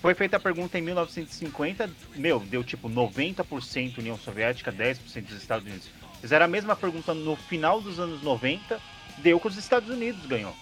[0.00, 5.66] Foi feita a pergunta em 1950, meu, deu tipo 90% União Soviética, 10% dos Estados
[5.66, 5.90] Unidos.
[6.18, 8.80] Fizeram a mesma pergunta no final dos anos 90,
[9.18, 10.54] deu que os Estados Unidos ganhou,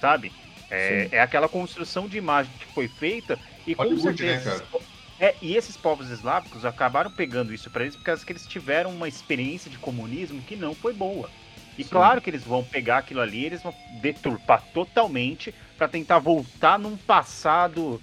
[0.00, 0.32] sabe?
[0.70, 4.56] É, é aquela construção de imagem que foi feita e com certeza.
[4.56, 4.80] Né,
[5.20, 9.70] é, e esses povos eslávicos acabaram pegando isso para eles porque eles tiveram uma experiência
[9.70, 11.30] de comunismo que não foi boa.
[11.78, 11.90] E Sim.
[11.90, 16.96] claro que eles vão pegar aquilo ali, eles vão deturpar totalmente para tentar voltar num
[16.96, 18.00] passado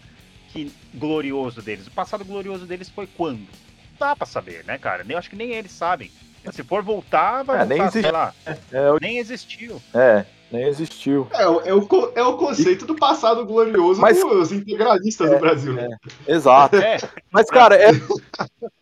[0.49, 1.87] que glorioso deles.
[1.87, 3.39] O passado glorioso deles foi quando?
[3.39, 5.05] Não dá para saber, né, cara?
[5.07, 6.11] Eu acho que nem eles sabem.
[6.51, 8.33] Se for voltar, vai é, voltar, nem sei lá.
[8.45, 9.81] É, é, nem existiu.
[9.93, 10.25] É.
[10.51, 11.27] Nem existiu.
[11.31, 15.79] É, é, o, é o conceito do passado glorioso Mas, dos integralistas é, do Brasil.
[15.79, 15.89] É,
[16.27, 16.75] exato.
[16.75, 16.97] É.
[17.31, 17.91] Mas, cara, é,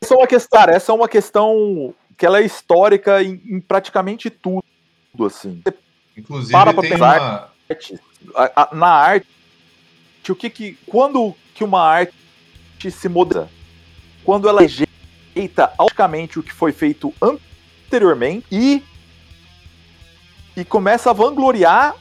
[0.01, 3.61] essa, é uma questão, cara, essa é uma questão que ela é histórica em, em
[3.61, 4.63] praticamente tudo,
[5.25, 5.61] assim.
[6.17, 7.51] Inclusive, para pra pensar,
[8.33, 8.69] uma...
[8.73, 9.27] na arte,
[10.27, 12.13] o que que, quando que uma arte
[12.89, 13.47] se muda?
[14.23, 18.83] Quando ela rejeita automaticamente o que foi feito anteriormente e
[20.59, 21.95] e começa a vangloriar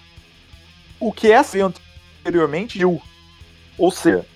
[0.98, 1.40] o que é
[2.22, 2.78] anteriormente
[3.78, 4.26] Ou seja,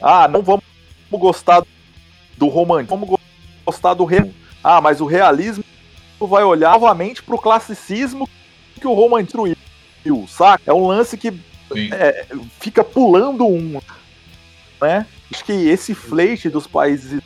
[0.00, 0.64] ah, não vamos
[1.10, 1.62] gostar
[2.36, 3.18] do romântico, vamos
[3.64, 4.34] gostar do realismo.
[4.62, 5.64] Ah, mas o realismo
[6.20, 8.28] vai olhar novamente para o classicismo
[8.78, 10.70] que o romantismo destruiu, saca?
[10.70, 11.32] É um lance que
[11.92, 12.26] é,
[12.60, 13.80] fica pulando um,
[14.80, 15.06] né?
[15.32, 17.20] Acho que esse flerte dos países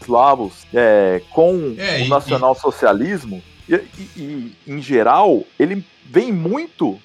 [0.00, 3.74] eslavos é, com é, o nacional-socialismo e, e,
[4.16, 6.98] e, em geral, ele vem muito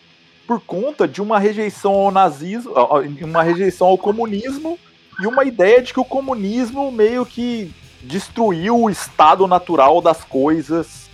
[0.48, 2.74] por conta de uma rejeição ao nazismo,
[3.22, 4.78] uma rejeição ao comunismo
[5.22, 11.10] e uma ideia de que o comunismo meio que destruiu o estado natural das coisas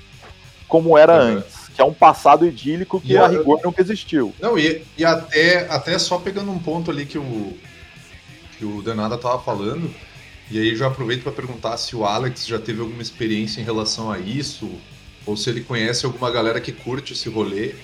[0.67, 1.37] como era uhum.
[1.37, 1.69] antes.
[1.75, 4.33] que é um passado idílico que E a eu- rigor nunca existiu.
[4.39, 7.55] Não, e, e até, até só pegando um ponto ali que o,
[8.57, 9.93] que o Danada tava falando,
[10.49, 14.11] e aí já aproveito para perguntar se o Alex já teve alguma experiência em relação
[14.11, 14.69] a isso,
[15.27, 17.75] ou se ele conhece alguma galera que curte esse rolê.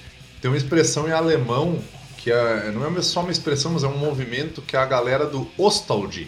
[0.41, 1.79] Tem uma expressão em alemão,
[2.17, 5.25] que é, não é só uma expressão, mas é um movimento que é a galera
[5.25, 6.27] do Ostalgie,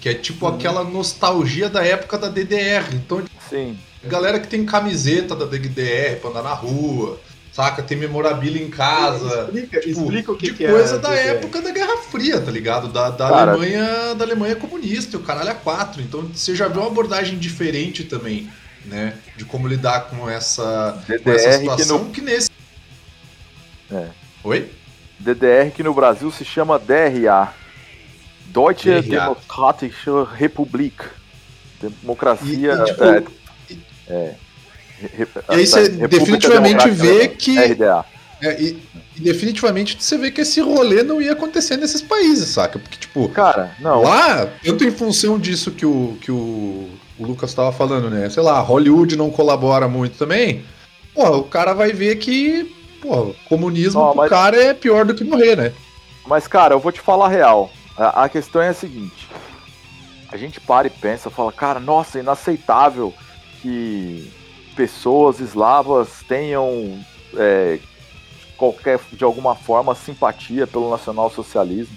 [0.00, 2.94] que é tipo aquela nostalgia da época da DDR.
[2.94, 3.76] Então, Sim.
[4.04, 7.20] galera que tem camiseta da DDR pra andar na rua,
[7.52, 7.82] saca?
[7.82, 9.44] Tem memorabilia em casa.
[9.44, 10.70] Explica, Tipo, explica o que, de que é.
[10.70, 12.88] coisa da época da Guerra Fria, tá ligado?
[12.88, 16.02] Da, da Cara- Alemanha, da Alemanha comunista, e o caralho é quatro.
[16.02, 18.50] Então você já viu uma abordagem diferente também,
[18.84, 19.14] né?
[19.36, 22.50] De como lidar com essa, com essa DDR que situação no, que, nesse.
[23.92, 24.06] É.
[24.42, 24.70] Oi?
[25.18, 27.52] DDR que no Brasil se chama DRA.
[28.46, 29.20] Deutsche DRA.
[29.20, 31.02] Demokratische Republik.
[31.80, 32.72] Democracia.
[32.72, 33.22] E- e, tipo, é,
[33.70, 33.78] e-
[34.08, 34.34] é,
[35.00, 38.04] re- E aí você República definitivamente vê que- RDA.
[38.42, 38.82] é, e,
[39.16, 42.78] e definitivamente você vê que esse rolê não ia acontecer nesses países, saca?
[42.78, 44.02] Porque, tipo, Cara, não.
[44.02, 46.88] Lá, tanto em função disso que o, que o,
[47.18, 48.28] o Lucas estava falando, né?
[48.30, 50.64] Sei lá, Hollywood não colabora muito também.
[51.14, 52.64] Pô, o cara vai ver que,
[53.00, 55.72] pô, comunismo pro mas- cara é pior do que morrer, né?
[56.26, 57.70] Mas, cara, eu vou te falar a real.
[57.96, 59.28] A, a questão é a seguinte.
[60.32, 63.14] A gente para e pensa, fala, cara, nossa, é inaceitável
[63.62, 64.28] que
[64.74, 66.98] pessoas eslavas tenham
[67.36, 67.78] é,
[68.56, 71.96] qualquer, de alguma forma, simpatia pelo nacionalsocialismo.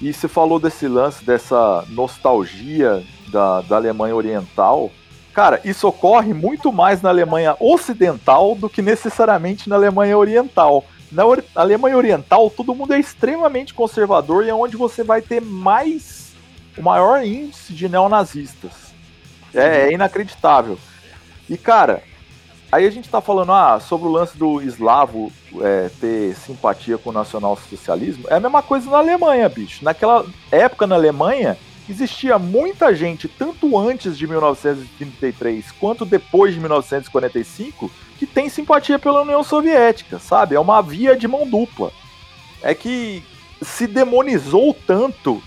[0.00, 4.90] E você falou desse lance, dessa nostalgia da, da Alemanha Oriental.
[5.32, 10.84] Cara, isso ocorre muito mais na Alemanha Ocidental do que necessariamente na Alemanha Oriental.
[11.10, 11.22] Na
[11.54, 16.32] Alemanha Oriental, todo mundo é extremamente conservador e é onde você vai ter mais
[16.76, 18.72] o maior índice de neonazistas.
[19.54, 20.78] É, é inacreditável.
[21.48, 22.02] E, cara,
[22.70, 27.10] aí a gente tá falando ah, sobre o lance do eslavo é, ter simpatia com
[27.10, 28.24] o nacionalsocialismo.
[28.28, 29.84] É a mesma coisa na Alemanha, bicho.
[29.84, 31.56] Naquela época na Alemanha,
[31.88, 39.22] existia muita gente, tanto antes de 1933 quanto depois de 1945, que tem simpatia pela
[39.22, 40.54] União Soviética, sabe?
[40.54, 41.92] É uma via de mão dupla.
[42.62, 43.22] É que
[43.62, 45.42] se demonizou tanto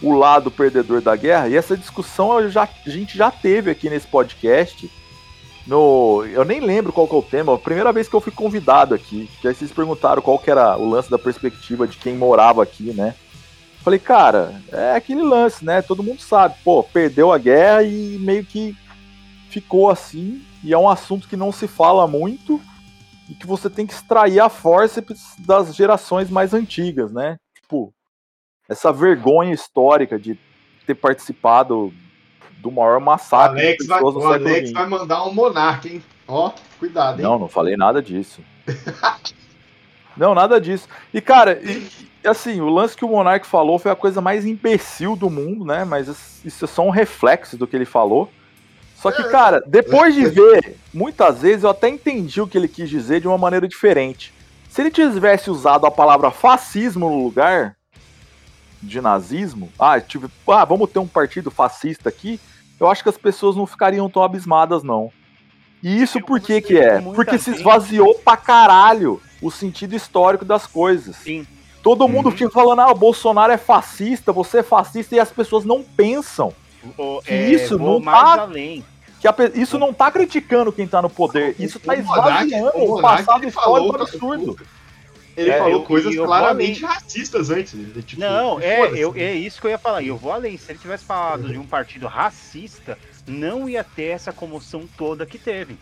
[0.00, 4.06] o lado perdedor da guerra, e essa discussão já, a gente já teve aqui nesse
[4.06, 4.90] podcast.
[5.66, 8.32] No, eu nem lembro qual que é o tema, a primeira vez que eu fui
[8.32, 12.16] convidado aqui, que aí vocês perguntaram qual que era o lance da perspectiva de quem
[12.16, 13.14] morava aqui, né?
[13.82, 15.82] Falei, cara, é aquele lance, né?
[15.82, 18.76] Todo mundo sabe, pô, perdeu a guerra e meio que
[19.50, 22.60] ficou assim, e é um assunto que não se fala muito
[23.28, 25.04] e que você tem que extrair a força
[25.38, 27.36] das gerações mais antigas, né?
[27.60, 27.92] Tipo,
[28.68, 30.38] essa vergonha histórica de
[30.86, 31.92] ter participado
[32.62, 34.78] do maior massacre Alex, de vai, pessoas no o século Alex XX.
[34.78, 36.02] vai mandar um monarca, hein?
[36.28, 37.24] Ó, cuidado, hein?
[37.24, 38.40] Não, não falei nada disso.
[40.16, 40.88] não, nada disso.
[41.12, 41.90] E, cara, e,
[42.24, 45.84] assim, o lance que o Monark falou foi a coisa mais imbecil do mundo, né?
[45.84, 48.30] Mas isso é só um reflexo do que ele falou.
[48.94, 52.88] Só que, cara, depois de ver, muitas vezes eu até entendi o que ele quis
[52.88, 54.32] dizer de uma maneira diferente.
[54.70, 57.76] Se ele tivesse usado a palavra fascismo no lugar
[58.80, 62.40] de nazismo, ah, tipo, ah, vamos ter um partido fascista aqui,
[62.80, 65.10] eu acho que as pessoas não ficariam tão abismadas, não.
[65.82, 67.00] E isso Eu por que que é?
[67.00, 71.16] Porque se esvaziou pra caralho o sentido histórico das coisas.
[71.16, 71.46] Sim.
[71.82, 72.36] Todo mundo Uhum.
[72.36, 76.52] fica falando, ah, o Bolsonaro é fascista, você é fascista, e as pessoas não pensam.
[76.96, 78.84] O, Que isso vou não mais tá- além.
[79.20, 82.98] Que a isso não tá criticando quem tá no poder, isso tá O esvaziando o
[82.98, 84.56] o passado histórico absurdo.
[85.36, 87.72] Ele É, falou eu- coisas eu claramente racistas antes.
[87.74, 88.02] né?
[88.02, 90.02] Tipo, Não, é, eu, é isso que eu ia falar.
[90.02, 90.56] E eu vou além.
[90.58, 95.38] Se ele tivesse falado de um partido racista, não ia ter essa comoção toda que
[95.38, 95.76] teve.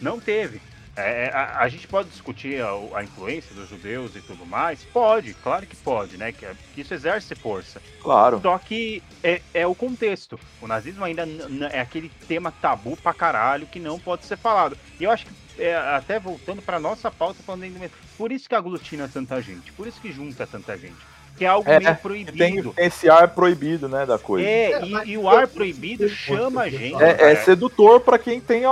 [0.00, 0.60] Não teve.
[0.98, 4.82] É, a, a gente pode discutir a, a influência dos judeus e tudo mais?
[4.82, 6.32] Pode, claro que pode, né?
[6.32, 7.82] Que, que isso exerce força.
[8.02, 8.40] Claro.
[8.42, 10.40] Só que é, é o contexto.
[10.58, 11.28] O nazismo ainda
[11.70, 14.74] é aquele tema tabu pra caralho que não pode ser falado.
[14.98, 18.54] E eu acho que, é, até voltando pra nossa pauta, falando ainda por isso que
[18.54, 20.96] aglutina tanta gente, por isso que junta tanta gente.
[21.36, 22.74] Que é algo É, meio Tem proibido.
[22.78, 24.48] esse ar proibido, né, da coisa.
[24.48, 26.94] É, É, e, e o ar proibido chama a gente.
[26.94, 27.44] é cara.
[27.44, 28.62] sedutor pra quem tem,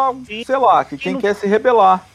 [0.47, 2.07] sei lá, que quem não- quer se rebelar.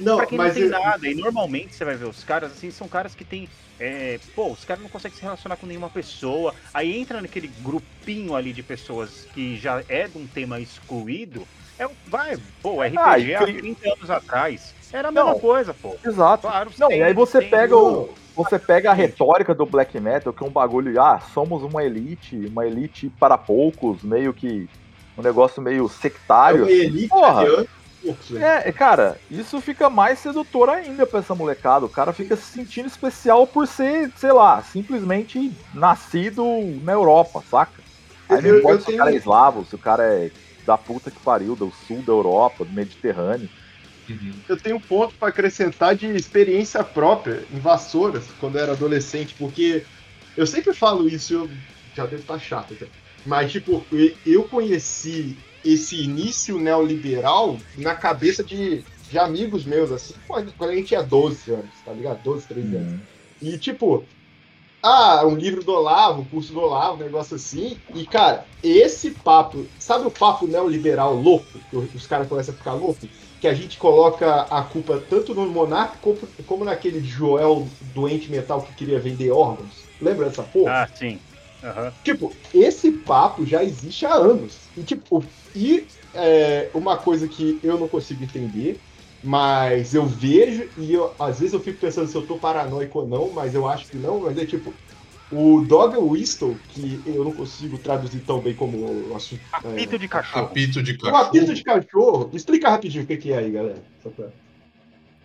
[0.00, 1.06] Não, pra quem não mas tem eu- nada.
[1.06, 3.48] E normalmente você vai ver os caras assim, são caras que tem.
[3.78, 6.54] é, pô, os caras não conseguem se relacionar com nenhuma pessoa.
[6.72, 11.46] Aí entra naquele grupinho ali de pessoas que já é de um tema excluído.
[11.78, 14.74] É, um- vai, pô, RPG Ah, e há cri- 30 anos atrás.
[14.92, 15.24] Era a Não.
[15.26, 15.94] mesma coisa, pô.
[16.04, 16.46] Exato.
[16.46, 18.08] Claro, Não, tem- e aí você pega o.
[18.34, 22.36] Você pega a retórica do black metal, que é um bagulho, ah, somos uma elite,
[22.46, 24.68] uma elite para poucos, meio que
[25.16, 26.62] um negócio meio É sectário.
[26.64, 27.44] uma elite Porra.
[27.44, 27.68] velho.
[28.38, 31.86] É, cara, isso fica mais sedutor ainda pra essa molecada.
[31.86, 36.44] O cara fica se sentindo especial por ser, sei lá, simplesmente nascido
[36.84, 37.82] na Europa, saca?
[38.28, 40.30] Aí não importa eu se o cara é eslavo, se o cara é
[40.66, 43.48] da puta que pariu, do sul da Europa, do Mediterrâneo.
[44.08, 44.32] Uhum.
[44.48, 49.34] Eu tenho um ponto pra acrescentar de experiência própria em Vassouras, quando eu era adolescente,
[49.38, 49.84] porque
[50.36, 51.50] eu sempre falo isso, eu
[51.94, 52.86] já devo estar chato até.
[53.24, 53.84] Mas, tipo,
[54.24, 60.74] eu conheci esse início neoliberal na cabeça de, de amigos meus, assim, quando quando a
[60.76, 62.22] gente tinha 12 anos, tá ligado?
[62.22, 63.00] 12, 13 anos.
[63.42, 64.04] E, tipo,
[64.86, 67.76] ah, um livro do Olavo, um curso do Olavo, um negócio assim.
[67.92, 71.44] E, cara, esse papo, sabe o papo neoliberal louco?
[71.68, 73.08] Que os caras começam a ficar loucos?
[73.40, 76.16] Que a gente coloca a culpa tanto no Monark como,
[76.46, 79.84] como naquele Joel doente mental que queria vender órgãos.
[80.00, 80.84] Lembra dessa porra?
[80.84, 81.18] Ah, sim.
[81.62, 81.92] Aham.
[82.04, 84.68] Tipo, esse papo já existe há anos.
[84.76, 85.24] E, tipo,
[85.54, 85.84] e
[86.14, 88.80] é, uma coisa que eu não consigo entender,
[89.26, 93.08] mas eu vejo e eu, às vezes eu fico pensando se eu tô paranoico ou
[93.08, 94.72] não, mas eu acho que não, mas é tipo.
[95.32, 98.78] O Dog Whistle, que eu não consigo traduzir tão bem como
[99.10, 99.40] o assunto.
[99.52, 100.44] Apito de cachorro.
[100.46, 101.16] Apito de O cachorro.
[101.24, 103.82] apito de cachorro, explica rapidinho o que que é aí, galera.
[104.04, 104.28] Só pra-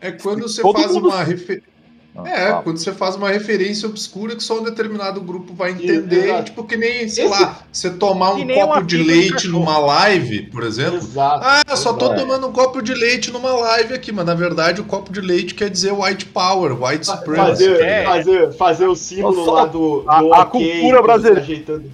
[0.01, 1.70] É quando você Todo faz mundo- uma referência.
[2.13, 2.61] Ah, É, fala.
[2.63, 6.43] quando você faz uma referência obscura que só um determinado grupo vai entender, Exato.
[6.43, 10.63] tipo que nem, sei Esse- lá, você tomar um copo de leite numa live, por
[10.63, 10.97] exemplo.
[10.97, 11.39] Exato.
[11.45, 12.19] Ah, eu só tô exato.
[12.19, 15.55] tomando um copo de leite numa live aqui, mas na verdade o copo de leite
[15.55, 17.63] quer dizer white power, white supremacy.
[17.69, 18.03] Fazer, É.
[18.03, 20.49] fazer, fazer o símbolo Nossa, lá do, do a- a ok,
[20.81, 21.39] cultura brasileira.
[21.39, 21.91] ajeitando.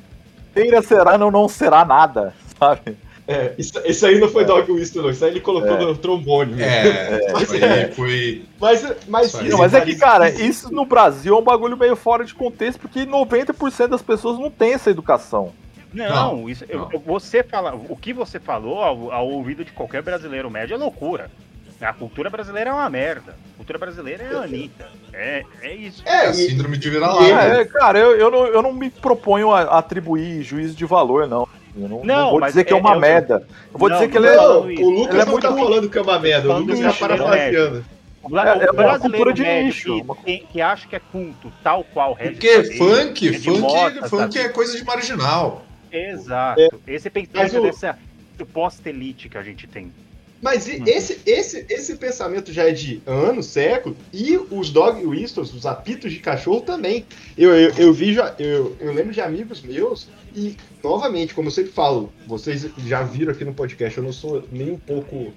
[0.52, 2.98] Teira será, não, não será nada, sabe?
[3.28, 5.10] É, isso, isso aí não foi Dog Whistle, não.
[5.10, 5.80] Isso aí ele colocou É.
[5.82, 6.54] no trombone.
[6.54, 6.88] né?
[6.88, 7.88] É, Mas é.
[7.92, 8.46] foi.
[8.60, 9.44] Mas, mas, Isso.
[9.44, 12.80] Não, mas é que, cara, isso no Brasil é um bagulho meio fora de contexto,
[12.80, 15.52] porque 90% das pessoas não tem essa educação.
[15.94, 16.90] Não, isso, eu- não.
[16.94, 20.78] eu- você fala, o que você falou ao, ao ouvido de qualquer brasileiro médio é
[20.78, 21.30] loucura.
[21.80, 23.36] A cultura brasileira é uma merda.
[23.54, 24.88] A cultura brasileira é a Anitta.
[25.14, 26.02] É, é isso.
[26.06, 27.24] É, É, a e, síndrome de vira-lata.
[27.24, 31.28] ele- É, cara, eu, eu, não, eu não me proponho a atribuir juízo de valor,
[31.28, 31.48] não.
[31.80, 33.48] Eu não, Não, não vou dizer que é é- uma eu- merda.
[33.74, 34.40] Eu vou Não, dizer que ele é.
[34.40, 36.84] o Lucas Ele é não muito tá falando que é uma merda, o Lucas de
[36.84, 37.86] tá parafraseando.
[38.24, 41.52] O, É- é o uma brasileiro cultura de nicho, que, que- acha que é culto,
[41.64, 45.66] tal qual Red Porque Flag, funk, Red funk, Mota, funk é coisa de marginal.
[45.92, 46.60] Exato.
[46.88, 47.98] Esse Mas pensamento o- dessa
[48.38, 49.92] suposta elite que a gente tem.
[50.42, 55.52] Mas e- esse, esse, esse pensamento já é de anos, séculos, e os dog whistles,
[55.54, 57.06] os apitos de cachorro também.
[57.38, 60.08] Eu, eu, eu vi, já, eu, eu lembro de amigos meus,
[60.38, 64.44] e novamente, como eu sempre falo, vocês já viram aqui no podcast, eu não sou
[64.52, 65.34] nem um pouco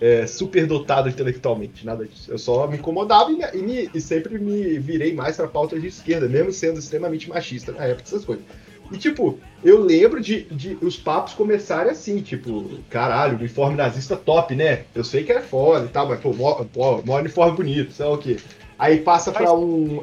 [0.00, 2.30] é, superdotado intelectualmente, nada disso.
[2.30, 5.86] Eu só me incomodava e, e me- e sempre me virei mais pra pauta de
[5.86, 8.44] esquerda, mesmo sendo extremamente machista na época, essas coisas.
[8.90, 14.54] E, tipo, eu lembro de, de os papos começarem assim, tipo, caralho, uniforme nazista top,
[14.56, 14.84] né?
[14.94, 18.04] Eu sei que é foda e tal, mas, pô, mó, pô, mó uniforme bonito, sei
[18.06, 18.36] lá o quê.
[18.76, 20.02] Aí passa pra um.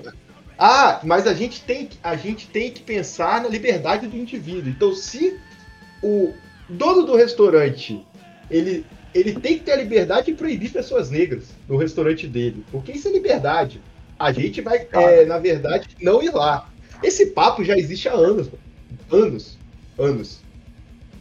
[0.57, 4.69] Ah, mas a gente, tem, que- a gente tem que pensar na liberdade do indivíduo.
[4.69, 5.37] Então, se
[6.01, 6.33] o
[6.67, 8.03] dono do restaurante
[8.49, 12.91] ele, ele tem que ter a liberdade de proibir pessoas negras no restaurante dele, porque
[12.91, 13.81] isso é liberdade.
[14.17, 16.67] A gente vai, é, na verdade, não ir lá.
[17.03, 18.49] Esse papo já existe há anos.
[19.11, 19.57] Anos.
[19.97, 20.39] Anos.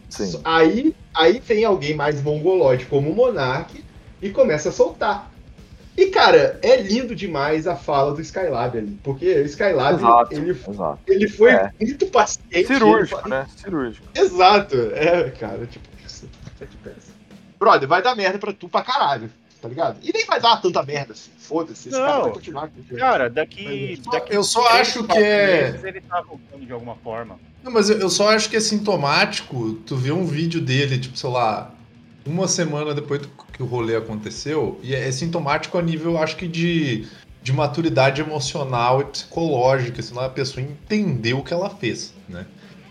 [0.09, 0.41] Sim.
[0.45, 3.85] Aí, aí vem alguém mais mongolóide como o Monark
[4.23, 5.31] e começa a soltar.
[5.97, 8.99] E, cara, é lindo demais a fala do Skylab ali.
[9.03, 10.35] Porque o Skylab, Exato.
[10.35, 10.99] ele, Exato.
[11.07, 11.71] ele foi É.
[11.81, 12.67] muito paciente.
[12.67, 13.47] Cirúrgico, ele- né?
[13.57, 14.07] Cirúrgico.
[14.15, 14.77] Exato.
[14.95, 16.29] É, cara, tipo, isso.
[16.61, 17.17] é de peça.
[17.59, 19.31] Brother, vai dar merda pra tu pra caralho,
[19.63, 19.97] tá ligado?
[20.03, 21.31] E nem vai dar tanta merda assim.
[21.39, 22.07] Foda-se, esse Não.
[22.07, 22.69] cara vai continuar.
[22.69, 24.03] com o Cara, daqui.
[24.13, 27.39] daqui Eu só acho que é- Ele tá voltando de alguma forma.
[27.63, 31.17] Não, mas eu, eu só acho que é sintomático tu ver um vídeo dele, tipo,
[31.17, 31.71] sei lá,
[32.29, 33.23] uma semana depois
[33.53, 37.07] que o rolê aconteceu, e é, é sintomático a nível, acho que, de,
[37.43, 42.47] de maturidade emocional e psicológica, senão a pessoa entendeu o que ela fez, né?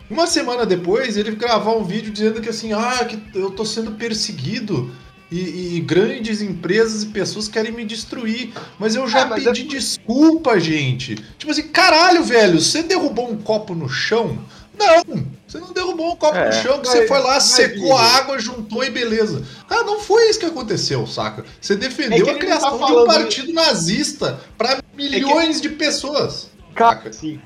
[0.09, 3.93] Uma semana depois, ele gravar um vídeo dizendo que assim, ah, que eu tô sendo
[3.93, 4.93] perseguido
[5.31, 9.63] e, e grandes empresas e pessoas querem me destruir, mas eu já Ah, mas pedi
[9.63, 11.15] desculpa, gente.
[11.37, 14.37] Tipo assim, caralho, velho, você derrubou um copo no chão?
[14.77, 15.25] Não,
[15.59, 16.47] você não derrubou um copo É.
[16.47, 19.43] no chão, que Vai- você foi lá, secou a água, juntou e beleza.
[19.67, 21.45] Cara, não foi isso que aconteceu, saca?
[21.61, 25.69] Você É defendeu que a ele criação tá de um partido nazista pra milhões de
[25.69, 26.49] pessoas.
[26.73, 27.39] Cara, Sim.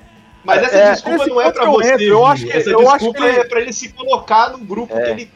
[0.43, 1.91] Mas essa É, desculpa esse não é que eu você.
[1.93, 4.57] entro, eu acho que- essa eu acho que ele- é pra ele se colocar no
[4.59, 5.01] grupo É.
[5.03, 5.31] que ele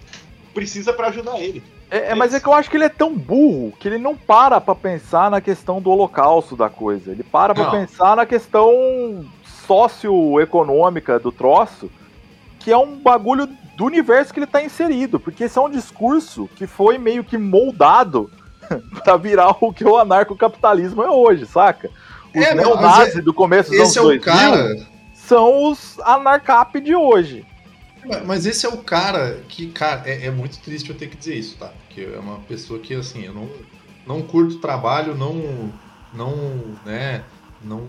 [0.54, 1.62] precisa pra ajudar ele.
[1.92, 4.16] É, é, mas é que eu acho que ele é tão burro que ele não
[4.16, 7.12] para pra pensar na questão do holocausto da coisa.
[7.12, 7.72] Ele para pra Não.
[7.72, 9.26] pensar na questão
[9.68, 11.92] socioeconômica do troço,
[12.64, 16.50] que é um bagulho do universo que ele tá inserido, porque esse é um discurso
[16.56, 18.30] que foi meio que moldado
[19.04, 21.90] pra virar o que o anarcocapitalismo é hoje, saca?
[22.36, 24.88] Os É, neonazis é- do começo dos anos Esse é o 2000 cara.
[25.14, 27.46] são os anarcap de hoje.
[28.26, 31.36] Mas esse é o cara que, cara, é, é muito triste eu ter que dizer
[31.36, 31.72] isso, tá?
[31.88, 33.50] Porque é uma pessoa que, assim, eu não,
[34.06, 35.72] não curto o trabalho, não,
[36.14, 36.36] não,
[36.86, 37.24] né,
[37.64, 37.88] não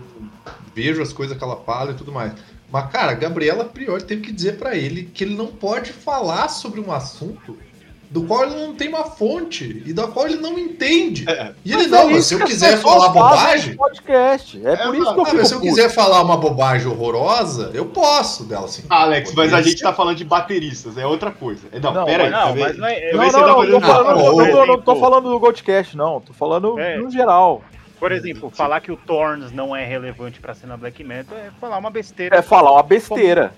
[0.73, 2.31] vejo as coisas que ela fala e tudo mais.
[2.75, 6.49] Mas, cara, a Gabriela Priori teve que dizer pra ele que ele não pode falar
[6.49, 7.57] sobre um assunto
[8.09, 11.23] do qual ele não tem uma fonte e da qual ele não entende.
[11.27, 11.53] É.
[11.65, 14.61] E ele Mas não, é mas isso se eu quiser falar bobagem, podcast.
[14.65, 15.69] É, É, por isso que eu ah, fico mas se eu puto.
[15.73, 18.83] quiser falar uma bobagem horrorosa, eu posso dela assim.
[18.89, 21.63] Alex, mas a gente tá falando de bateristas, é outra coisa.
[21.81, 22.29] Não, Não, pera aí.
[22.29, 23.11] Não, também- mas não é.
[23.11, 25.97] Não, não, tá não, tô falando, Ah, não, não, não, não tô falando do Goldcast,
[25.97, 26.19] não.
[26.21, 26.97] Tô falando É.
[26.97, 27.63] no geral.
[27.99, 31.77] Por exemplo, falar que o Thorns não é relevante pra cena Black Metal é falar
[31.77, 32.35] uma besteira.
[32.37, 33.53] É falar uma besteira.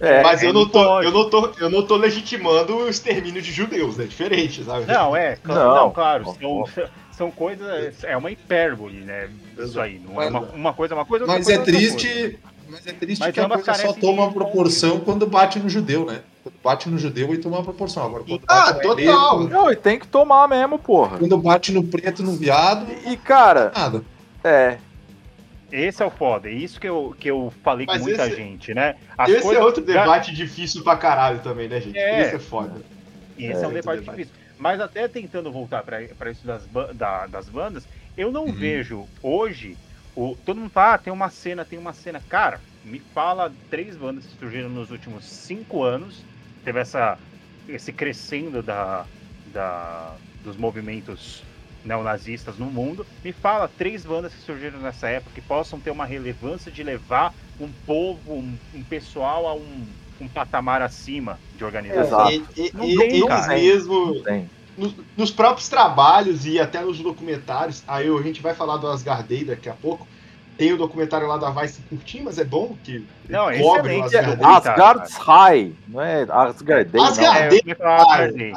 [0.00, 3.40] É, Mas eu é, não, tô, eu, não tô, eu não tô legitimando o extermínio
[3.40, 4.04] de judeus, né?
[4.04, 4.84] Diferente, sabe?
[4.84, 5.74] Não, é, cl- Não.
[5.74, 6.64] não, claro, são,
[7.12, 9.30] são coisas, é uma hipérbole, né?
[9.56, 12.36] Isso aí, não é uma, uma coisa, uma coisa, outra Mas coisa, é outra coisa.
[12.68, 16.04] Mas é triste Mas que a coisa só toma uma proporção quando bate no judeu,
[16.04, 16.20] né?
[16.42, 18.04] Quando bate no judeu e toma uma proporção.
[18.04, 19.36] Agora, quando Ah, bate total.
[19.38, 21.18] preto, Não, e tem que tomar mesmo, porra.
[21.18, 24.02] quando bate no preto no viado, E, cara, nada.
[24.44, 24.78] é.
[25.72, 28.36] Esse é o foda, é isso que eu, que eu falei Mas com muita esse-
[28.36, 28.94] gente, né?
[29.18, 31.98] As Esse coisas- é outro debate difícil pra caralho também, né, gente?
[31.98, 32.22] É.
[32.22, 32.80] Esse é foda.
[33.36, 34.16] Esse é, um É, debate debate.
[34.18, 34.32] difícil.
[34.58, 36.00] Mas até tentando voltar para
[36.30, 36.62] isso das,
[36.94, 37.86] da- das bandas,
[38.16, 38.52] eu não Uhum.
[38.52, 39.76] vejo hoje.
[40.16, 42.20] O, todo mundo fala, ah, tem uma cena, tem uma cena.
[42.28, 46.24] Cara, me fala três bandas que surgiram nos últimos cinco anos.
[46.64, 47.18] Teve essa,
[47.68, 49.04] esse crescendo da,
[49.52, 51.44] da, dos movimentos
[51.84, 53.06] neonazistas no mundo.
[53.22, 57.34] Me fala três bandas que surgiram nessa época que possam ter uma relevância de levar
[57.60, 59.86] um povo, um, um pessoal a um,
[60.20, 62.30] um patamar acima de organização.
[62.30, 62.48] Exato.
[62.56, 63.54] E, e- Não e- tem, eles cara.
[63.54, 64.50] mesmo, Não tem.
[64.76, 69.24] Nos, nos próprios trabalhos e até nos documentários, aí a gente vai falar do Asgard
[69.28, 70.06] Day daqui a pouco.
[70.58, 74.06] Tem o documentário lá da Vice curtinho, mas é bom que Não, é cobre o
[74.06, 74.42] excelente.
[74.42, 74.70] Asgard É.
[74.72, 77.86] Asgard's High, não é Asgard Day, Asgard- não.
[77.86, 78.54] É,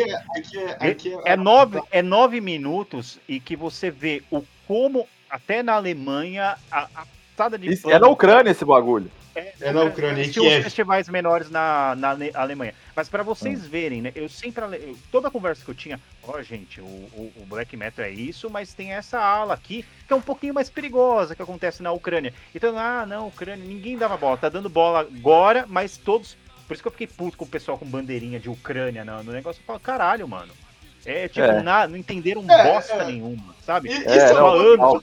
[0.00, 0.96] é- é- é-
[1.32, 6.88] É nove, é nove minutos e que você vê o como até na Alemanha a,
[6.94, 9.10] a passada de Isso, pano- é na Ucrânia esse bagulho.
[9.34, 10.62] É na Ucrânia, Tinha Kiev.
[10.64, 12.74] festivais menores na, na Ale- Alemanha.
[12.94, 13.68] Mas para vocês Hum.
[13.68, 14.12] verem, né?
[14.14, 14.62] Eu sempre.
[14.64, 18.10] eu- toda a conversa que eu tinha, ó, gente, o, o, o Black Metal é
[18.10, 21.92] isso, mas tem essa ala aqui que é um pouquinho mais perigosa que acontece na
[21.92, 22.34] Ucrânia.
[22.54, 24.36] Então, ah, não, Ucrânia, ninguém dava bola.
[24.36, 26.36] Tá dando bola agora, mas todos.
[26.68, 29.32] Por isso que eu fiquei puto com o pessoal com bandeirinha de Ucrânia no, no
[29.32, 29.60] negócio.
[29.60, 30.52] Eu falo, caralho, mano.
[31.04, 31.62] É tipo, É.
[31.62, 33.04] na- não entenderam É, bosta é.
[33.06, 33.88] nenhuma, sabe?
[33.88, 35.02] E- Isso É, é, não, uma anos.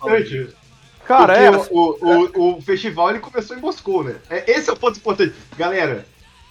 [1.10, 1.52] Cara, é.
[1.52, 1.98] Porque o,
[2.38, 4.18] o, o festival ele começou em Moscou, né?
[4.30, 5.34] É, esse é o ponto importante.
[5.58, 6.06] Galera,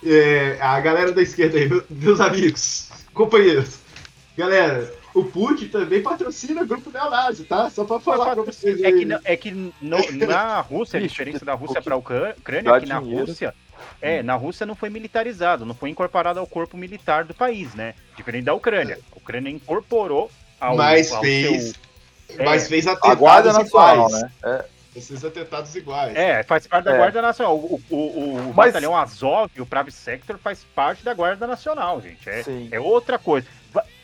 [0.05, 3.79] é, a galera da esquerda aí, meu- meus amigos, companheiros.
[4.37, 7.71] Galera, o Putin também patrocina o grupo neonazi, tá?
[7.71, 9.73] Só pra falar pra vocês É que, não- é que no-
[10.27, 12.99] na Rússia, a diferença da Rússia que para a Ucrânia é que na.
[12.99, 13.55] Rússia,
[14.03, 17.95] é, na Rússia não foi militarizado, não foi incorporado ao corpo militar do país, né?
[18.17, 18.99] Diferente da Ucrânia.
[19.13, 20.29] A Ucrânia incorporou
[20.61, 21.75] ao, Mas ao fez, seu-
[22.45, 22.69] mas é.
[22.69, 24.23] fez A Guarda atentados Nacional, iguais.
[24.23, 24.31] né?
[24.45, 24.65] É.
[24.97, 26.17] Esses atentados iguais.
[26.17, 26.97] É, faz parte da É.
[26.97, 27.57] Guarda Nacional.
[27.57, 32.01] O, o, o- o Mas- batalhão Azov, o Pravi Sector, faz parte da Guarda Nacional,
[32.01, 32.29] gente.
[32.29, 32.69] É, Sim.
[32.73, 33.47] é outra coisa.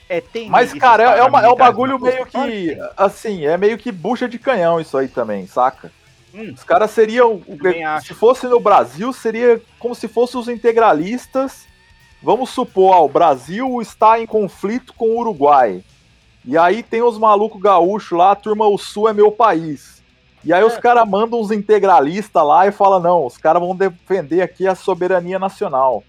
[0.08, 2.78] É, tem Mas, cara, é, uma- é um bagulho meio que.
[2.96, 5.90] Assim, é meio que bucha de canhão isso aí também, saca?
[6.32, 6.52] Hum.
[6.54, 7.40] Os caras seriam.
[8.04, 11.64] Se fosse no Brasil, seria como se fossem os integralistas.
[12.22, 15.82] Vamos supor, ó, o Brasil está em conflito com o Uruguai.
[16.44, 20.02] E aí tem os malucos gaúchos lá, a turma, o Sul é meu país.
[20.44, 20.80] E aí os É.
[20.80, 25.38] caras mandam uns integralistas lá e falam, não, os caras vão defender aqui a soberania
[25.38, 26.04] nacional.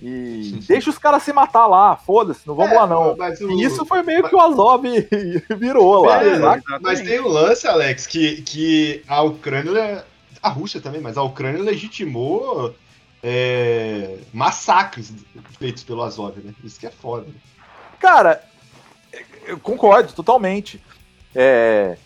[0.00, 3.16] E deixa os caras se matar lá, foda-se, não vamos É, lá não.
[3.16, 4.82] Mas o- E isso foi meio que o Azov
[5.58, 6.20] virou lá.
[6.38, 6.78] Saca?
[6.80, 10.04] mas tem o lance, Alex, que, que a Ucrânia,
[10.40, 12.72] a Rússia também, mas a Ucrânia legitimou
[13.22, 15.12] é, massacres
[15.58, 16.52] feitos pelo Azov, né?
[16.64, 17.26] Isso que é foda.
[18.00, 18.42] Cara,
[19.46, 20.82] eu concordo totalmente.
[21.34, 21.96] É,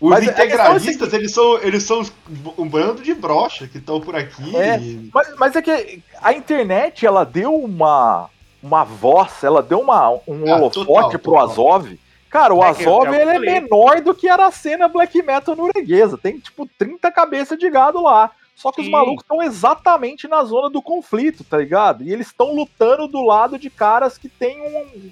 [0.00, 2.12] Os Mas é a integralistas, eles são, eles são os-
[2.58, 4.54] um bando de brocha que estão por aqui.
[4.54, 4.76] É.
[4.78, 8.28] e- mas, mas é que a internet, ela deu uma,
[8.62, 11.38] uma voz, ela deu uma, um Ah, holofote total, pro total.
[11.50, 11.98] Azov.
[12.28, 15.54] Cara, o É Azov é ele é menor do que era a cena black metal
[15.56, 16.18] norueguesa.
[16.18, 18.30] Tem, tipo, 30 cabeças de gado lá.
[18.56, 18.92] Só que os Sim.
[18.92, 22.02] malucos estão exatamente na zona do conflito, tá ligado?
[22.04, 25.10] E eles estão lutando do lado de caras que têm um,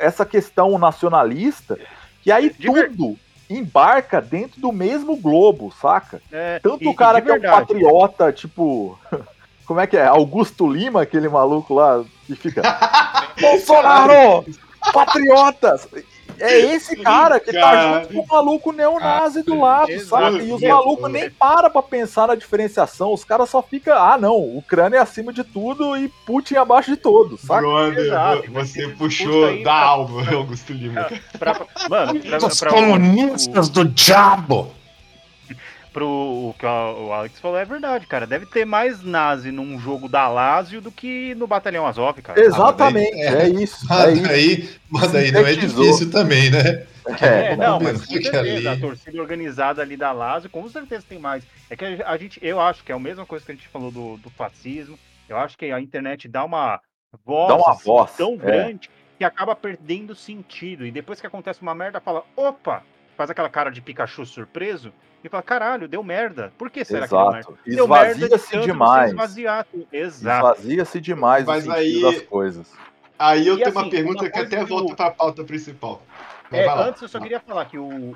[0.00, 1.78] essa questão nacionalista,
[2.22, 3.16] que aí ver- tudo
[3.48, 6.20] embarca dentro do mesmo globo, saca?
[6.32, 8.98] É, Tanto e- o cara que é um patriota, tipo.
[9.66, 10.04] Como é que é?
[10.04, 12.60] Augusto Lima, aquele maluco lá que fica.
[13.40, 14.44] Bolsonaro!
[14.92, 15.86] Patriotas!
[16.38, 20.44] É esse cara que tá junto com o maluco neonazi do lado, sabe?
[20.44, 23.12] E os malucos nem param pra pensar na diferenciação.
[23.12, 26.96] Os caras só ficam, ah, não, Ucrânia é acima de tudo e Putin abaixo de
[26.96, 27.62] todos, sabe?
[27.62, 28.52] Brother, Exato.
[28.52, 31.08] você puxou da alma, Augusto Lima.
[31.38, 34.79] Pra, pra, mano, pra, Os pra, comunistas o, do diabo!
[35.92, 38.26] Pro o que o Alex falou é verdade, cara.
[38.26, 42.40] Deve ter mais nazi num jogo da Lazio do que no Batalhão Azov, cara.
[42.40, 43.86] Exatamente, ah, daí, é, é, isso.
[43.90, 44.80] Mas, é daí, isso.
[44.88, 46.86] mas daí não é difícil também, né?
[47.20, 51.18] É, é não, mas com certeza, a torcida organizada ali da Lazio, com certeza tem
[51.18, 51.44] mais.
[51.68, 53.90] É que a gente, eu acho que é a mesma coisa que a gente falou
[53.90, 54.98] do, do fascismo.
[55.28, 56.80] Eu acho que a internet dá uma
[57.24, 58.36] voz, dá uma voz tão é.
[58.36, 60.84] grande que acaba perdendo sentido.
[60.84, 62.82] E depois que acontece uma merda, fala, opa,
[63.16, 64.92] faz aquela cara de Pikachu surpreso
[65.22, 66.52] e fala, caralho, deu merda.
[66.56, 67.58] Por que será Exato.
[67.62, 68.12] que deu merda?
[68.12, 69.12] Esvazia-se de demais.
[69.92, 70.60] Exato.
[70.60, 72.72] Esvazia-se demais Mas aí, das coisas.
[73.18, 76.02] Aí eu e tenho assim, uma pergunta uma que até volta para a pauta principal.
[76.50, 78.14] É, antes eu só queria falar que o,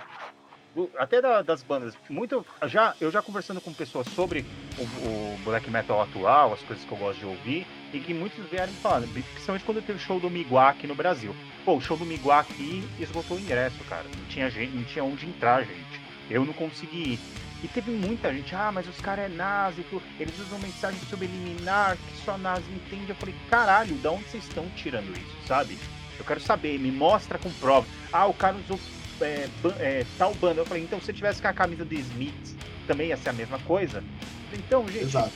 [0.98, 4.44] até da, das bandas, muito já eu já conversando com pessoas sobre
[4.76, 8.44] o, o, black metal atual, as coisas que eu gosto de ouvir, e que muitos
[8.50, 11.34] vieram falando, principalmente quando teve o show do Miguá aqui no Brasil.
[11.64, 14.04] Pô, o show do Miguá aqui esgotou o ingresso, cara.
[14.04, 15.93] Não tinha gente, não tinha onde entrar, gente.
[16.30, 17.18] Eu não consegui ir.
[17.62, 19.86] E teve muita gente, ah, mas os caras é nazi,
[20.20, 23.08] eles usam mensagem subliminar que só nazi entende.
[23.08, 25.78] Eu falei, caralho, da onde vocês estão tirando isso, sabe?
[26.18, 27.86] Eu quero saber, me mostra com prova.
[28.12, 28.78] Ah, o cara usou
[29.22, 29.48] é,
[29.78, 30.60] é, tal banda.
[30.60, 32.54] Eu falei, então se você tivesse com a camisa do Smith,
[32.86, 34.04] também ia ser a mesma coisa?
[34.52, 35.32] Então, gente, Exato.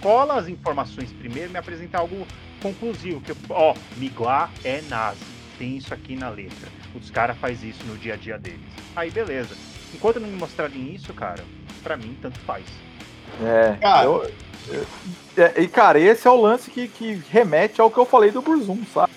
[0.00, 2.26] cola as informações primeiro me apresentar algo
[2.62, 3.20] conclusivo.
[3.20, 5.20] Que, ó, Miguá é nazi.
[5.58, 6.68] Tem isso aqui na letra.
[6.94, 8.60] Os caras fazem isso no dia a dia deles.
[8.96, 9.56] Aí, beleza.
[9.94, 11.44] Enquanto não me mostrarem isso, cara,
[11.82, 12.64] para mim, tanto faz.
[13.42, 14.30] É, cara, eu,
[14.68, 14.86] eu,
[15.36, 18.42] é, e cara, esse é o lance que, que remete ao que eu falei do
[18.42, 19.12] Burzum, sabe?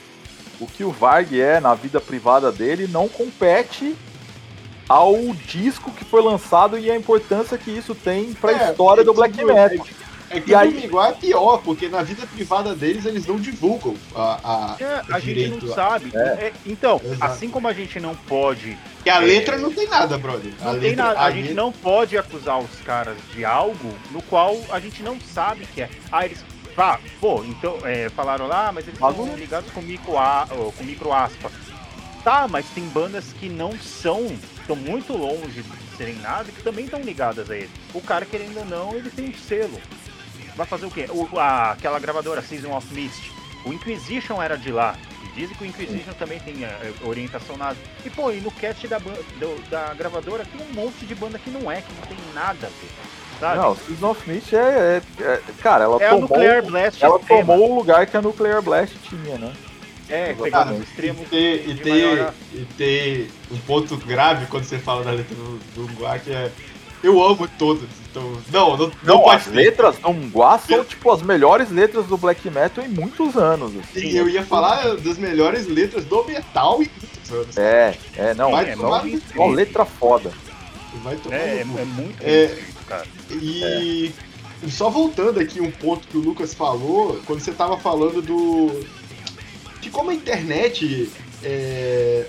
[0.59, 3.95] O que o Varg é na vida privada dele não compete
[4.88, 9.01] ao disco que foi lançado e a importância que isso tem para a é, história
[9.01, 9.86] é do black metal.
[10.30, 10.86] É que e aí...
[10.86, 15.19] igual é pior, porque na vida privada deles eles não divulgam a, a, é, a
[15.19, 16.11] gente não sabe.
[16.13, 16.19] É.
[16.19, 17.23] É, então, Exato.
[17.32, 18.78] assim como a gente não pode.
[19.03, 20.51] Que a letra não tem nada, brother.
[20.59, 21.19] Não a tem letra, nada.
[21.19, 21.55] A, a gente letra...
[21.55, 25.89] não pode acusar os caras de algo no qual a gente não sabe que é.
[26.11, 26.43] Ah, eles.
[26.78, 30.45] Ah, pô, então, é, falaram lá, mas eles estão ligados com micro, a,
[30.76, 31.49] com micro aspa.
[32.21, 34.26] Tá, mas tem bandas que não são,
[34.59, 37.69] estão muito longe de serem nada, que também estão ligadas a ele.
[37.93, 39.80] O cara, querendo ou não, ele tem um selo
[40.56, 41.08] vai fazer o quê?
[41.10, 43.32] O, a, aquela gravadora Season of Mist.
[43.66, 44.95] O Inquisition era de lá.
[45.24, 47.80] E dizem que o Inquisition também tem a, eh, a orientação nazi.
[48.06, 51.49] E pô, e no cast da, do, da gravadora tem um monte de banda que
[51.49, 53.16] não é, que não tem nada a ver.
[53.39, 53.58] Sabe?
[53.58, 56.22] Não, Season of Mist é, é, é, Cara, ela é tomou.
[56.22, 59.53] Nuclear Blast ela tomou o lugar que a Nuclear Blast tinha, né?
[60.08, 61.22] É, pegar os extremos.
[61.24, 62.34] E ter, e, ter, maior...
[62.53, 66.51] e ter um ponto grave quando você fala da letra do, do Guac é.
[67.04, 67.88] Eu amo todas.
[68.10, 72.18] Então, não, não, não, não as letras do Mgwa são tipo as melhores letras do
[72.18, 73.72] black metal em muitos anos.
[73.78, 74.02] Assim.
[74.02, 77.58] Sim, eu ia falar das melhores letras do metal em muitos anos.
[77.58, 78.89] É, é, não, Vai é, não,
[79.36, 80.32] uma letra foda.
[81.04, 83.06] Vai tomar é, é, é, muito é, cara.
[83.30, 84.14] E
[84.64, 84.70] é.
[84.70, 88.86] só voltando aqui um ponto que o Lucas falou, quando você tava falando do
[89.82, 91.12] de como a internet
[91.43, 92.26] é,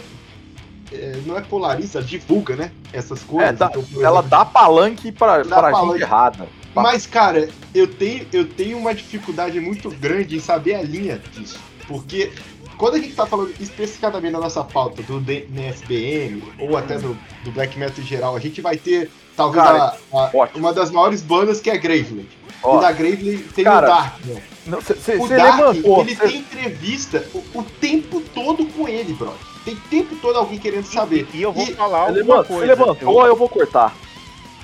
[0.92, 2.72] é, não é polariza, divulga, né?
[2.92, 3.50] Essas coisas.
[3.50, 5.92] É, dá, então, ela dá palanque pra, dá pra palanque.
[5.94, 6.48] gente errada.
[6.74, 11.58] Mas, cara, eu tenho, eu tenho uma dificuldade muito grande em saber a linha disso.
[11.88, 12.32] Porque
[12.76, 17.50] quando a gente tá falando especificamente da nossa pauta do NSBM, ou até do, do
[17.50, 21.22] Black Metal em geral, a gente vai ter talvez cara, a, a, uma das maiores
[21.22, 22.28] bandas que é Graveland.
[22.64, 24.42] E da Graveland tem cara, o Dark, né?
[24.66, 26.28] Não, cê, cê, o Dark, levantou, ele cê...
[26.28, 29.38] tem entrevista o, o tempo todo com ele, brother.
[29.64, 31.28] Tem tempo todo alguém querendo saber.
[31.32, 32.60] E, e eu vou e, falar alguma levantou, coisa.
[32.60, 33.26] Você levantou, eu...
[33.26, 33.94] eu vou cortar.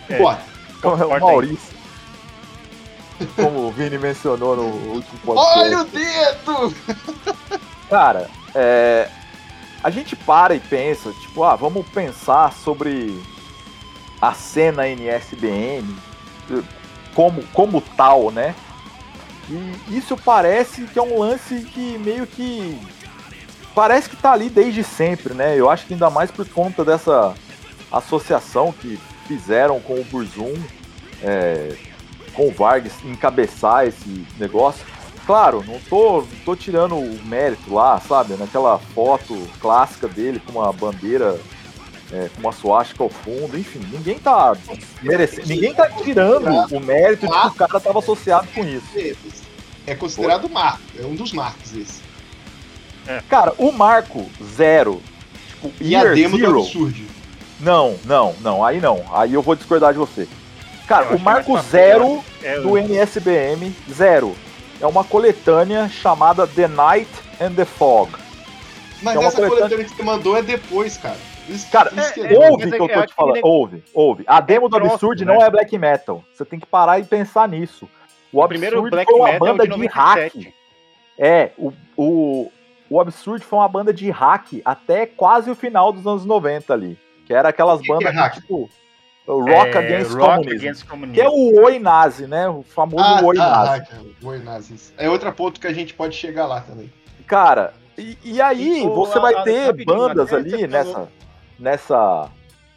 [0.08, 0.18] É.
[0.18, 0.42] Bora.
[0.78, 1.72] Então, é o Maurício.
[3.36, 4.64] Como o Vini mencionou no
[4.94, 5.58] último podcast.
[5.60, 6.74] Olha o dedo!
[7.88, 9.08] Cara, é,
[9.82, 13.16] a gente para e pensa, tipo, ah, vamos pensar sobre
[14.22, 15.84] a cena NSBN
[17.12, 18.54] como, como tal, né?
[19.50, 22.80] E isso parece que é um lance que meio que
[23.74, 25.58] parece que tá ali desde sempre, né?
[25.58, 27.34] Eu acho que ainda mais por conta dessa
[27.90, 30.54] associação que fizeram com o Burzum,
[31.22, 31.74] é,
[32.32, 34.86] com o Vargas encabeçar esse negócio.
[35.26, 38.34] Claro, não tô, tô tirando o mérito lá, sabe?
[38.34, 41.38] Naquela foto clássica dele com uma bandeira,
[42.12, 44.54] é, com uma suástica ao fundo, enfim, ninguém tá
[45.02, 48.86] merecendo, ninguém tá tirando o mérito de que o cara tava associado com isso.
[49.86, 52.02] é considerado marco, é um dos marcos esse.
[53.06, 53.22] É.
[53.28, 55.02] Cara, o marco zero,
[55.48, 57.12] tipo, e a demo zero, do.
[57.58, 59.04] Não, não, não, aí não.
[59.12, 60.28] Aí eu vou discordar de você.
[60.86, 64.36] Cara, o marco zero é do NSBM, zero,
[64.80, 67.10] é uma coletânea chamada The Night
[67.40, 68.12] and the Fog.
[69.00, 69.60] Mas é essa coletânea...
[69.60, 71.31] coletânea que você mandou é depois, cara.
[71.48, 73.40] Isso, cara, isso é, é, ouve que eu tô te falando.
[73.42, 74.24] Ouve, ouve.
[74.26, 75.32] A demo do Absurd né?
[75.32, 76.24] não é black metal.
[76.32, 77.88] Você tem que parar e pensar nisso.
[78.32, 80.54] O, o Absurd foi uma é banda de, de hack.
[81.18, 82.52] É, o, o,
[82.88, 86.98] o Absurd foi uma banda de hack até quase o final dos anos 90 ali.
[87.26, 88.70] Que era aquelas que bandas que é tipo.
[89.26, 91.14] Rock, é, Against, rock Communism, against Communism.
[91.14, 92.48] Que é o Oi Nazi, né?
[92.48, 93.88] O famoso ah, Oi ah, Nazi.
[93.92, 94.94] Ah, Oi Nazi.
[94.98, 96.92] É outro ponto que a gente pode chegar lá também.
[97.24, 101.08] Cara, e, e aí você vai ter bandas ali nessa,
[101.62, 102.28] nessa,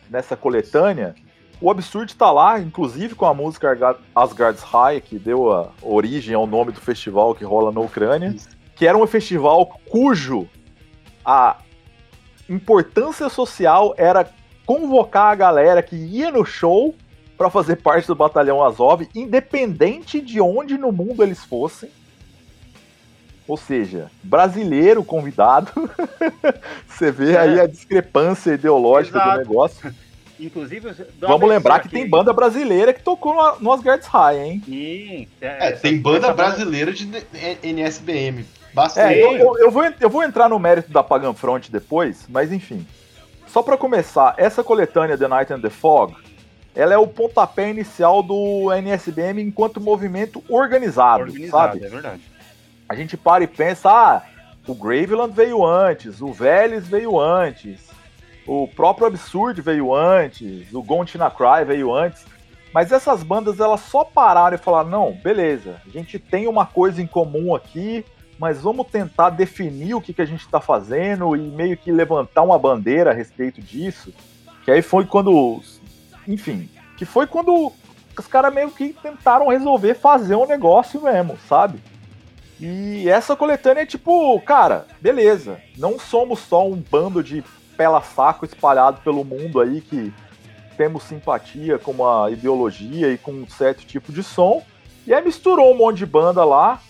[0.10, 1.16] nessa coletânea.
[1.60, 6.46] O Absurd tá lá, inclusive com a música Asgard's High, que deu a origem ao
[6.46, 8.36] nome do festival que rola na Ucrânia,
[8.76, 10.48] que era um festival cujo
[11.26, 11.58] a
[12.48, 14.30] importância social era
[14.66, 16.94] convocar a galera que ia no show
[17.38, 21.90] para fazer parte do Batalhão Azov, independente de onde no mundo eles fossem.
[23.48, 25.72] Ou seja, brasileiro convidado.
[26.88, 27.38] Você vê é.
[27.38, 29.32] aí a discrepância ideológica Exato.
[29.32, 29.96] do negócio.
[30.40, 34.62] Inclusive, vamos lembrar que, tem banda brasileira que tocou no, no Asgard's High, hein?
[34.66, 35.28] Sim.
[35.40, 37.10] É, é tem banda brasileira de
[37.64, 38.46] NSBM.
[38.74, 39.14] Bastante.
[39.14, 42.86] É, eu, eu, vou, eu vou entrar no mérito da Pagan Front depois, mas enfim.
[43.48, 46.14] Só para começar, essa coletânea The Night and the Fog,
[46.76, 51.86] ela é o pontapé inicial do NSBM enquanto movimento organizado, organizado sabe?
[51.86, 52.22] É verdade.
[52.88, 54.24] A gente para e pensa, ah,
[54.68, 57.90] o Graveland veio antes, o Vélez veio antes,
[58.48, 62.26] o próprio Absurd veio antes, o Gontina Cry veio antes.
[62.74, 67.02] Mas essas bandas elas só pararam e falaram: não, beleza, a gente tem uma coisa
[67.02, 68.06] em comum aqui,
[68.38, 72.44] mas vamos tentar definir o que, que a gente está fazendo e meio que levantar
[72.44, 74.14] uma bandeira a respeito disso.
[74.64, 75.62] Que aí foi quando.
[76.28, 77.72] Enfim, que foi quando
[78.18, 81.80] os caras meio que tentaram resolver fazer um negócio mesmo, sabe?
[82.60, 87.44] E essa coletânea é tipo, cara, beleza, não somos só um bando de
[87.76, 90.14] pela-saco espalhado pelo mundo aí que
[90.78, 94.64] temos simpatia com uma ideologia e com um certo tipo de som.
[95.06, 96.82] E aí misturou um monte de banda lá,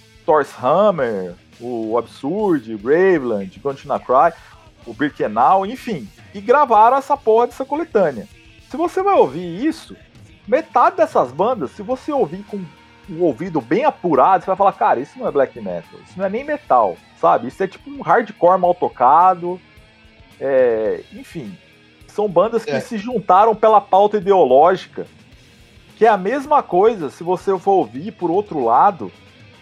[0.61, 4.36] Hammer, o Absurd, Graveland, Continua Cry,
[4.86, 6.07] o Birkenau, enfim.
[6.34, 8.28] E gravaram essa porra dessa coletânea.
[8.70, 9.95] Se você vai ouvir isso,
[10.47, 12.63] metade dessas bandas, se você ouvir com
[13.10, 16.26] o ouvido bem apurado, você vai falar, cara, isso não é black metal, isso não
[16.26, 17.47] é nem metal, sabe?
[17.47, 19.60] Isso é tipo um hardcore mal tocado.
[20.40, 21.02] É...
[21.14, 21.57] enfim,
[22.07, 22.80] são bandas que é.
[22.80, 25.06] se juntaram pela pauta ideológica,
[25.95, 29.11] que é a mesma coisa se você for ouvir por outro lado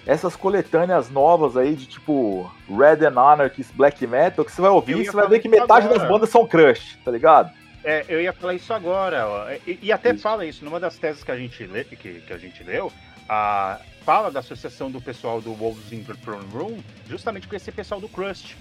[0.06, 4.98] essas coletâneas novas aí de tipo Red and Anarchist Black Metal, que você vai ouvir
[4.98, 6.00] e você vai ver que metade agora.
[6.00, 7.52] das bandas são crush, tá ligado?
[7.84, 9.52] É, eu ia falar isso agora, ó.
[9.68, 10.22] E, e até isso.
[10.22, 12.92] fala isso, numa das teses que a gente, lê, que, que a gente leu,
[13.28, 16.80] a, fala da associação do pessoal do Wolves in the Throne Room,
[17.10, 18.56] justamente com esse pessoal do Crust.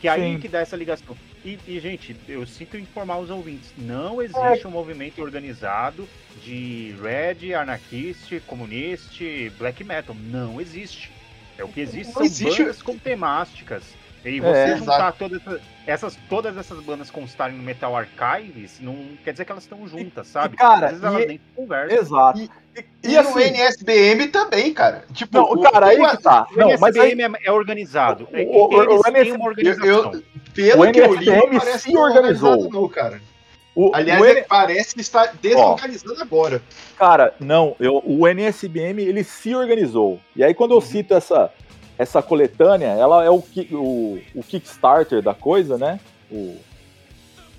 [0.00, 1.16] Que é aí que dá essa ligação.
[1.42, 4.68] E, e, gente, eu sinto informar os ouvintes: não existe é.
[4.68, 6.06] um movimento organizado
[6.44, 9.24] de Red, anarquista, comunista,
[9.58, 10.14] black metal.
[10.14, 11.10] Não existe.
[11.56, 12.62] É o que existe não são existe.
[12.62, 13.84] bandas com temáticas.
[14.28, 15.40] E você é, juntar todas
[15.86, 20.26] essas, todas essas bandas constarem no Metal Archives, não quer dizer que elas estão juntas,
[20.26, 20.54] sabe?
[20.54, 21.98] E, cara, Às vezes elas e, nem conversam.
[21.98, 22.40] Exato.
[22.40, 22.50] E,
[23.04, 25.04] e, e assim, no NSBM também, cara.
[25.12, 26.46] Tipo, não, o, cara, aí que tá.
[26.50, 27.42] O não, NSBM aí...
[27.44, 28.28] é organizado.
[28.32, 29.36] O, o, Eles o, NS...
[29.36, 29.86] uma organização.
[30.56, 32.68] Eu, eu, o li, se organizou.
[32.70, 33.20] Não, cara.
[33.76, 34.40] O, Aliás, o N...
[34.40, 36.62] é, parece que está desorganizando Ó, agora.
[36.98, 40.18] Cara, não, eu, o NSBM ele se organizou.
[40.34, 40.80] E aí, quando eu uhum.
[40.80, 41.52] cito essa,
[41.98, 43.42] essa coletânea, ela é o,
[43.72, 45.98] o, o Kickstarter da coisa, né?
[46.30, 46.56] O,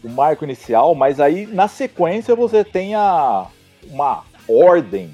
[0.03, 3.47] o marco inicial, mas aí na sequência você tem a,
[3.89, 5.11] uma ordem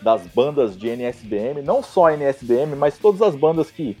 [0.00, 3.96] das bandas de NSBM, não só NSBM, mas todas as bandas que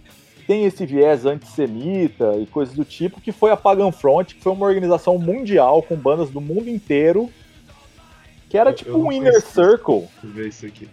[0.46, 4.52] tem esse viés antissemita e coisas do tipo, que foi a Pagan Front, que foi
[4.52, 7.30] uma organização mundial com bandas do mundo inteiro,
[8.48, 10.08] que era eu, tipo eu um inner circle.
[10.22, 10.88] Ver isso aqui.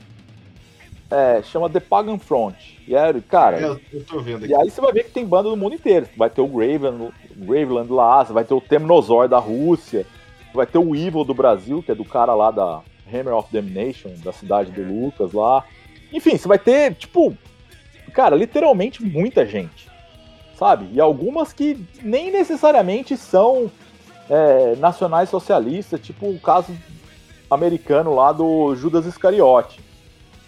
[1.11, 2.55] É, chama The Pagan Front.
[2.87, 3.59] E era, cara.
[3.59, 4.53] É, eu, eu tô vendo aqui.
[4.53, 6.07] E aí você vai ver que tem banda do mundo inteiro.
[6.15, 10.05] Vai ter o Graveland, Graveland lá, você vai ter o Temnozor da Rússia,
[10.53, 12.81] vai ter o Evil do Brasil, que é do cara lá da
[13.11, 15.63] Hammer of Damnation, da cidade do Lucas lá.
[16.13, 17.35] Enfim, você vai ter, tipo,
[18.13, 19.89] cara, literalmente muita gente,
[20.55, 20.89] sabe?
[20.93, 23.71] E algumas que nem necessariamente são
[24.29, 26.75] é, nacionais socialistas, tipo o caso
[27.49, 29.88] americano lá do Judas Iscariote.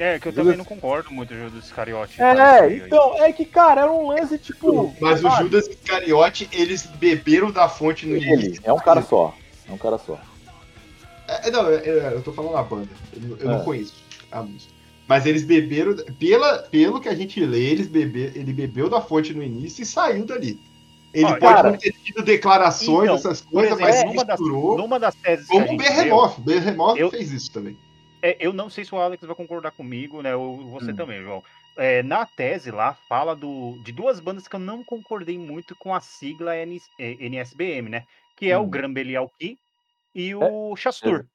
[0.01, 2.19] É, que eu também não concordo muito com o Judas Iscariote.
[2.19, 4.91] É, então, é que, cara, era um lance tipo.
[4.99, 9.31] Mas o Judas Iscariote, eles beberam da fonte no Ele, é um cara só.
[9.69, 10.19] É um cara só.
[11.27, 12.89] É, não, eu, eu tô falando a banda.
[13.13, 13.57] Eu, eu é.
[13.57, 13.93] não conheço
[14.31, 14.73] a música.
[15.07, 15.95] Mas eles beberam.
[16.17, 19.85] Pela, pelo que a gente lê, eles bebe, ele bebeu da fonte no início e
[19.85, 20.59] saiu dali.
[21.13, 24.71] Ele pode cara, ter tido declarações, então, essas coisas, exemplo, mas numa misturou.
[24.71, 26.39] Das, numa das teses como o Behemoth.
[26.39, 27.77] Behemoth fez isso também.
[28.21, 30.35] É, eu não sei se o Alex vai concordar comigo, né?
[30.35, 30.95] Ou você hum.
[30.95, 31.43] também, João.
[31.77, 35.95] É, na tese lá, fala do, de duas bandas que eu não concordei muito com
[35.95, 38.03] a sigla NS, NSBM, né?
[38.35, 38.63] Que é hum.
[38.63, 39.57] o Grambelial Key
[40.13, 41.25] e o é, Chastur.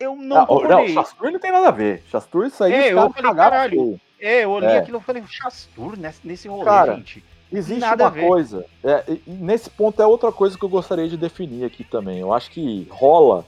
[0.00, 0.04] É.
[0.04, 0.94] Eu não ah, concordei.
[0.94, 2.02] Não, Chastur não tem nada a ver.
[2.10, 4.00] Chastur, isso aí é, eu falei, caralho.
[4.18, 4.78] É, eu olhei é.
[4.78, 7.24] aquilo e falei, Chastur nesse, nesse rolê, Cara, gente.
[7.52, 11.64] Existe Nada uma coisa, é, nesse ponto é outra coisa que eu gostaria de definir
[11.64, 12.18] aqui também.
[12.18, 13.46] Eu acho que rola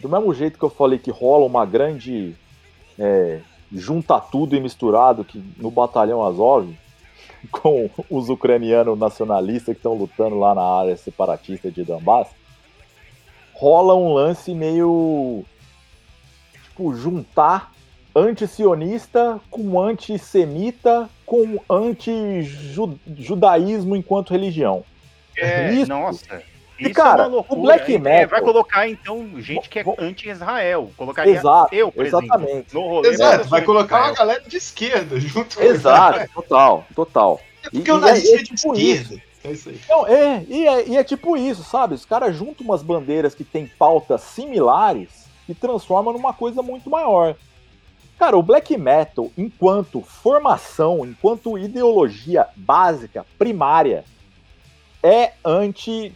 [0.00, 2.34] do mesmo jeito que eu falei que rola uma grande
[2.98, 3.40] é,
[3.72, 6.76] junta tudo e misturado que no batalhão Azov
[7.50, 12.28] com os ucranianos nacionalistas que estão lutando lá na área separatista de Donbass,
[13.54, 15.44] rola um lance meio
[16.52, 17.72] tipo juntar
[18.14, 24.82] anti-sionista com antissemita com anti-judaísmo enquanto religião.
[25.36, 26.42] É, Isso, nossa.
[26.78, 28.28] E, cara, é loucura, o Black é, Metal...
[28.28, 30.90] vai colocar, então, gente que é anti-Israel.
[30.96, 32.50] Colocaria Exato, eu, por exatamente.
[32.50, 33.08] exemplo, no rolê.
[33.08, 35.60] Exato, vai colocar uma galera de esquerda junto.
[35.60, 37.40] Exato, total, total.
[37.64, 39.14] É porque e, o nazista é, é, tipo de esquerda.
[39.14, 39.28] Isso.
[39.44, 39.80] É isso aí.
[39.88, 41.94] Não, é, e é, e é tipo isso, sabe?
[41.94, 47.34] Os caras juntam umas bandeiras que têm pautas similares e transformam numa coisa muito maior.
[48.18, 54.04] Cara, o black metal, enquanto formação, enquanto ideologia básica, primária,
[55.02, 56.12] é anti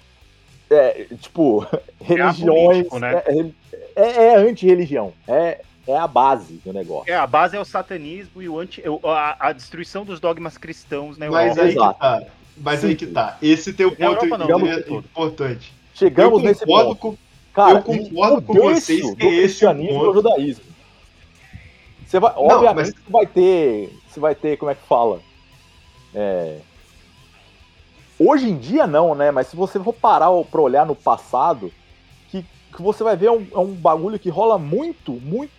[0.73, 1.67] é, tipo,
[2.01, 2.87] é religiões.
[2.93, 3.23] É, né?
[3.27, 5.13] é, é, é anti-religião.
[5.27, 7.13] É, é a base do negócio.
[7.13, 11.19] É, a base é o satanismo e o anti, a, a destruição dos dogmas cristãos
[11.19, 11.47] na Europa.
[11.47, 11.95] Mas aí Exato.
[11.95, 12.23] que tá.
[12.57, 12.87] Mas Sim.
[12.89, 13.39] aí que tá.
[13.43, 15.73] Esse teu ponto não, é importante.
[15.95, 16.95] Chegamos nesse ponto.
[16.97, 17.17] Com,
[17.53, 20.11] Cara, eu concordo com vocês que esse é o ponto.
[20.11, 20.65] o judaísmo.
[22.07, 23.09] Você vai, não, obviamente mas...
[23.09, 25.21] vai ter, você vai ter, como é que fala?
[26.15, 26.59] É,
[28.25, 29.31] Hoje em dia não, né?
[29.33, 31.73] Mas se você for parar pra olhar no passado,
[32.31, 32.45] que,
[32.75, 35.51] que você vai ver é um, é um bagulho que rola muito, muito,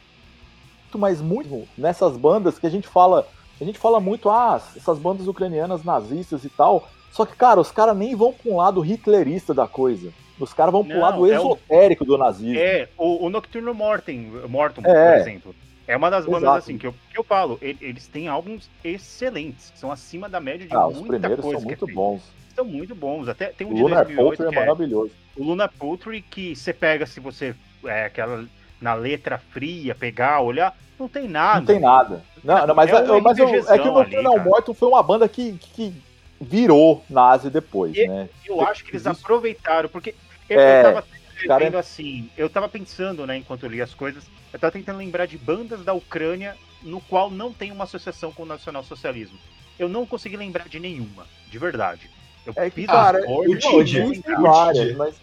[0.96, 3.28] mas muito nessas bandas que a gente fala.
[3.60, 6.88] A gente fala muito, ah, essas bandas ucranianas nazistas e tal.
[7.12, 10.12] Só que, cara, os caras nem vão pra um lado hitlerista da coisa.
[10.40, 12.58] Os caras vão pro lado é esotérico o, do nazismo.
[12.58, 15.12] É, o, o Nocturno Mortem, Mortum, é.
[15.12, 15.56] por exemplo.
[15.88, 16.58] É uma das bandas Exato.
[16.58, 17.58] assim que eu, que eu falo.
[17.62, 21.60] Eles têm álbuns excelentes, são acima da média de ah, muita os primeiros coisa.
[21.60, 22.24] São muito bons
[22.56, 23.28] são muito bons.
[23.28, 25.12] Até tem um de Lunar 2008 que é, maravilhoso.
[25.36, 27.56] O Luna Poultry que você pega se você
[27.86, 28.46] é, aquela
[28.82, 31.60] na letra fria, pegar, olhar, não tem nada.
[31.60, 32.24] Não tem nada.
[32.44, 35.28] Não, não mas, é, eu, mas eu, é que o Nocturnal Morton foi uma banda
[35.30, 35.94] que, que
[36.40, 38.30] virou nazi depois, e, né?
[38.46, 40.14] Eu acho que eles aproveitaram, porque
[40.50, 41.06] eu, é, eu tava
[41.48, 41.80] cara...
[41.80, 45.38] assim, eu tava pensando, né, enquanto eu li as coisas, eu tava tentando lembrar de
[45.38, 49.38] bandas da Ucrânia no qual não tem uma associação com o nacionalsocialismo.
[49.80, 52.10] Eu não consegui lembrar de nenhuma, de verdade.
[52.46, 55.16] Eu é que, cara, o Tid, várias, mas...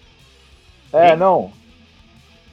[0.92, 1.52] É, não.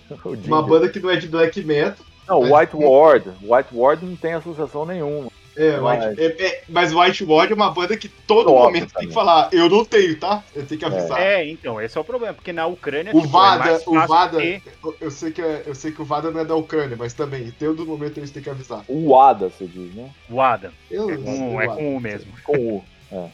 [0.45, 2.06] Uma banda que não é de black metal.
[2.27, 3.30] Não, White Ward.
[3.41, 5.31] White Ward não tem associação nenhuma.
[5.56, 6.06] É, mas...
[6.06, 8.99] White, é, é, mas White Ward é uma banda que todo momento também.
[8.99, 10.44] tem que falar, eu não tenho, tá?
[10.53, 11.19] Eu tenho que avisar.
[11.19, 14.07] É, é então, esse é o problema, porque na Ucrânia o tipo, Vada, é o
[14.07, 14.61] Vada, ter...
[15.02, 17.49] eu sei que é, eu sei que o Vada não é da Ucrânia, mas também,
[17.57, 18.84] todo momento eles têm que avisar.
[18.88, 20.11] O Wada, você diz, né?
[20.30, 20.72] O Ada.
[20.91, 22.31] Eu, é com, é com o mesmo.
[22.44, 22.85] Com o.
[23.11, 23.27] É.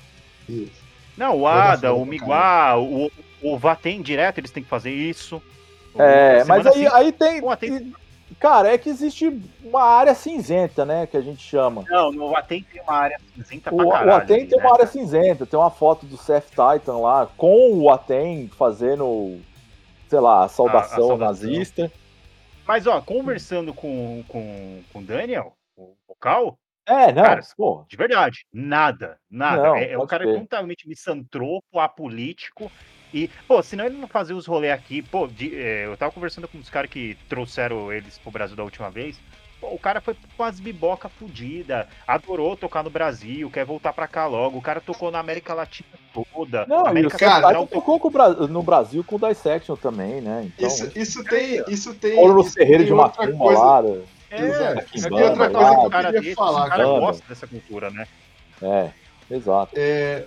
[0.48, 0.83] Isso.
[1.18, 3.12] Não, o Ada, o Miguá, o,
[3.42, 5.42] o Vatem direto, eles têm que fazer isso.
[5.98, 7.94] É, mas aí, aí tem, tem,
[8.40, 11.08] Cara, é que existe uma área cinzenta, né?
[11.08, 11.86] Que a gente chama.
[11.90, 14.10] Não, no Atem tem uma área cinzenta pra o, caralho.
[14.10, 14.66] O Atem tem né?
[14.66, 15.46] uma área cinzenta.
[15.46, 19.40] Tem uma foto do Seth Titan lá com o Atem fazendo,
[20.10, 21.18] sei lá, a saudação, a, a saudação.
[21.18, 21.92] nazista.
[22.68, 27.86] Mas, ó, conversando com, com, com o Daniel, o vocal, é, não, Cara, pô.
[27.88, 29.64] de verdade, nada, nada.
[29.64, 30.40] Não, é, é um cara ser.
[30.40, 32.72] totalmente misantropo, apolítico.
[33.14, 35.02] E, pô, senão ele não fazia os rolês aqui.
[35.02, 38.64] Pô, de, é, eu tava conversando com os caras que trouxeram eles pro Brasil da
[38.64, 39.20] última vez.
[39.62, 44.08] Pô, o cara foi com as biboca fudida, adorou tocar no Brasil, quer voltar pra
[44.08, 44.58] cá logo.
[44.58, 46.66] O cara tocou na América Latina toda.
[46.66, 48.10] Não, América cara, tocou com
[48.48, 50.52] no Brasil com o Dissection também, né?
[50.54, 51.64] Então, isso, isso tem.
[51.70, 52.18] Isso tem.
[52.18, 53.84] Ou no Ferreira de Macumba lá.
[54.42, 54.86] Né?
[55.06, 56.66] É, banda, outra coisa que eu cara queria desse, falar.
[56.66, 58.08] O cara gosta dessa cultura, né?
[58.62, 58.90] É,
[59.30, 59.74] exato.
[59.76, 60.26] É,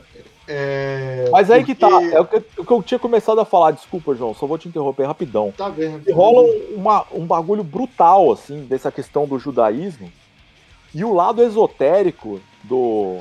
[0.49, 1.29] é...
[1.31, 1.75] Mas aí Porque...
[1.75, 4.47] que tá, é o que, o que, eu tinha começado a falar, desculpa, João, só
[4.47, 5.53] vou te interromper rapidão.
[5.57, 6.09] Tá vendo.
[6.09, 10.11] E rola uma, um bagulho brutal, assim, dessa questão do judaísmo,
[10.95, 13.19] E o lado esotérico do,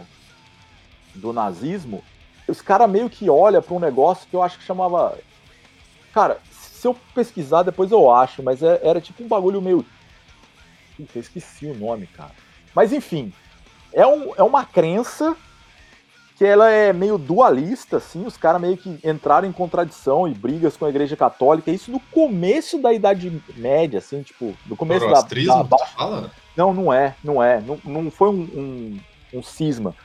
[1.15, 2.03] do nazismo,
[2.47, 5.17] os caras meio que olham para um negócio que eu acho que chamava.
[6.13, 9.83] Cara, se eu pesquisar, depois eu acho, mas é, era tipo um bagulho meio.
[10.95, 12.31] Puta, eu esqueci o nome, cara.
[12.73, 13.33] Mas enfim,
[13.93, 15.35] é, um, é uma crença
[16.37, 20.75] que ela é meio dualista, assim, os caras meio que entraram em contradição e brigas
[20.75, 25.21] com a Igreja Católica, isso no começo da Idade Média, assim, tipo, no começo da,
[25.21, 25.77] da...
[25.85, 26.31] fala?
[26.55, 28.99] Não, não é, não é, não, não foi um, um,
[29.35, 29.95] um cisma,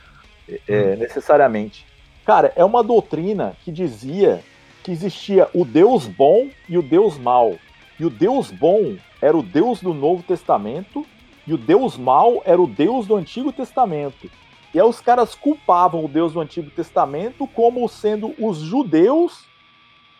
[0.67, 0.99] é, hum.
[0.99, 1.85] necessariamente.
[2.25, 4.41] Cara, é uma doutrina que dizia
[4.83, 7.57] que existia o Deus bom e o Deus mau,
[7.99, 11.05] e o Deus bom era o Deus do Novo Testamento,
[11.45, 14.29] e o Deus mau era o Deus do Antigo Testamento.
[14.73, 19.45] E aí os caras culpavam o Deus do Antigo Testamento como sendo os judeus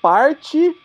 [0.01, 0.75] parte.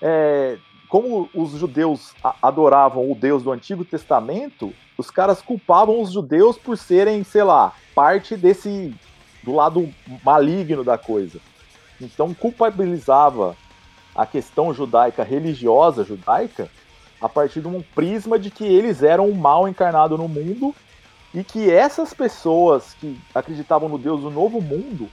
[0.00, 0.58] É,
[0.88, 6.78] como os judeus adoravam o Deus do Antigo Testamento, os caras culpavam os judeus por
[6.78, 8.94] serem, sei lá, parte desse.
[9.42, 9.92] do lado
[10.24, 11.40] maligno da coisa.
[12.00, 13.56] Então culpabilizava
[14.14, 16.70] a questão judaica religiosa judaica
[17.20, 20.74] a partir de um prisma de que eles eram o mal encarnado no mundo
[21.34, 25.08] e que essas pessoas que acreditavam no Deus do novo mundo,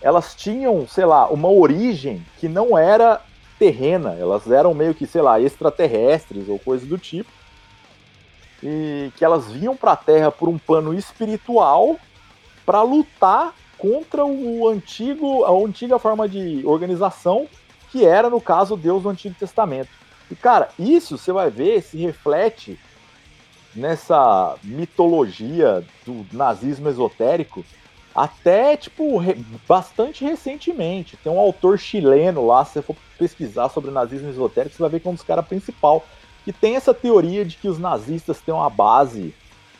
[0.00, 3.20] elas tinham, sei lá, uma origem que não era
[3.58, 7.30] terrena, elas eram meio que, sei lá, extraterrestres ou coisa do tipo.
[8.62, 11.96] E que elas vinham para a Terra por um plano espiritual
[12.64, 17.46] para lutar contra o antigo, a antiga forma de organização
[17.90, 19.88] que era, no caso, Deus do Antigo Testamento.
[20.30, 22.78] E, cara, isso você vai ver, se reflete
[23.74, 27.64] nessa mitologia do nazismo esotérico
[28.14, 29.34] até, tipo, re
[29.66, 31.16] bastante recentemente.
[31.16, 35.00] Tem um autor chileno lá, se você for pesquisar sobre nazismo esotérico, você vai ver
[35.00, 36.04] que é um dos caras principal,
[36.44, 39.34] que tem essa teoria de que os nazistas têm uma base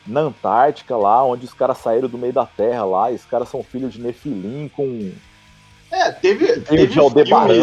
[0.07, 3.49] na Antártica lá, onde os caras saíram do meio da Terra lá, e os caras
[3.49, 5.13] são filhos de Nefilim com...
[5.91, 6.61] É, teve...
[6.61, 7.55] Teve de Aldebaran.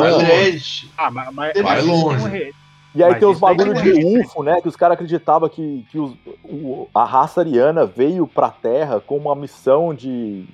[0.97, 2.53] Ah, mas, mas, vai longe.
[2.95, 4.61] E aí Mas tem os bagulhos de UFO, né?
[4.61, 6.15] Que os caras acreditavam que, que os,
[6.45, 10.45] o, a raça ariana veio pra Terra com uma missão de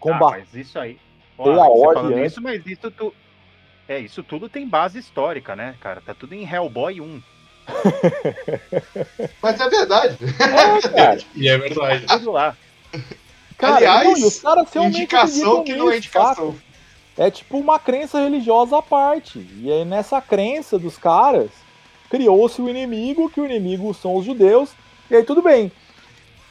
[0.00, 0.24] combater.
[0.24, 0.98] Ah, mas isso aí.
[1.36, 3.12] Ó, a ordem isso, mas isso tu...
[3.86, 6.00] É, isso tudo tem base histórica, né, cara?
[6.00, 7.22] Tá tudo em Hellboy 1.
[9.42, 10.18] mas é verdade.
[10.22, 11.20] É, cara.
[11.36, 12.06] e é verdade.
[12.06, 12.56] Tudo lá.
[13.58, 16.56] Cara, Aliás, não, os caras indicação que não é indicação.
[17.16, 19.46] É tipo uma crença religiosa à parte.
[19.60, 21.50] E aí nessa crença dos caras,
[22.14, 24.70] criou-se o inimigo, que o inimigo são os judeus,
[25.10, 25.72] e aí tudo bem.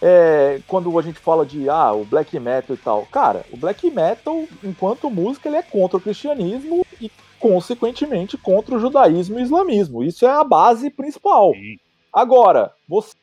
[0.02, 3.90] É, quando a gente fala de ah, o black metal e tal, cara, o black
[3.90, 7.10] metal, enquanto música, ele é contra o cristianismo e,
[7.40, 10.04] consequentemente, contra o judaísmo e o islamismo.
[10.04, 11.54] Isso é a base principal.
[11.54, 11.78] Sim.
[12.12, 13.14] Agora, você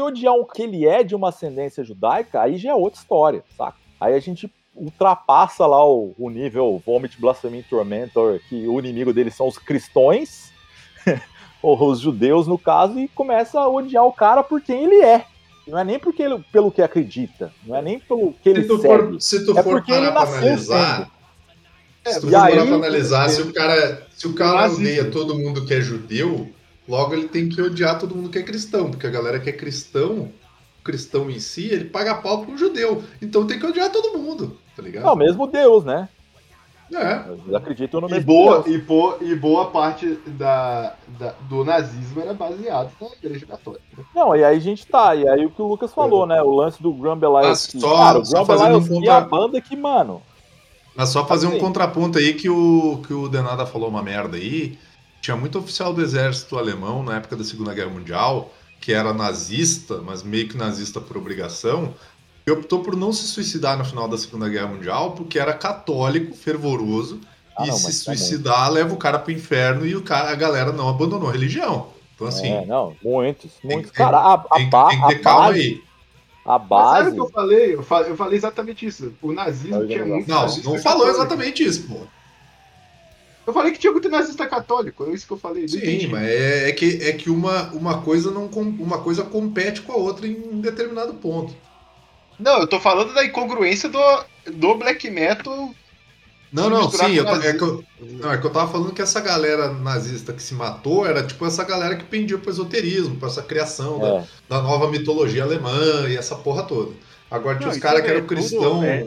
[0.00, 3.78] odiar o que ele é de uma ascendência judaica, aí já é outra história, saca?
[4.00, 9.36] Aí a gente ultrapassa lá o, o nível Vomit, Blasphemy, Tormentor, que o inimigo deles
[9.36, 10.52] são os cristões,
[11.66, 15.26] ou os judeus no caso, e começa a odiar o cara por quem ele é.
[15.66, 18.68] Não é nem porque ele, pelo que acredita, não é nem pelo que ele se
[18.68, 21.10] tu segue, for, se tu é for parar pra analisar,
[22.04, 25.36] é, se tu for parar pra analisar, se o cara, se o cara odeia todo
[25.36, 26.48] mundo que é judeu,
[26.88, 29.52] logo ele tem que odiar todo mundo que é cristão, porque a galera que é
[29.52, 30.30] cristão,
[30.84, 33.02] cristão em si, ele paga pau pro judeu.
[33.20, 35.04] Então tem que odiar todo mundo, tá ligado?
[35.04, 36.08] É o mesmo Deus, né?
[36.92, 37.24] É.
[37.28, 42.20] Eles acreditam no mesmo e boa, e boa, e boa parte da, da, do nazismo
[42.20, 43.82] era baseado na igreja católica.
[44.14, 46.28] Não, e aí a gente tá, e aí o que o Lucas falou, é.
[46.28, 46.42] né?
[46.42, 46.94] O lance do
[47.80, 49.10] só, cara, o Grumble Alliance um contra...
[49.10, 50.22] é a banda que, mano.
[50.94, 51.56] Mas só fazer assim.
[51.56, 54.78] um contraponto aí que o, que o Denada falou uma merda aí.
[55.20, 58.50] Tinha muito oficial do exército alemão na época da Segunda Guerra Mundial
[58.80, 61.94] que era nazista, mas meio que nazista por obrigação,
[62.46, 66.36] e optou por não se suicidar no final da Segunda Guerra Mundial porque era católico,
[66.36, 67.20] fervoroso,
[67.56, 70.34] ah, e não, se tá suicidar leva o cara pro inferno e o cara, a
[70.36, 71.88] galera não abandonou a religião.
[72.14, 72.52] Então, assim.
[72.52, 73.90] É, não, muitos, muitos.
[73.90, 75.82] Tem, cara, a, a, tem, tem que ter calma base, aí.
[76.44, 76.84] A base.
[76.84, 77.74] Mas sabe o que eu falei?
[77.74, 79.12] Eu falei, eu falei exatamente isso.
[79.20, 80.28] O nazismo tinha muito.
[80.28, 81.98] Não, não falou exatamente isso, pô.
[83.44, 85.66] Eu falei que tinha muito nazista católico, é isso que eu falei.
[85.66, 89.92] Sim, mas é, é, que, é que uma, uma, coisa não, uma coisa compete com
[89.92, 91.54] a outra em um determinado ponto.
[92.38, 95.74] Não, eu tô falando da incongruência do, do black metal.
[96.52, 99.20] Não, não, sim, eu, é, que eu, não, é que eu tava falando que essa
[99.20, 103.42] galera nazista que se matou era tipo essa galera que pendia pro esoterismo, pra essa
[103.42, 104.00] criação é.
[104.48, 106.94] da, da nova mitologia alemã e essa porra toda.
[107.30, 108.84] Agora tinha os caras que eram é cristão.
[108.84, 109.06] É,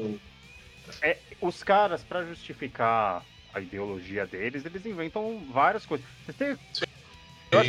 [1.02, 3.24] é, os caras, para justificar
[3.54, 6.06] a ideologia deles, eles inventam várias coisas.
[6.26, 6.58] Você tem,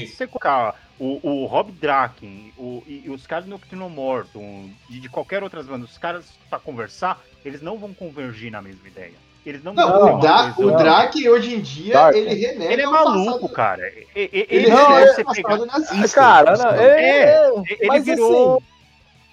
[0.07, 4.69] se você colocar o, o Rob Draken, o, e, e os caras do Nocturno Morton
[4.91, 8.87] e de qualquer outras banda, os caras para conversar, eles não vão convergir na mesma
[8.87, 9.15] ideia.
[9.45, 12.15] Eles não, não, o, da, o Draken hoje em dia, Dark.
[12.15, 13.87] ele renega Ele é maluco, passado, cara.
[13.89, 15.57] Ele, ele, ele não, é, pegar...
[15.65, 16.21] nazista.
[16.21, 18.57] Cara, não, é, é, ele virou...
[18.57, 18.65] Assim,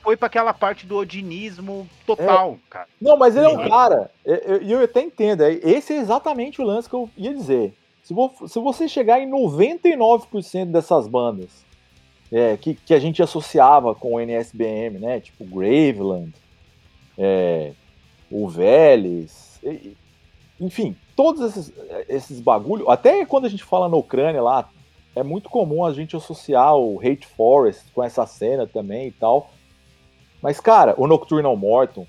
[0.01, 2.69] foi para aquela parte do odinismo total, é.
[2.69, 2.87] cara.
[3.01, 6.61] Não, mas ele é um cara, e eu, eu, até entendo, é, esse é exatamente
[6.61, 7.73] o lance que eu ia dizer.
[8.07, 8.13] Se,
[8.47, 11.65] se você chegar em 99% dessas bandas
[12.31, 15.19] é, que, que a gente associava com o NSBM, né?
[15.19, 16.31] Tipo Graveland,
[17.17, 17.73] é,
[18.31, 19.59] o Vélez,
[20.57, 21.73] enfim, todos esses,
[22.07, 24.69] esses bagulho, até quando a gente fala na Ucrânia lá,
[25.13, 29.49] é muito comum a gente associar o Hate Forest com essa cena também e tal.
[30.41, 32.07] Mas, cara, o Nocturnal Morton,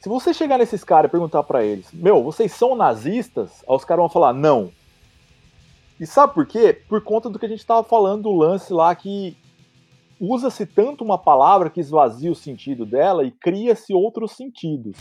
[0.00, 3.62] se você chegar nesses caras e perguntar para eles, meu, vocês são nazistas?
[3.68, 4.72] Aí os caras vão falar, não.
[6.02, 6.76] E sabe por quê?
[6.88, 9.36] Por conta do que a gente estava falando do lance lá que
[10.18, 14.96] usa-se tanto uma palavra que esvazia o sentido dela e cria-se outros sentidos.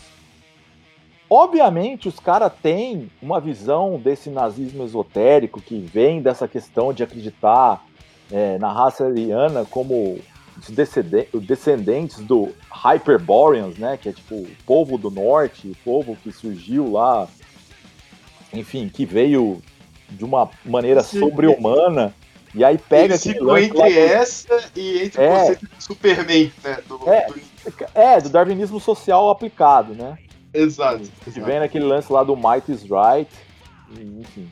[1.28, 7.84] Obviamente, os caras têm uma visão desse nazismo esotérico que vem dessa questão de acreditar
[8.32, 10.19] é, na raça ariana como
[11.41, 16.91] descendentes do Hyperboreans, né, que é tipo o povo do norte, o povo que surgiu
[16.91, 17.28] lá,
[18.53, 19.64] enfim, que veio
[20.12, 22.14] de uma maneira sobre-humana.
[22.54, 26.80] E aí pega Ele ficou entre lá, essa e entre é, o conceito Superman, né?
[26.86, 27.42] Do, é, do...
[27.96, 30.18] é, do darwinismo social aplicado, né?
[30.54, 31.10] Exato.
[31.24, 33.32] Que vem naquele lance lá do Might is Right,
[33.90, 34.50] enfim.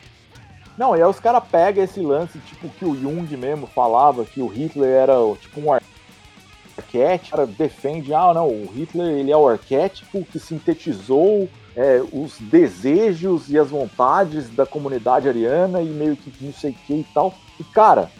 [0.77, 4.41] Não, e aí os caras pegam esse lance, tipo, que o Jung mesmo falava, que
[4.41, 9.45] o Hitler era tipo um arquétipo, cara defende, ah, não, o Hitler ele é o
[9.45, 11.49] arquétipo que sintetizou
[11.79, 16.73] é, os desejos e as vontades da comunidade ariana e meio que não sei o
[16.73, 17.33] que e tal.
[17.57, 18.11] E, cara,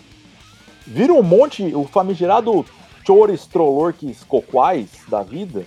[0.87, 2.65] vira um monte, o famigerado
[3.05, 5.65] Chores Trollorques Coquais da vida,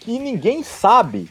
[0.00, 1.30] que ninguém sabe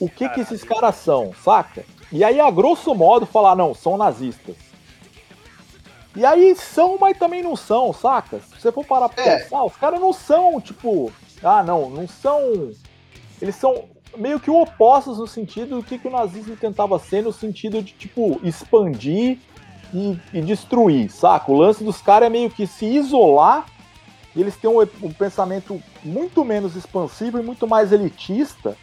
[0.00, 1.84] o que, que esses caras são, saca?
[2.10, 4.56] E aí, a grosso modo, falar, não, são nazistas.
[6.16, 8.40] E aí são, mas também não são, saca?
[8.40, 9.38] Se você for parar pra é.
[9.38, 11.12] pensar, os caras não são, tipo,
[11.44, 12.72] ah, não, não são.
[13.40, 13.84] Eles são
[14.16, 17.92] meio que opostos no sentido do que, que o nazismo tentava ser, no sentido de,
[17.92, 19.38] tipo, expandir
[19.92, 21.50] e, e destruir, saca?
[21.50, 23.66] O lance dos caras é meio que se isolar
[24.34, 28.76] e eles têm um, um, pensamento muito menos expansivo e muito mais elitista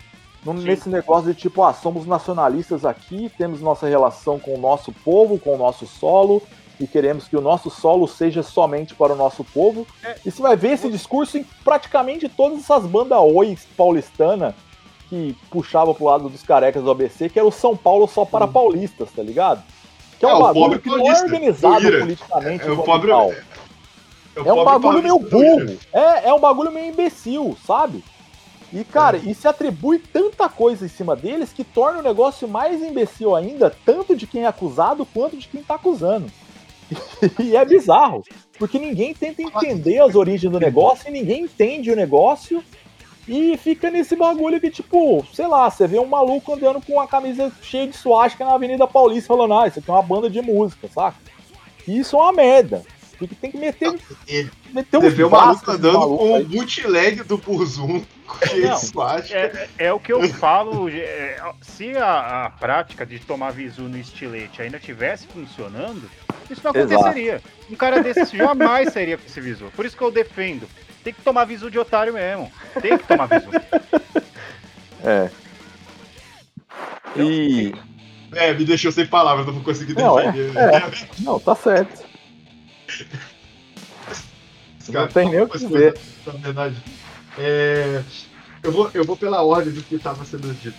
[0.44, 4.92] no, nesse negócio de tipo, ah, somos nacionalistas aqui, temos nossa relação com o nosso
[4.92, 6.42] povo, com o nosso solo,
[6.80, 9.88] e queremos que o nosso solo seja somente para o nosso povo.
[10.04, 10.16] É.
[10.26, 14.56] E você vai ver esse discurso em praticamente todas essas bandas oi paulistana
[15.14, 18.48] que puxava pro lado dos carecas do ABC, que era o São Paulo só para
[18.48, 19.62] paulistas, tá ligado?
[20.20, 22.64] Que é, é um bagulho que não é organizado politicamente.
[22.64, 25.78] É, é o pobre, é, é, é um bagulho meio burro.
[25.94, 28.04] É, é um bagulho meio imbecil, sabe?
[28.72, 29.22] E, cara, é.
[29.30, 33.72] e se atribui tanta coisa em cima deles que torna o negócio mais imbecil ainda,
[33.86, 36.26] tanto de quem é acusado quanto de quem tá acusando.
[37.40, 38.24] e é bizarro,
[38.58, 42.64] porque ninguém tenta entender as origens do negócio e ninguém entende o negócio
[43.28, 47.08] e fica nesse bagulho que, tipo, sei lá, você vê um maluco andando com uma
[47.08, 50.42] camisa cheia de suástica na Avenida Paulista falando, ah, isso aqui é uma banda de
[50.42, 51.18] música, saca?
[51.88, 52.84] E isso é uma merda.
[53.18, 53.98] Porque tem que meter.
[54.28, 58.04] É, meter um vê o maluco andando com o bootleg do Burzum.
[58.94, 60.90] Não, é, é, o que eu falo.
[60.94, 66.10] É, se a, a, prática de tomar visu no estilete ainda tivesse funcionando,
[66.50, 67.34] isso não aconteceria.
[67.34, 67.50] Exato.
[67.70, 69.72] Um cara desse jamais seria com esse visu.
[69.76, 70.68] Por isso que eu defendo.
[71.04, 72.52] Tem que tomar visu de otário mesmo.
[72.82, 73.50] Tem que tomar visu.
[75.06, 75.30] É.
[77.18, 77.74] E.
[78.32, 80.54] É, me deixou sem palavras, não vou conseguir defender.
[80.54, 80.92] Não, é, é.
[81.20, 82.06] não tá certo.
[84.88, 86.00] não tem nem o que dizer.
[86.26, 86.82] Na verdade.
[87.38, 88.02] É,
[88.64, 90.78] eu, vou, eu vou pela ordem do que estava sendo dito.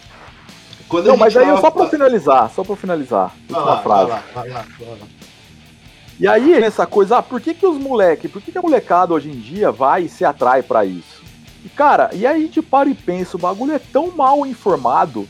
[0.88, 1.60] Quando não, mas aí tava...
[1.60, 3.34] só para finalizar, só para finalizar.
[3.48, 4.10] Vai lá, frase.
[4.10, 5.06] Vai lá, vai lá, vai lá.
[6.18, 9.12] E aí, essa coisa, ah, por que, que os moleques, por que, que a molecada
[9.12, 11.22] hoje em dia vai e se atrai para isso?
[11.64, 15.26] E, cara, e aí a gente para e pensa, o bagulho é tão mal informado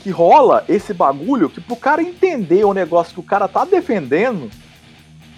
[0.00, 4.48] que rola esse bagulho que pro cara entender o negócio que o cara tá defendendo,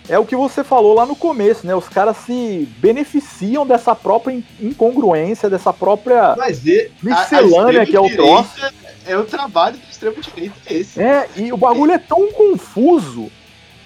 [0.08, 1.74] é o que você falou lá no começo, né?
[1.74, 8.10] Os caras se beneficiam dessa própria incongruência, dessa própria Mas e, miscelânea que é o
[8.10, 8.60] troço.
[9.06, 11.00] É o trabalho do extremo direito esse.
[11.00, 13.30] É, e o bagulho é tão confuso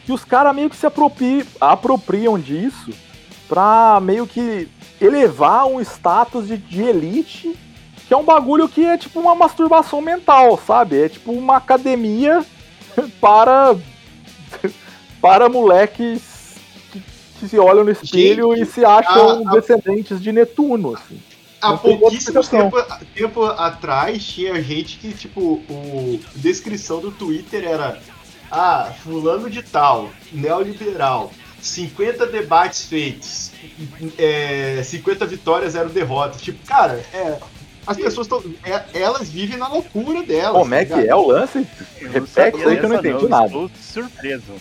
[0.05, 2.91] que os caras meio que se apropriam, apropriam disso
[3.49, 4.69] pra meio que
[5.01, 7.55] elevar um status de, de elite,
[8.07, 11.03] que é um bagulho que é tipo uma masturbação mental, sabe?
[11.05, 12.45] É tipo uma academia
[13.21, 13.75] para
[15.21, 16.55] para moleques
[16.93, 17.03] que,
[17.41, 21.19] que se olham no espelho Gente, e se acham a- a- descendentes de Netuno, assim.
[21.63, 22.77] Há Não pouquíssimo tempo,
[23.15, 27.99] tempo atrás tinha gente que, tipo, o descrição do Twitter era
[28.57, 33.51] Ah, fulano de tal, neoliberal, 50 debates feitos,
[34.17, 36.41] é, 50 vitórias, zero derrotas.
[36.41, 37.37] Tipo, cara, é,
[37.85, 38.43] as pessoas estão.
[38.93, 40.53] elas vivem na loucura delas.
[40.63, 41.67] Como é tá que é o lance?
[41.99, 43.47] Repete aí que eu não entendi nada.
[43.47, 44.53] Estou surpreso.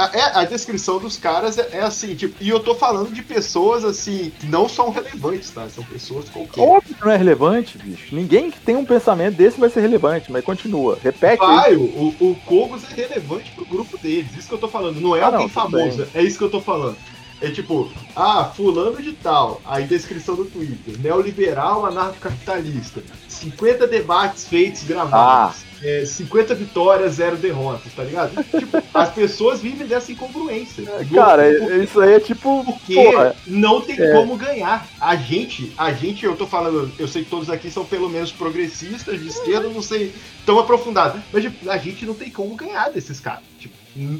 [0.00, 3.22] A, é, a descrição dos caras é, é assim, tipo, e eu tô falando de
[3.22, 5.68] pessoas assim, que não são relevantes, tá?
[5.68, 6.62] São pessoas qualquer.
[6.62, 8.14] Óbvio que não é relevante, bicho.
[8.14, 10.98] Ninguém que tem um pensamento desse vai ser relevante, mas continua.
[11.02, 11.44] Repete.
[11.44, 14.34] Vai, o, o Kogos é relevante pro grupo deles.
[14.38, 14.98] Isso que eu tô falando.
[15.02, 16.08] Não é Ah, alguém não, famoso.
[16.14, 16.96] É isso que eu tô falando.
[17.40, 24.82] É tipo, ah, fulano de tal, aí descrição do Twitter, neoliberal anarcocapitalista, 50 debates feitos
[24.84, 25.86] gravados, Ah.
[25.86, 28.32] é, 50 vitórias, zero derrotas, tá ligado?
[28.44, 30.84] Tipo, as pessoas vivem dessa incongruência.
[30.84, 32.62] Do- Cara, por- isso aí é tipo.
[32.64, 34.12] porque Porra, não tem É.
[34.12, 34.86] como ganhar.
[35.00, 38.30] A gente, a gente, eu tô falando, eu sei que todos aqui são pelo menos
[38.30, 40.12] progressistas, de esquerda, não sei
[40.44, 43.40] tão aprofundados, mas tipo, a gente não tem como ganhar desses caras.
[43.58, 43.74] Tipo,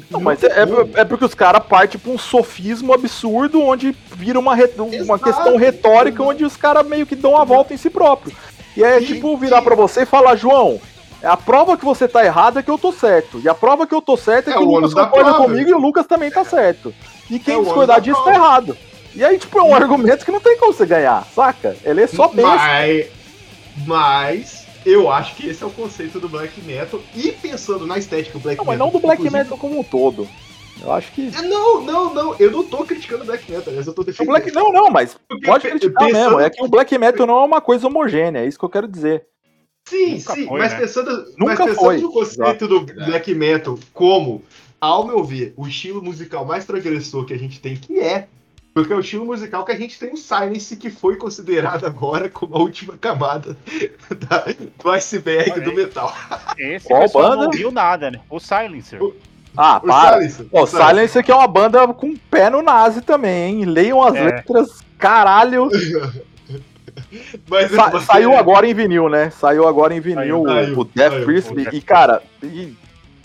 [0.09, 0.89] Não, mas tem é, como.
[0.95, 5.55] é porque os caras partem pra um sofismo absurdo onde vira uma, re- uma questão
[5.55, 8.35] retórica onde os caras meio que dão a volta em si próprio.
[8.75, 10.79] E é tipo virar pra você e falar, João,
[11.21, 13.39] é a prova que você tá errado é que eu tô certo.
[13.43, 15.69] E a prova que eu tô certo é, É que o Lucas da concorda comigo
[15.69, 16.93] e o Lucas também tá certo.
[17.29, 18.37] E quem É discordar disso tá prova.
[18.37, 18.77] errado.
[19.15, 21.75] E aí, tipo, é um argumento que não tem como você ganhar, saca?
[21.83, 22.49] Ele é só besta.
[22.55, 23.07] mas,
[23.85, 26.99] mas eu acho que esse é o conceito do black metal.
[27.15, 28.87] E pensando na estética do black Não, mas metal.
[28.87, 30.27] não do black inclusive- metal como um todo.
[30.81, 31.27] Eu acho que.
[31.35, 32.35] É, Não, não, não.
[32.39, 34.29] Eu não tô criticando o black metal, aliás, eu tô O defendendo.
[34.31, 36.39] black, não, não, mas Porque pode criticar pensando- mesmo.
[36.39, 38.87] É que o black metal não é uma coisa homogênea, é isso que eu quero
[38.87, 39.25] dizer.
[39.87, 40.79] Sim, Nunca sim, foi, mas, né?
[40.79, 44.43] pensando, Nunca mas pensando foi, no conceito do black metal como,
[44.79, 48.27] ao meu ver, o estilo musical mais transgressor que a gente tem, que é,
[48.73, 52.29] porque é o estilo musical que a gente tem o Silence, que foi considerado agora
[52.29, 53.57] como a última camada
[54.29, 54.45] da-
[54.81, 56.13] do iceberg Olha do metal.
[56.57, 57.35] Esse Qual banda?
[57.35, 58.19] não ouviu nada, né?
[58.29, 59.01] O Silencer.
[59.03, 59.13] O-
[59.57, 60.13] Ah, O para.
[60.21, 60.47] Silence.
[60.49, 60.87] O Silence.
[60.87, 63.65] Silence aqui é uma banda com pé no nazi também, hein?
[63.65, 64.23] Leiam as É.
[64.23, 65.69] letras, caralho.
[67.49, 69.29] Mas, Sa- mas- saiu agora em vinil, né?
[69.29, 71.67] Saiu agora em vinil Saiu, o, o Death Frisbee.
[71.71, 72.73] E, cara, e-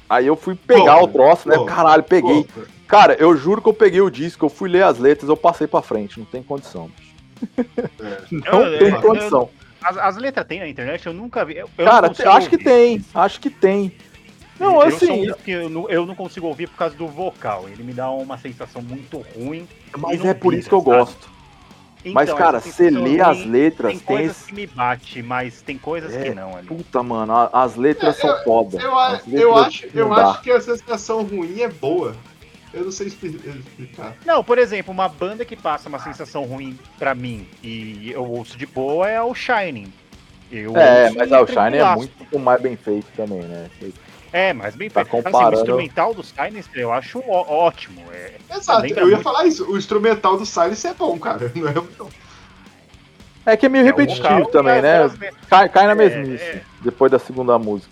[0.08, 1.56] aí eu fui pegar Pô, o troço, né?
[1.56, 2.44] pô, Caralho, peguei.
[2.44, 5.36] Pô, Cara, eu juro que eu peguei o disco, eu fui ler as letras, eu
[5.36, 6.90] passei pra frente, não tem condição.
[8.30, 9.50] Não Eu- tem eu- condição.
[9.82, 11.56] As, as letras tem na internet, eu nunca vi.
[11.56, 13.92] Eu, eu Cara, acho que tem, acho que tem.
[14.58, 17.68] Não, eu assim, que eu, não, eu não consigo ouvir por causa do vocal.
[17.68, 19.68] Ele me dá uma sensação muito ruim.
[19.98, 20.96] mas é por vira, isso que eu sabe?
[20.96, 21.36] gosto.
[22.06, 24.46] Mas, Então, cara, essa você lê as letras, Tem tem coisas esse...
[24.46, 26.66] que me bate, mas tem coisas É, que não ali.
[26.66, 28.78] Puta, mano, as letras É, são foda.
[28.80, 32.14] Eu, eu, letras acho, eu acho que a sensação ruim é boa.
[32.76, 34.14] Eu não sei expli- explicar.
[34.26, 38.58] Não, por exemplo, uma banda que passa uma sensação ruim pra mim e eu ouço
[38.58, 39.90] de boa é o Shining.
[40.52, 43.68] Eu É, mas ah, o Shine é muito mais bem feito também, né?
[44.32, 45.26] É, mas bem Tá feito.
[45.26, 48.02] Assim, o instrumental do Silencer eu acho ó- ótimo.
[48.12, 49.22] É, Exato, eu ia muito.
[49.22, 49.64] falar isso.
[49.70, 51.50] O instrumental do Silence é bom, cara.
[51.56, 52.08] Não é, não.
[53.46, 55.08] É que é meio é repetitivo também, e né?
[55.48, 56.62] Cai, cai na É, mesmice, é.
[56.82, 57.90] depois da segunda música.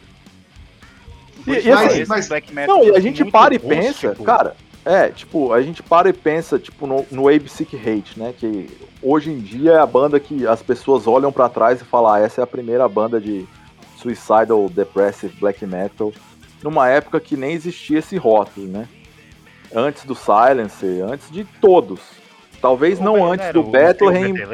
[1.47, 3.59] E, e Mas- assim, esse mas- black metal não, e a gente muito para e
[3.59, 3.83] rústico.
[4.09, 8.19] pensa, cara, é, tipo, a gente para e pensa, tipo, no, no Abe Sick Hate,
[8.19, 8.35] né?
[8.37, 8.69] Que
[9.03, 12.19] hoje em dia é a banda que as pessoas olham pra trás e falam, ah,
[12.21, 13.47] essa é a primeira banda de
[13.97, 16.13] Suicidal Depressive Black Metal,
[16.63, 18.89] numa época que nem existia esse rótulo, né?
[19.75, 22.01] Antes do Silencer, antes de todos.
[22.61, 24.47] Talvez O não Be- antes era do o- Bethlehem, Be-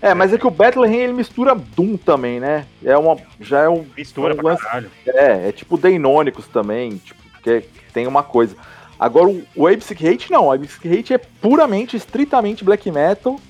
[0.00, 2.66] É, mas é que o Bethlehem ele mistura Doom também, né?
[2.84, 4.62] É uma, já é um, mistura um lance-
[5.06, 8.56] é, é tipo Deinônicos também, tipo, é- que tem uma coisa.
[9.04, 13.40] Agora o, o Hate não, o Abe Sick Hate é puramente, estritamente black metal,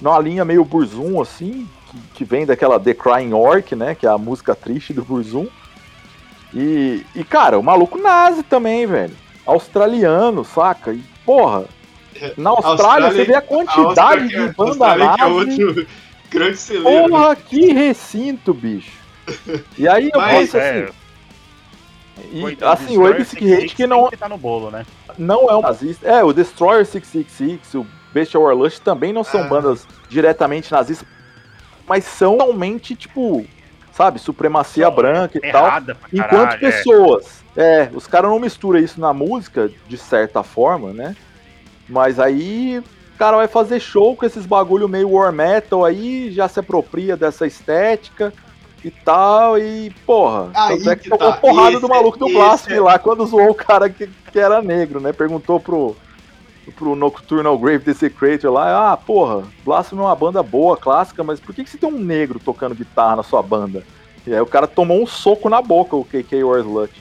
[0.00, 3.94] numa linha meio Burzum assim, que, que vem daquela The Crying Orc, né?
[3.94, 5.46] Que é a música triste do Burzum.
[6.54, 9.14] E, e cara, o maluco nazi também, velho.
[9.44, 10.90] Australiano, saca?
[10.94, 11.66] E porra.
[12.38, 15.64] Na Austrália, Austrália- você vê a A quantidade Austrália- de banda Austrália que é nazi.
[15.64, 15.86] outro
[16.30, 17.08] grande celeiro.
[17.10, 18.98] Porra, que recinto, bicho.
[19.76, 20.92] E aí eu Mas, penso é, assim.
[22.32, 24.84] E, então, assim, o Abe Sick Hate que não, tá no bolo, né?
[25.18, 26.06] não é um nazista.
[26.08, 29.48] É, o Destroyer 666, o Bestial Warlust também não são Ah.
[29.48, 31.06] bandas diretamente nazistas,
[31.86, 33.44] mas são realmente, tipo,
[33.92, 35.66] sabe, supremacia São branca e tal.
[35.66, 36.70] Errada pra Enquanto caralho, é.
[36.70, 37.40] pessoas.
[37.56, 37.90] É.
[37.92, 41.16] os caras não misturam isso na música, de certa forma, né?
[41.88, 46.48] Mas aí o cara vai fazer show com esses bagulho meio war metal aí, já
[46.48, 48.32] se apropria dessa estética
[48.84, 50.50] e tal, e porra.
[50.54, 51.38] Aí tanto é que que tomou tá.
[51.38, 54.62] porrada Esse do maluco do esse é- lá quando zoou o cara que, que era
[54.62, 55.12] negro, né?
[55.12, 55.96] Perguntou pro,
[56.76, 61.54] pro Nocturnal Grave Desecrator lá, ah, porra, Blasphemy é uma banda boa, clássica, mas por
[61.54, 63.84] que, que você tem um negro tocando guitarra na sua banda?
[64.26, 66.92] E aí o cara tomou um soco na boca, o KK Warslut.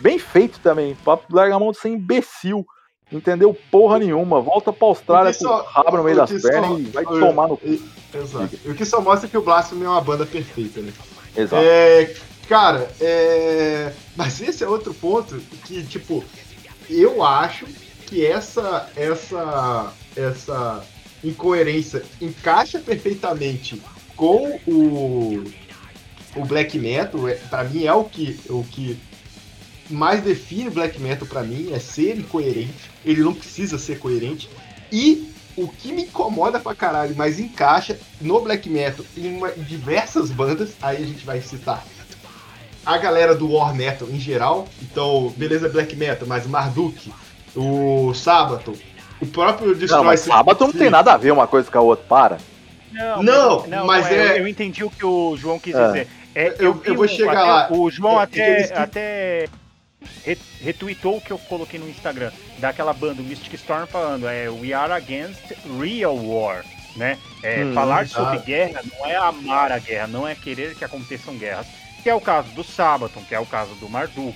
[0.00, 2.66] Bem feito também, pra largar a mão de ser imbecil.
[3.10, 4.40] Entendeu porra nenhuma.
[4.40, 7.56] Volta pra Austrália com o rabo no meio das pernas só, e vai tomar no
[7.56, 7.78] cu.
[8.14, 8.58] Exato.
[8.66, 10.92] O que só mostra que o Blasphemy é uma banda perfeita, né?
[11.36, 11.62] Exato.
[11.64, 12.14] É,
[12.48, 13.92] cara, é...
[14.16, 16.22] mas esse é outro ponto que, tipo,
[16.88, 17.66] eu acho
[18.06, 20.84] que essa, essa, essa
[21.22, 23.80] incoerência encaixa perfeitamente
[24.16, 25.44] com o,
[26.36, 27.28] o black metal.
[27.28, 28.98] É, para mim é o que, o que
[29.90, 32.90] mais define o black metal para mim é ser incoerente.
[33.04, 34.48] Ele não precisa ser coerente.
[34.92, 39.62] E o que me incomoda pra caralho, mas encaixa no black metal em, uma, em
[39.62, 41.84] diversas bandas, aí a gente vai citar
[42.88, 44.66] a galera do War Metal em geral.
[44.80, 47.12] Então, beleza, Black Metal, mas Marduk,
[47.54, 48.74] o Sabaton,
[49.20, 49.98] o próprio Destroy.
[49.98, 52.38] Não, mas Sabaton não tem nada a ver uma coisa com a outra, para.
[52.90, 54.32] Não, não, não mas é...
[54.32, 55.86] Eu, eu, entendi o que o João quis é.
[55.86, 56.08] dizer.
[56.34, 57.68] É, eu, eu, vou um, chegar lá.
[57.70, 58.72] O João é, até, que...
[58.72, 59.48] até
[60.60, 64.72] retweetou o que eu coloquei no Instagram, daquela banda, o Mystic Storm, falando, é We
[64.72, 66.64] Are Against Real War.
[66.96, 67.16] Né?
[67.42, 71.36] É, hum, falar sobre guerra não é amar a guerra, não é querer que aconteçam
[71.36, 71.66] guerras
[72.02, 74.34] que é o caso do Sabaton, que é o caso do Marduk,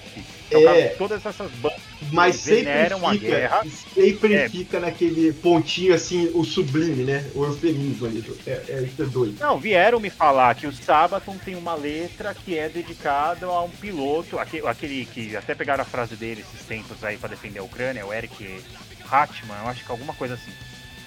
[0.56, 1.80] é, todas essas bandas
[2.10, 3.64] mas que veneram a guerra.
[3.94, 7.24] Sempre é, fica naquele pontinho assim, o sublime, né?
[7.34, 8.24] O eufemismo ali.
[8.46, 9.36] É, é, é doido.
[9.40, 13.70] Não, vieram me falar que o Sabaton tem uma letra que é dedicada a um
[13.70, 17.64] piloto, aquele, aquele que até pegaram a frase dele esses tempos aí para defender a
[17.64, 18.62] Ucrânia, o Eric
[19.10, 20.50] Hatman, eu acho que alguma coisa assim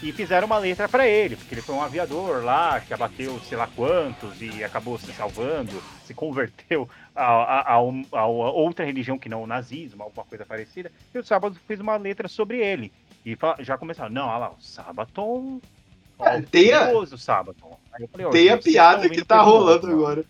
[0.01, 3.57] e fizeram uma letra para ele, porque ele foi um aviador lá que abateu sei
[3.57, 9.29] lá quantos e acabou se salvando, se converteu a, a, a, a outra religião que
[9.29, 10.91] não o nazismo, alguma coisa parecida.
[11.13, 12.91] E o Sábado fez uma letra sobre ele.
[13.25, 15.59] E já começaram, não, olha lá, o Sabaton.
[16.19, 17.77] É, tem a, o Sabaton.
[18.11, 20.23] Falei, tem a piada que tá rolando agora.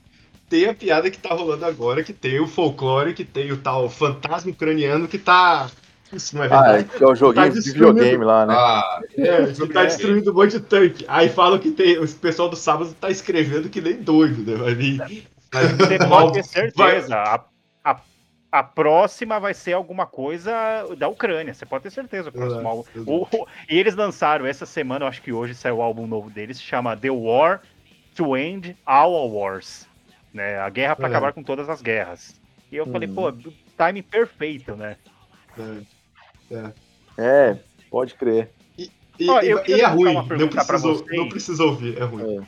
[0.47, 3.89] Tem a piada que tá rolando agora, que tem o folclore, que tem o tal
[3.89, 5.69] fantasma ucraniano que tá
[6.15, 6.89] isso não é verdade.
[6.89, 8.53] Ah, é, é o joguinho tá de videogame lá, né?
[8.55, 11.05] Ah, é, que tá destruindo um monte de tanque.
[11.07, 14.57] Aí falam que tem, o pessoal do sábado tá escrevendo que nem doido, né?
[14.57, 15.27] Vai vir.
[15.51, 17.07] Você pode ter certeza.
[17.07, 17.23] Vai...
[17.27, 17.45] A,
[17.83, 18.01] a,
[18.51, 20.51] a, próxima vai ser alguma coisa
[20.97, 21.53] da Ucrânia.
[21.53, 22.31] Você pode ter certeza.
[22.33, 26.07] O o, o, e eles lançaram essa semana, eu acho que hoje saiu o álbum
[26.07, 27.61] novo deles, se chama The War
[28.15, 29.87] to End All Wars.
[30.33, 30.57] Né?
[30.59, 31.09] A guerra para é.
[31.09, 32.39] acabar com todas as guerras.
[32.71, 32.91] E eu hum.
[32.91, 34.97] falei, pô, time perfeito, né?
[35.57, 35.94] É.
[36.51, 36.71] É,
[37.17, 37.59] é
[37.89, 38.51] pode crer.
[38.77, 42.45] E, e, oh, e é ruim, não precisa, não precisa ouvir, é ruim.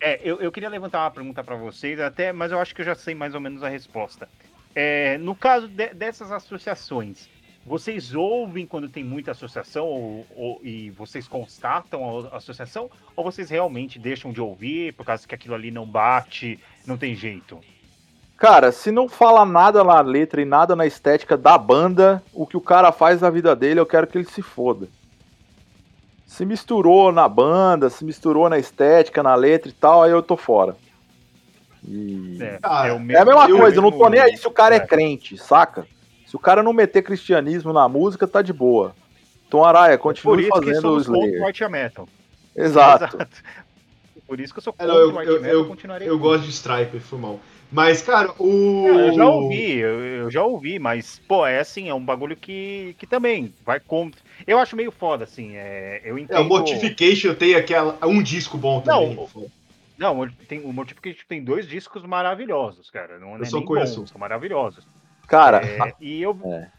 [0.00, 2.80] É, é eu, eu queria levantar uma pergunta para vocês, até, mas eu acho que
[2.80, 4.28] eu já sei mais ou menos a resposta.
[4.74, 7.28] É, no caso de, dessas associações,
[7.66, 12.90] vocês ouvem quando tem muita associação ou, ou, e vocês constatam a associação?
[13.14, 17.14] Ou vocês realmente deixam de ouvir por causa que aquilo ali não bate, não tem
[17.14, 17.60] jeito?
[18.38, 22.56] Cara, se não fala nada na letra e nada na estética da banda, o que
[22.56, 24.86] o cara faz na vida dele, eu quero que ele se foda.
[26.24, 30.36] Se misturou na banda, se misturou na estética, na letra e tal, aí eu tô
[30.36, 30.76] fora.
[31.84, 32.38] E...
[32.40, 34.76] É, é, mesmo, é, a mesma coisa, eu não tô nem aí se o cara
[34.76, 34.78] é.
[34.78, 34.86] é.
[34.86, 35.84] crente, saca?
[36.24, 38.94] Se o cara não meter cristianismo na música, tá de boa.
[39.50, 41.44] Tom Araia, continue é fazendo o Slayer.
[41.44, 42.08] White Metal.
[42.54, 43.16] Exato.
[43.16, 43.26] Exato.
[44.28, 46.08] Por isso que eu sou contra o White Metal, eu, continuarei.
[46.08, 47.40] Eu gosto de Striper, foi mal.
[47.70, 48.86] Mas, cara, o.
[48.88, 52.94] eu já ouvi, eu, eu, já ouvi, mas, pô, é assim, é um bagulho que,
[52.98, 54.20] que também vai contra.
[54.46, 55.54] Eu acho meio foda, assim.
[55.54, 56.36] É, eu entendo...
[56.36, 59.14] É, o Mortification tem aquela, um disco bom também.
[59.98, 63.18] Não, não tem, o Mortification tem dois discos maravilhosos, cara.
[63.18, 64.00] Não, eu é só conheço.
[64.00, 64.86] Bons, são maravilhosos.
[65.26, 66.38] Cara, é, e eu.
[66.44, 66.78] É.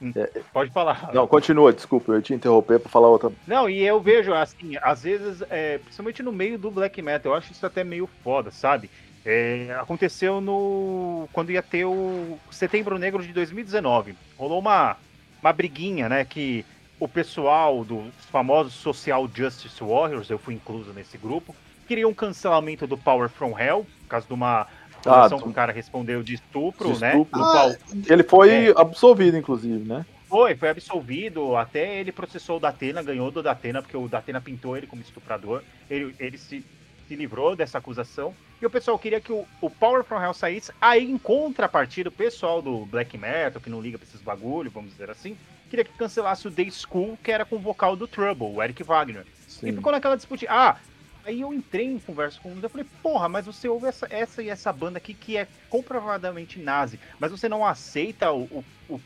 [0.00, 0.12] Hum.
[0.52, 1.10] Pode falar.
[1.14, 3.32] Não, continua, desculpa, eu te interromper para falar outra.
[3.46, 7.38] Não, e eu vejo, assim, às vezes, é, principalmente no meio do black metal, eu
[7.38, 8.90] acho isso até meio foda, sabe?
[9.28, 14.14] É, aconteceu no quando ia ter o Setembro Negro de 2019.
[14.38, 14.96] Rolou uma,
[15.42, 16.24] uma briguinha, né?
[16.24, 16.64] Que
[17.00, 21.56] o pessoal dos famosos Social Justice Warriors, eu fui incluso nesse grupo,
[21.88, 25.52] queria um cancelamento do Power from Hell, por causa de uma acusação ah, que o
[25.52, 27.08] cara respondeu de estupro, de né?
[27.08, 27.46] estupro né?
[27.46, 27.74] Ah, qual,
[28.08, 30.06] ele foi é, absolvido, inclusive, né?
[30.28, 31.56] Foi, foi absolvido.
[31.56, 35.62] Até ele processou o Datena, ganhou do Datena, porque o Datena pintou ele como estuprador.
[35.90, 36.64] Ele, ele se,
[37.08, 38.32] se livrou dessa acusação.
[38.60, 40.72] E o pessoal queria que o, o Power from Hell saísse.
[40.80, 44.92] Aí, em contrapartida, o pessoal do Black Metal, que não liga pra esses bagulho, vamos
[44.92, 45.36] dizer assim,
[45.68, 48.82] queria que cancelasse o Day School, que era com o vocal do Trouble, o Eric
[48.82, 49.26] Wagner.
[49.46, 49.68] Sim.
[49.68, 50.46] E ficou naquela disputa.
[50.48, 50.76] Ah,
[51.24, 54.42] aí eu entrei em conversa com um eu falei, porra, mas você ouve essa, essa
[54.42, 59.00] e essa banda aqui que é comprovadamente nazi, mas você não aceita o, o,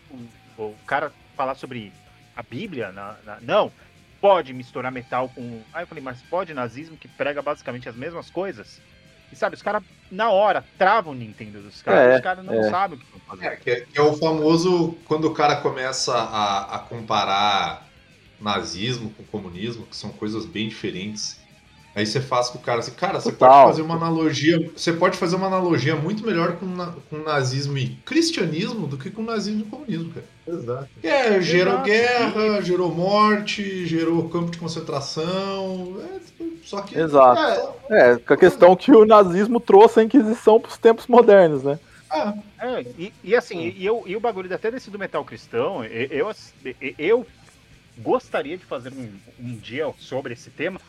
[0.58, 1.92] o, o cara falar sobre
[2.36, 3.72] a Bíblia, na, na, não,
[4.20, 5.62] pode misturar metal com.
[5.72, 8.80] Aí eu falei, mas pode nazismo que prega basicamente as mesmas coisas?
[9.32, 12.54] E sabe, os caras, na hora, travam o Nintendo dos caras, é, os caras não
[12.54, 12.70] é.
[12.70, 13.52] sabem o que estão fazendo.
[13.52, 17.88] É, que, é, que, é o famoso quando o cara começa a, a comparar
[18.40, 21.38] nazismo com comunismo, que são coisas bem diferentes.
[21.94, 23.64] Aí você faz com o cara assim, cara, você Total.
[23.64, 24.70] pode fazer uma analogia.
[24.76, 26.66] Você pode fazer uma analogia muito melhor com,
[27.10, 30.26] com nazismo e cristianismo do que com nazismo e comunismo, cara.
[30.46, 30.88] Exato.
[31.02, 31.84] É, gerou Exato.
[31.84, 35.96] guerra, gerou morte, gerou campo de concentração.
[36.00, 36.98] É, só que.
[36.98, 37.74] Exato.
[37.90, 41.62] É, é, com a questão que o nazismo trouxe a Inquisição para os tempos modernos,
[41.62, 41.78] né?
[42.10, 42.34] Ah.
[42.58, 46.32] É, e, e assim, e, eu, e o bagulho até desse do metal cristão, eu,
[46.64, 47.26] eu, eu
[47.98, 50.80] gostaria de fazer um, um dia sobre esse tema,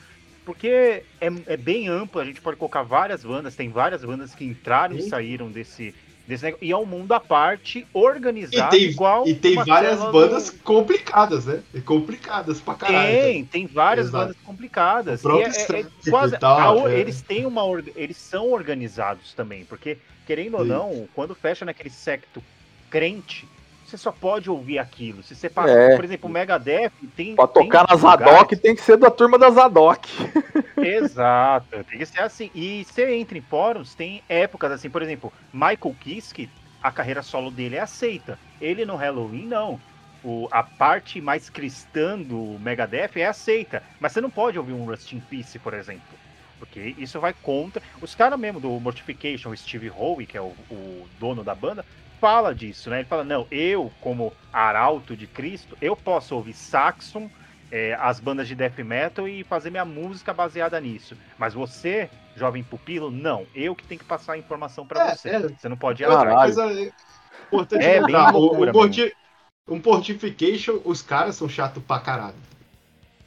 [0.43, 4.43] porque é, é, bem amplo, a gente pode colocar várias bandas, tem várias bandas que
[4.43, 5.93] entraram e saíram desse,
[6.27, 9.27] desse e é um mundo à parte, organizado, e tem, igual.
[9.27, 10.59] E tem várias bandas do...
[10.63, 11.61] complicadas, né?
[11.85, 13.11] Complicadas pra caralho.
[13.11, 14.25] Tem, tem várias Exato.
[14.25, 15.23] bandas complicadas.
[15.23, 16.99] E é, é, é quase, tal, a, é.
[16.99, 17.63] eles têm uma.
[17.95, 20.61] Eles são organizados também, porque, querendo Sim.
[20.61, 22.43] ou não, quando fecha naquele secto
[22.89, 23.47] crente,
[23.91, 25.21] você só pode ouvir aquilo.
[25.21, 25.95] Se você passa, é.
[25.95, 27.35] por exemplo, o Megadeth tem.
[27.35, 30.09] Pra tocar tem na Zadok tem que ser da turma da Zadok.
[30.77, 32.49] Exato, tem que ser assim.
[32.55, 36.49] E você entra em fóruns, tem épocas assim, por exemplo, Michael Kiske,
[36.81, 38.39] a carreira solo dele é aceita.
[38.59, 39.79] Ele no Halloween, não.
[40.23, 43.83] O, a parte mais cristã do Megadeth é aceita.
[43.99, 46.01] Mas você não pode ouvir um Rust in Peace, por exemplo.
[46.59, 47.81] Porque isso vai contra.
[47.99, 51.83] Os caras mesmo do Mortification, o Steve Howe, que é o, o dono da banda,
[52.21, 52.99] fala disso, né?
[52.99, 57.27] Ele fala, não, eu, como arauto de Cristo, eu posso ouvir Saxon,
[57.71, 61.17] é, as bandas de death metal e fazer minha música baseada nisso.
[61.35, 63.47] Mas você, jovem pupilo, não.
[63.55, 65.29] Eu que tenho que passar a informação para é, você.
[65.29, 65.39] É.
[65.39, 66.55] Você não pode ir atrás.
[66.59, 66.91] É,
[67.47, 72.35] importante é bem loucura, o, um Portification, os caras são chatos pra caralho.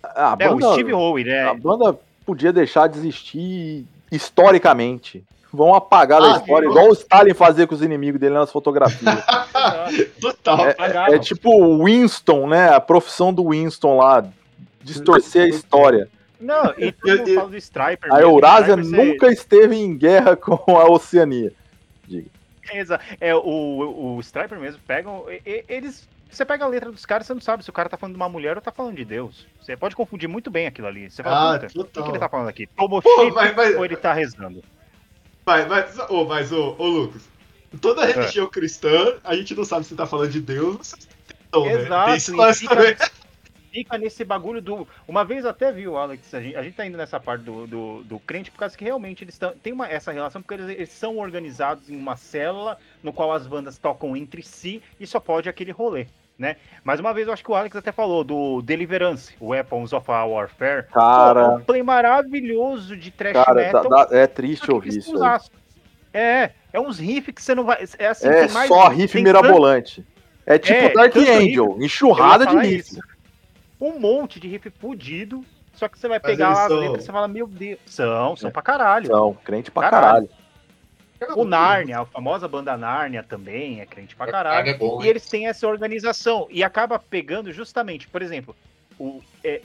[0.02, 1.48] A banda, é, o Steve Howe, né?
[1.48, 7.34] A banda podia deixar de existir historicamente vão apagar ah, a história, igual o Stalin
[7.34, 9.24] fazia com os inimigos dele nas fotografias.
[10.20, 10.58] Total.
[10.68, 12.68] É, é, tipo o Winston, né?
[12.68, 14.24] A profissão do Winston lá,
[14.82, 16.08] distorcer a história.
[16.40, 18.12] Não, e todo fala do Striper.
[18.12, 21.52] A Eurásia nunca esteve em guerra com a Oceania.
[22.06, 22.28] Diga.
[23.20, 25.24] É, o, o Striper mesmo pegam.
[25.44, 26.08] Eles.
[26.30, 28.20] Você pega a letra dos caras, você não sabe se o cara tá falando de
[28.20, 29.46] uma mulher ou tá falando de Deus.
[29.60, 31.08] Você pode confundir muito bem aquilo ali.
[31.08, 32.66] Você fala, ah, o que, que, ele tá falando aqui?
[32.66, 33.76] Tomo chip mas, mas...
[33.76, 34.62] ou ele tá rezando?
[35.46, 37.28] Mas, mas, oh, mas ô, oh, Lucas,
[37.80, 38.12] toda é.
[38.12, 38.50] religião é.
[38.50, 40.94] cristã, a gente não sabe se tá falando de Deus
[41.52, 41.72] ou né?
[41.74, 42.54] Exato, né?
[42.54, 43.10] fica,
[43.70, 44.86] fica, nesse bagulho do.
[45.06, 48.04] Uma vez até viu, Alex, a gente, a gente tá indo nessa parte do, do,
[48.04, 50.90] do crente, por causa que realmente eles tão, tem uma, essa relação, porque eles, eles,
[50.90, 55.48] são organizados em uma célula no qual as bandas tocam entre si e só pode
[55.48, 56.06] aquele rolê.
[56.36, 56.56] Né?
[56.82, 60.30] Mas uma vez eu acho que o Alex até falou do Deliverance, Weapons of Our
[60.30, 60.86] Warfare.
[60.92, 63.88] Cara, um play maravilhoso de trash cara, metal.
[63.88, 65.14] Dá, dá, é triste ouvir isso.
[66.12, 67.84] É, é uns riffs que você não vai.
[67.98, 70.04] É, assim, é mais, só riff mirabolante.
[70.44, 72.90] É tipo é, Dark Angel, riff, enxurrada de riff.
[72.90, 73.00] Isso.
[73.80, 75.44] Um monte de riff fudido.
[75.72, 77.80] Só que você vai pegar as letras e você fala, meu Deus.
[77.86, 78.52] São, são é.
[78.52, 79.06] pra caralho.
[79.06, 80.28] São, crente pra caralho.
[80.28, 80.43] caralho.
[81.36, 84.68] O Narnia, a famosa banda Narnia também é crente pra caralho.
[84.68, 88.54] É bom, e eles têm essa organização e acaba pegando justamente, por exemplo,
[88.98, 89.60] o, é,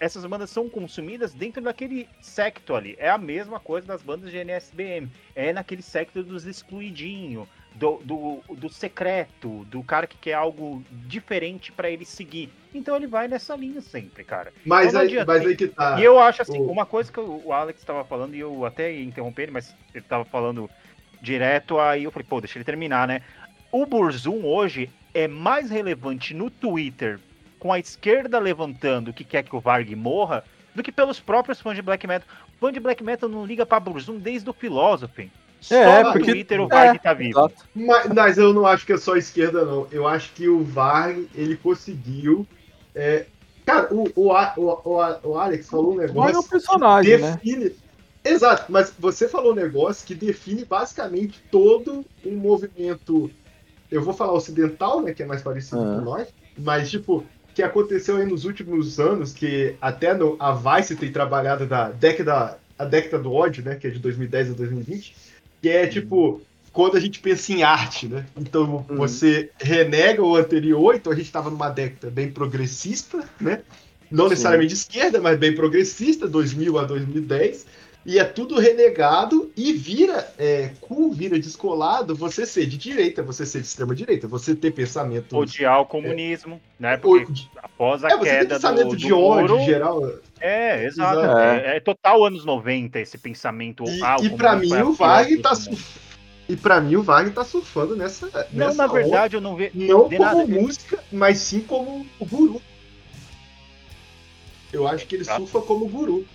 [0.00, 2.96] essas bandas são consumidas dentro daquele secto ali.
[2.98, 5.08] É a mesma coisa das bandas de NSBM.
[5.34, 11.70] É naquele secto dos excluidinho, do, do, do secreto, do cara que quer algo diferente
[11.70, 12.50] para ele seguir.
[12.74, 14.52] Então ele vai nessa linha sempre, cara.
[14.64, 15.98] Mas, então, aí, mas aí que tá.
[15.98, 16.70] E eu acho assim, o...
[16.70, 20.04] uma coisa que o Alex estava falando, e eu até ia interromper ele, mas ele
[20.04, 20.68] estava falando
[21.20, 23.22] direto, aí eu falei, pô, deixa ele terminar, né?
[23.70, 27.18] O Burzum hoje é mais relevante no Twitter
[27.58, 31.74] com a esquerda levantando que quer que o Varg morra do que pelos próprios fãs
[31.74, 32.28] de black metal.
[32.56, 35.30] O fã de black metal não liga pra Burzum desde o Philosophy.
[35.60, 36.30] Só é, no porque...
[36.30, 37.50] Twitter o Varg é, tá vivo.
[37.74, 39.88] Mas, mas, eu não acho que é só a esquerda, não.
[39.90, 42.46] Eu acho que o Varg, ele conseguiu.
[42.94, 43.26] É...
[43.66, 46.36] Cara, o, o, o, o, Alex falou um negócio.
[46.36, 47.32] é o personagem, né?
[47.32, 47.64] define...
[47.66, 47.70] né?
[48.24, 53.30] Exato, mas você falou um negócio que define basicamente todo um movimento.
[53.90, 55.14] Eu vou falar ocidental, né?
[55.14, 57.24] Que é mais parecido com nós, mas tipo,
[57.54, 62.58] que aconteceu aí nos últimos anos, que até no, a Vice tem trabalhado da década,
[62.78, 63.76] a década do ódio, né?
[63.76, 65.16] Que é de 2010 a 2020,
[65.62, 66.40] que é tipo.
[66.70, 68.26] Quando a gente pensa em arte, né?
[68.36, 68.96] Então uhum.
[68.96, 73.62] você renega o anterior, então a gente estava numa década bem progressista, né?
[74.10, 74.30] Não Sim.
[74.30, 77.66] necessariamente de esquerda, mas bem progressista, 2000 a 2010
[78.08, 83.44] e é tudo renegado e vira é, cool, vira descolado você ser de direita, você
[83.44, 85.36] ser de extrema direita, você ter pensamento.
[85.36, 86.96] Odiar o comunismo, é, né?
[86.96, 90.10] Porque após a é, você queda pensamento do, de ódio muro, geral.
[90.40, 91.20] É, exato.
[91.38, 91.76] É.
[91.76, 91.80] é.
[91.80, 93.84] total anos 90 esse pensamento.
[93.84, 96.08] E, ah, e para mim o Wagner tá surfando.
[96.48, 98.30] E para mim o Wagner tá surfando nessa.
[98.50, 99.72] Não, nessa na verdade onda, eu não vejo.
[99.74, 100.46] Não como nada.
[100.46, 102.62] música, mas sim como o guru.
[104.72, 106.26] Eu acho que ele surfa como guru.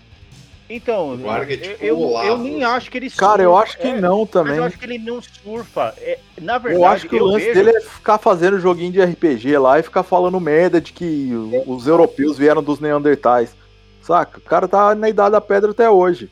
[0.76, 3.28] Então, é tipo eu, eu, eu, nem acho que ele surfa.
[3.28, 4.56] Cara, eu acho que é, não também.
[4.56, 5.94] eu acho que ele não surfa.
[6.00, 7.64] É, na verdade, eu acho que o lance vejo...
[7.64, 11.30] dele é ficar fazendo joguinho de RPG lá e ficar falando merda de que
[11.68, 13.56] os europeus vieram dos Neandertais.
[14.02, 14.40] Saca?
[14.40, 16.28] O cara tá na idade da pedra até hoje.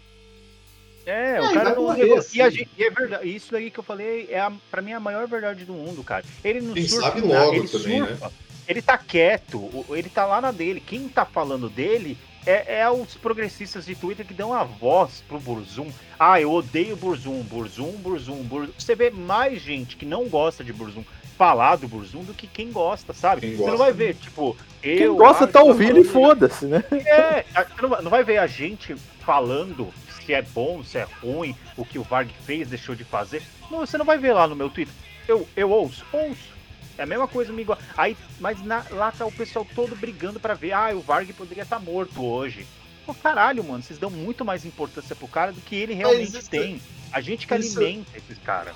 [1.05, 1.83] É, é o cara não.
[1.83, 2.41] Morrer, assim.
[2.41, 3.35] e, gente, e, é verdade.
[3.35, 6.25] Isso aí que eu falei é a, pra mim a maior verdade do mundo, cara.
[6.43, 8.31] Ele não Quem surfa, sabe logo ele também, surfa, né?
[8.67, 10.81] Ele tá quieto, ele tá lá na dele.
[10.83, 15.39] Quem tá falando dele é, é, os progressistas de Twitter que dão a voz pro
[15.39, 15.89] Burzum.
[16.19, 18.73] Ah, eu odeio Burzum, Burzum, Burzum, Burzum.
[18.77, 21.03] Você vê mais gente que não gosta de Burzum
[21.37, 23.41] falar do Burzum do que quem gosta, sabe?
[23.41, 23.71] Quem você gosta.
[23.71, 24.97] não vai ver, tipo, eu.
[24.97, 26.83] Quem gosta tá ouvindo e foda-se, né?
[26.91, 28.95] É, você não vai ver a gente
[29.25, 29.91] falando
[30.23, 33.41] se é bom, se é ruim, o que o Varg fez, deixou de fazer.
[33.69, 34.93] Não, você não vai ver lá no meu Twitter.
[35.27, 36.60] Eu, eu ouço, ouço.
[37.01, 37.75] É a mesma coisa, amigo.
[37.97, 40.71] Aí, mas na, lá tá o pessoal todo brigando para ver.
[40.71, 42.67] Ah, o Varg poderia estar tá morto hoje.
[43.07, 46.49] Pô, caralho, mano, vocês dão muito mais importância pro cara do que ele realmente isso,
[46.49, 46.79] tem.
[47.11, 47.79] A gente que isso...
[47.79, 48.75] alimenta esses caras.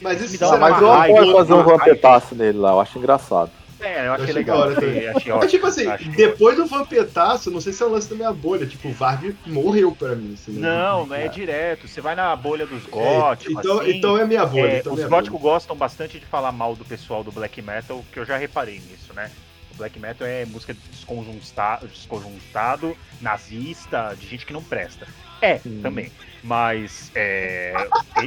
[0.00, 3.50] Mas isso, me dá mas eu apoio fazer um vampetaço nele lá, eu acho engraçado.
[3.82, 4.62] É, eu achei, eu legal.
[4.62, 5.84] Achei, achei é tipo assim,
[6.16, 9.36] depois do Vampetaço, não sei se é o lance da minha bolha, tipo, o Varg
[9.46, 10.34] morreu pra mim.
[10.34, 10.68] Assim, né?
[10.68, 11.88] Não, não é, é direto.
[11.88, 13.56] Você vai na bolha dos góticos.
[13.56, 14.70] É, então, assim, então é minha bolha.
[14.70, 18.04] É, então os é góticos gostam bastante de falar mal do pessoal do black metal,
[18.12, 19.30] que eu já reparei nisso, né?
[19.72, 25.06] O black metal é música desconjuntado, desconjuntado nazista, de gente que não presta.
[25.40, 25.80] É, hum.
[25.82, 26.12] também.
[26.42, 27.74] Mas é,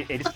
[0.08, 0.26] eles,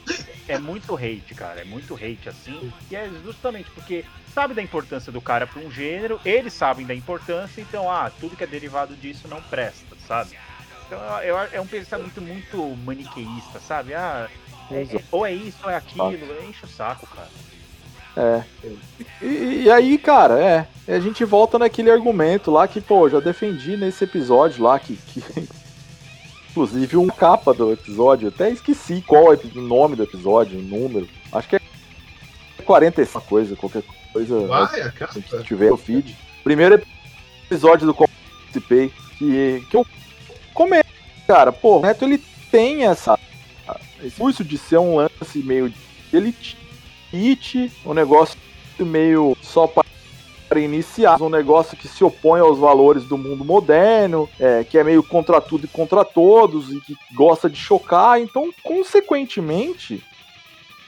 [0.49, 1.61] é muito hate, cara.
[1.61, 2.73] É muito hate assim.
[2.91, 4.05] E é justamente porque
[4.35, 8.37] sabe da importância do cara para um gênero, eles sabem da importância, então, ah, tudo
[8.37, 10.37] que é derivado disso não presta, sabe?
[10.87, 13.95] Então, eu, é um pensamento muito maniqueísta, sabe?
[13.95, 14.29] Ah,
[14.71, 16.17] é, é, ou é isso, ou é aquilo,
[16.49, 17.29] enche o saco, cara.
[18.17, 18.43] É.
[19.23, 20.67] E, e, aí, cara, é.
[20.89, 24.97] A gente volta naquele argumento lá que, pô, já defendi nesse episódio lá que.
[24.97, 25.23] que
[26.51, 31.09] inclusive, um capa do episódio, até esqueci qual é o nome do episódio, o número.
[31.31, 31.61] Acho que é
[32.65, 35.21] 40 essa coisa, qualquer coisa coisa Vai, a capa.
[35.45, 36.17] tiver o feed.
[36.43, 36.81] Primeiro
[37.47, 38.09] episódio do qual
[38.43, 39.87] participei, que, que eu
[40.55, 40.89] comento,
[41.27, 42.19] cara, pô, o Neto ele
[42.51, 43.19] tem essa.
[44.03, 45.73] Esse curso de ser um lance meio
[46.13, 46.57] elite,
[47.85, 48.37] um negócio
[48.79, 54.65] meio só para iniciar, um negócio que se opõe aos valores do mundo moderno, é,
[54.65, 58.21] que é meio contra tudo e contra todos, e que gosta de chocar.
[58.21, 60.03] Então, consequentemente,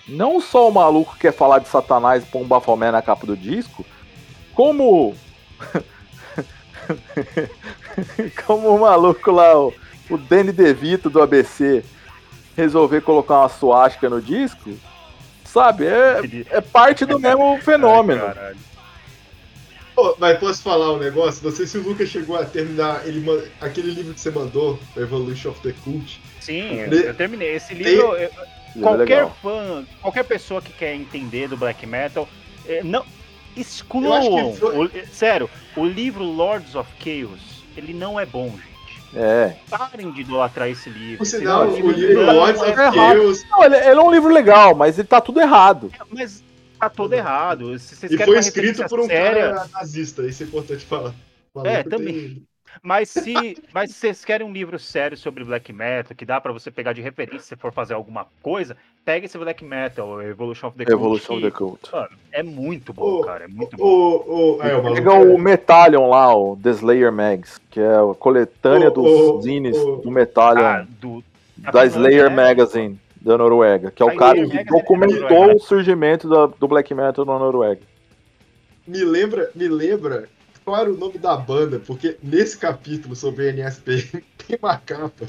[0.08, 3.36] não só o maluco quer falar de Satanás e pôr um bafomé na capa do
[3.36, 3.84] disco,
[4.54, 5.14] como.
[8.44, 9.72] como o maluco lá, o,
[10.10, 11.84] o Danny DeVito do ABC,
[12.56, 14.70] resolver colocar uma suástica no disco,
[15.44, 15.86] sabe?
[15.86, 16.20] É,
[16.50, 18.22] é parte do mesmo fenômeno.
[19.94, 21.44] Oh, mas posso falar um negócio?
[21.44, 23.24] Não sei se o Lucas chegou a terminar ele,
[23.60, 26.18] aquele livro que você mandou, Evolution of the Cult.
[26.40, 27.56] Sim, eu, eu terminei.
[27.56, 28.16] Esse livro.
[28.16, 28.22] Tem...
[28.22, 32.28] Eu qualquer fã, qualquer pessoa que quer entender do black metal,
[32.66, 33.04] é, não
[33.56, 34.54] excluam.
[34.54, 34.86] Foi...
[34.86, 38.72] O, sério, o livro Lords of Chaos, ele não é bom, gente.
[39.14, 39.56] É.
[39.68, 41.24] Parem de idolatrar esse livro.
[41.24, 43.44] Você não, o livro Lords of Chaos.
[43.50, 45.90] Não, ele, ele, é um livro legal, mas ele tá tudo errado.
[45.92, 46.42] É, mas
[46.78, 47.78] tá todo errado.
[47.78, 49.54] Se e foi escrito por um séria...
[49.54, 51.14] cara nazista, isso é importante falar.
[51.64, 52.14] é, também.
[52.14, 52.51] Tem...
[52.80, 56.52] Mas se, mas se vocês querem um livro sério sobre black metal, que dá para
[56.52, 60.78] você pegar de referência se for fazer alguma coisa, pega esse black metal, Evolution of
[60.78, 60.94] the Cult.
[60.94, 61.92] Evolution of the Cult.
[61.92, 63.44] Mano, é muito bom, o, cara.
[63.44, 63.84] É muito bom.
[63.84, 68.90] O, o, é, pega o Metallion lá, o The Slayer Mags, que é a coletânea
[68.90, 70.64] dos zines do Metallion.
[70.64, 71.22] Ah, do,
[71.56, 72.30] da Slayer é...
[72.30, 77.24] Magazine da Noruega, que é o cara que documentou o surgimento do, do black metal
[77.24, 77.80] na Noruega.
[78.86, 80.28] Me lembra, me lembra
[80.64, 85.26] qual era o nome da banda, porque nesse capítulo sobre NSP tem uma capa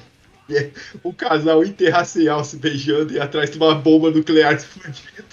[0.47, 0.72] que é
[1.03, 5.26] um casal interracial se beijando e atrás de uma bomba nuclear explodindo.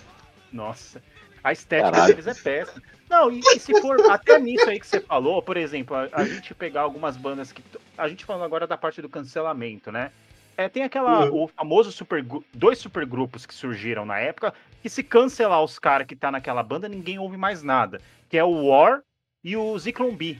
[0.52, 1.02] Nossa,
[1.42, 2.14] a estética Caralho.
[2.14, 2.82] deles é péssima.
[3.08, 6.24] Não, e, e, se for até nisso aí que você falou, por exemplo, a, a,
[6.24, 7.62] gente pegar algumas bandas que.
[7.98, 10.12] A gente falando agora da parte do cancelamento, né?
[10.56, 11.28] É, tem aquela.
[11.28, 11.44] Uhum.
[11.44, 12.24] O famoso super,
[12.54, 16.88] dois supergrupos que surgiram na época, que se cancelar os caras que tá naquela banda,
[16.88, 18.00] ninguém ouve mais nada.
[18.28, 19.02] Que é o War
[19.42, 20.36] e o Zyklon B.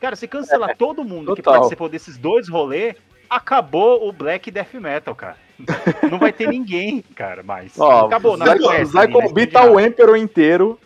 [0.00, 1.36] Cara, se cancelar é, todo mundo total.
[1.36, 2.96] que participou desses dois rolês,
[3.30, 5.36] acabou o Black Death Metal, cara.
[6.10, 7.78] Não vai ter ninguém, cara, mais.
[7.78, 8.54] Ó, acabou, não né?
[9.32, 10.78] B tá o Emperor inteiro.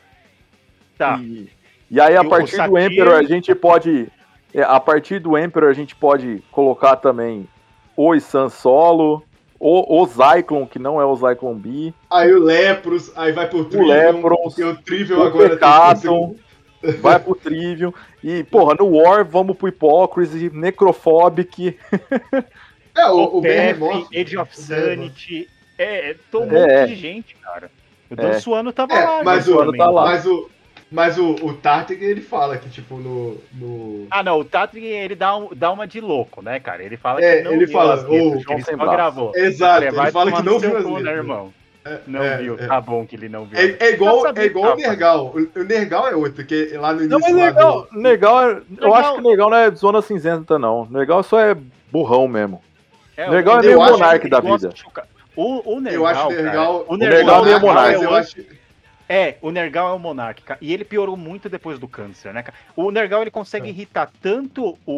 [0.98, 1.18] Tá.
[1.18, 1.48] E,
[1.90, 4.08] e aí, a E o partir do Satir- Emperor, a gente pode.
[4.52, 7.48] é, A partir do Emperor, a gente pode colocar também
[7.96, 9.22] o Isan Solo,
[9.58, 13.64] o, o Zyklon, que não é o Zyklon B, Aí o Lepros, aí vai pro
[13.64, 13.88] Trivium.
[13.88, 16.36] Lepros, porque o Trivium o agora Pecaton,
[17.00, 17.92] vai pro Trivium.
[18.22, 21.78] E, porra, no War, vamos pro Hypocrisy, Necrophobic.
[22.96, 24.08] É, o, O, o Behemoth.
[24.14, 24.56] Age of.
[24.58, 25.48] Sanity.
[25.78, 26.80] É, tô um É.
[26.82, 27.70] monte de gente, cara.
[28.10, 28.40] O Dan É.
[28.40, 29.22] Suano tava É, lá.
[29.24, 30.04] mas já o- tá lá.
[30.06, 30.50] Mas o.
[30.88, 33.38] Mas o, o Tartig, ele fala que, tipo, no.
[33.52, 34.06] no...
[34.08, 36.80] Ah, não, o Tatri, ele dá, um, dá uma de louco, né, cara?
[36.80, 38.76] Ele fala É, que não ele viu fala, as letras, "Ô, que João ele só
[38.76, 39.32] braço." gravou.
[39.34, 41.16] Exato, ele vai fala que não viu as né, letras.
[41.16, 41.52] irmão?
[41.86, 42.56] É, Não é, viu.
[42.58, 42.66] é.
[42.66, 43.56] Tá bom que ele não viu.
[43.58, 44.76] É, é igual, Eu é igual o.
[44.76, 45.26] Nergal.
[45.26, 47.20] O, o Nergal é outro, que lá no Não, início.
[47.20, 50.58] mas lá legal, do- legal, é- eu Legal- acho que legal não é zona cinzenta,
[50.58, 50.88] não.
[50.90, 51.56] Legal só é
[51.92, 52.60] burrão mesmo.
[53.16, 54.74] É, Legal o- é meio eu monarca da vida.
[55.36, 56.84] O, o Nergal, Eu acho o cara, Nergal.
[56.88, 58.02] o Nergal Nergal, é meio monarca.
[58.02, 58.36] Eu acho,
[59.08, 60.58] É, o Nergal é o Monark, cara.
[60.60, 62.58] E ele piorou muito depois do câncer, né, cara?
[62.74, 63.70] O Nergal ele consegue É.
[63.70, 64.92] irritar tanto o,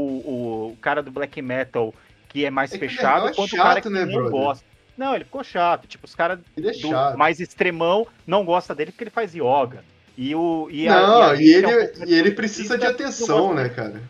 [0.72, 1.92] o cara do black metal
[2.30, 4.12] que é mais É o fechado, Nergal é quanto o cara chato, que né, não
[4.14, 4.30] brother?
[4.30, 4.64] gosta.
[4.98, 5.86] Não, ele ficou chato.
[5.86, 9.84] Tipo, os caras ele é mais extremão não gosta dele porque ele faz yoga.
[10.16, 10.68] E o.
[10.70, 13.54] E a- Não, a e, gente ele, é um e ele precisa de atenção, não
[13.54, 14.02] né, cara?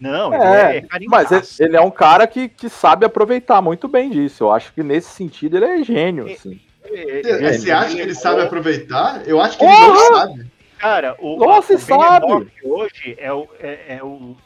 [0.00, 1.10] Não, ele É, é, carinhoso.
[1.10, 4.44] Mas ele- ele é um cara que, que sabe aproveitar muito bem disso.
[4.44, 6.28] Eu acho que nesse sentido ele é gênio.
[6.28, 6.60] É, Assim.
[6.88, 9.26] Você, acha que ele sabe aproveitar?
[9.26, 10.46] Eu acho que ele não sabe.
[10.78, 12.52] Cara, o, Nossa, o sabe?
[12.62, 14.36] Hoje é o, é, é o,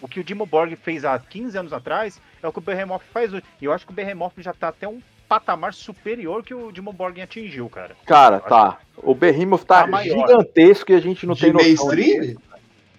[0.00, 3.02] o que o Dimo Borg fez há 15 anos atrás é o que o Behemoth
[3.12, 3.44] faz hoje.
[3.60, 6.92] E eu acho que o Behemoth já tá até um patamar superior que o Dimo
[6.92, 7.96] Borg atingiu, cara.
[8.04, 8.78] Cara, tá.
[8.98, 11.86] O Behemoth tá Tá gigantesco e a gente não de tem noção.
[11.86, 12.36] mainstream?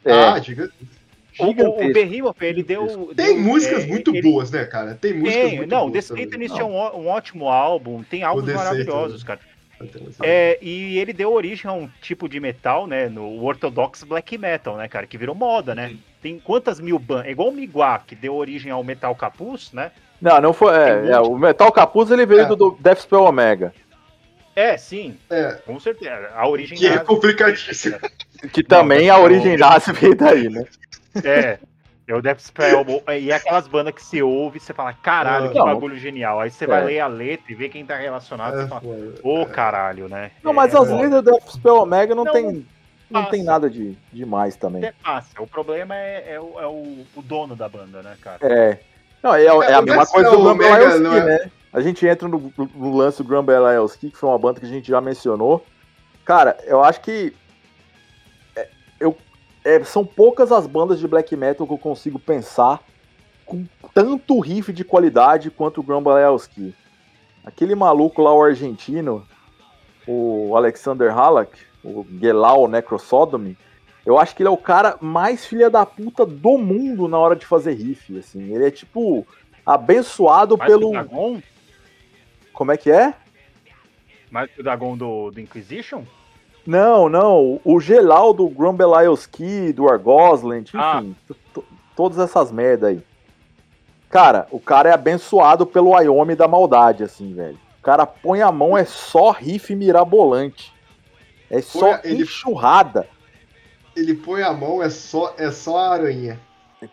[0.06, 0.70] É, Ah, diga.
[1.40, 1.94] O, o, o gigantesco.
[1.94, 3.14] Behemoth, ele deu...
[3.16, 4.96] Tem deu, músicas é, muito ele- boas, né, cara?
[4.96, 5.94] Tem músicas Tem, muito não, boas.
[5.94, 6.26] The também.
[6.26, 9.28] Satanist é um, um ótimo álbum, tem álbuns The maravilhosos, né?
[9.28, 9.40] cara.
[9.96, 10.12] Não.
[10.24, 13.08] É, e ele deu origem a um tipo de metal, né?
[13.10, 15.06] No Orthodox Black Metal, né, cara?
[15.08, 15.96] Que virou moda, né?
[16.22, 17.28] Tem quantas mil bandas?
[17.28, 19.92] É igual o Miguá, que deu origem ao Metal Capuz, né?
[20.22, 20.74] Não, não foi.
[20.76, 22.46] É, é, o Metal Capuz ele veio É.
[22.46, 23.74] do, do Death Spell Omega.
[24.56, 26.30] É, sim, É, com certeza.
[26.36, 27.98] A origem que é complicadíssimo.
[28.52, 30.64] Que também a Não, origem nazi veio daí, né?
[31.24, 31.58] É.
[32.14, 32.86] É o Death Spell.
[33.20, 35.66] E é aquelas bandas que você ouve e você fala, caralho, que Não.
[35.66, 36.40] bagulho genial.
[36.40, 36.68] Aí você É.
[36.68, 38.84] vai ler a letra e ver quem tá relacionado, É, você fala,
[39.24, 40.32] ô caralho, né?
[40.44, 42.66] Não, mas É, as letras do Death Spell Omega não, Não, tem.
[43.10, 43.32] Não passa.
[43.32, 44.84] tem nada de demais também.
[44.84, 45.30] Até passa.
[45.42, 48.38] O problema é, é o, é o- o dono da banda, né, cara?
[48.42, 48.80] É.
[49.22, 51.52] Não, é, é É, a mesma coisa do Omega não é- né?
[51.72, 54.70] A gente entra no, no lance do Grumble Elski, que foi uma banda que a
[54.70, 55.66] gente já mencionou.
[56.24, 57.36] Cara, eu acho que.
[59.64, 62.82] É, são poucas as bandas de black metal que eu consigo pensar
[63.46, 66.74] com tanto riff de qualidade quanto o Grumble Elski.
[67.44, 69.26] Aquele maluco lá, o argentino,
[70.08, 73.58] o Alexander Halak, o Gelau Necrosodomy,
[74.06, 77.36] eu acho que ele é o cara mais filha da puta do mundo na hora
[77.36, 78.54] de fazer riff, assim.
[78.54, 79.26] Ele é tipo
[79.66, 80.92] abençoado Mais pelo
[82.52, 83.14] como é que é?
[84.30, 86.04] Mais que o Dagon do, do Inquisition?
[86.66, 91.04] Não, não, o Gelau do Grumbeliowski, do Argosland, enfim, Ah.
[91.28, 93.02] t- t- todas essas merda aí.
[94.10, 97.58] Cara, o cara é abençoado pelo Wyoming da maldade, assim, velho.
[97.80, 100.72] O cara põe a mão, é só riff mirabolante.
[101.50, 103.08] É só ele- enxurrada.
[103.96, 106.40] Ele põe a mão, é só, é só a aranha.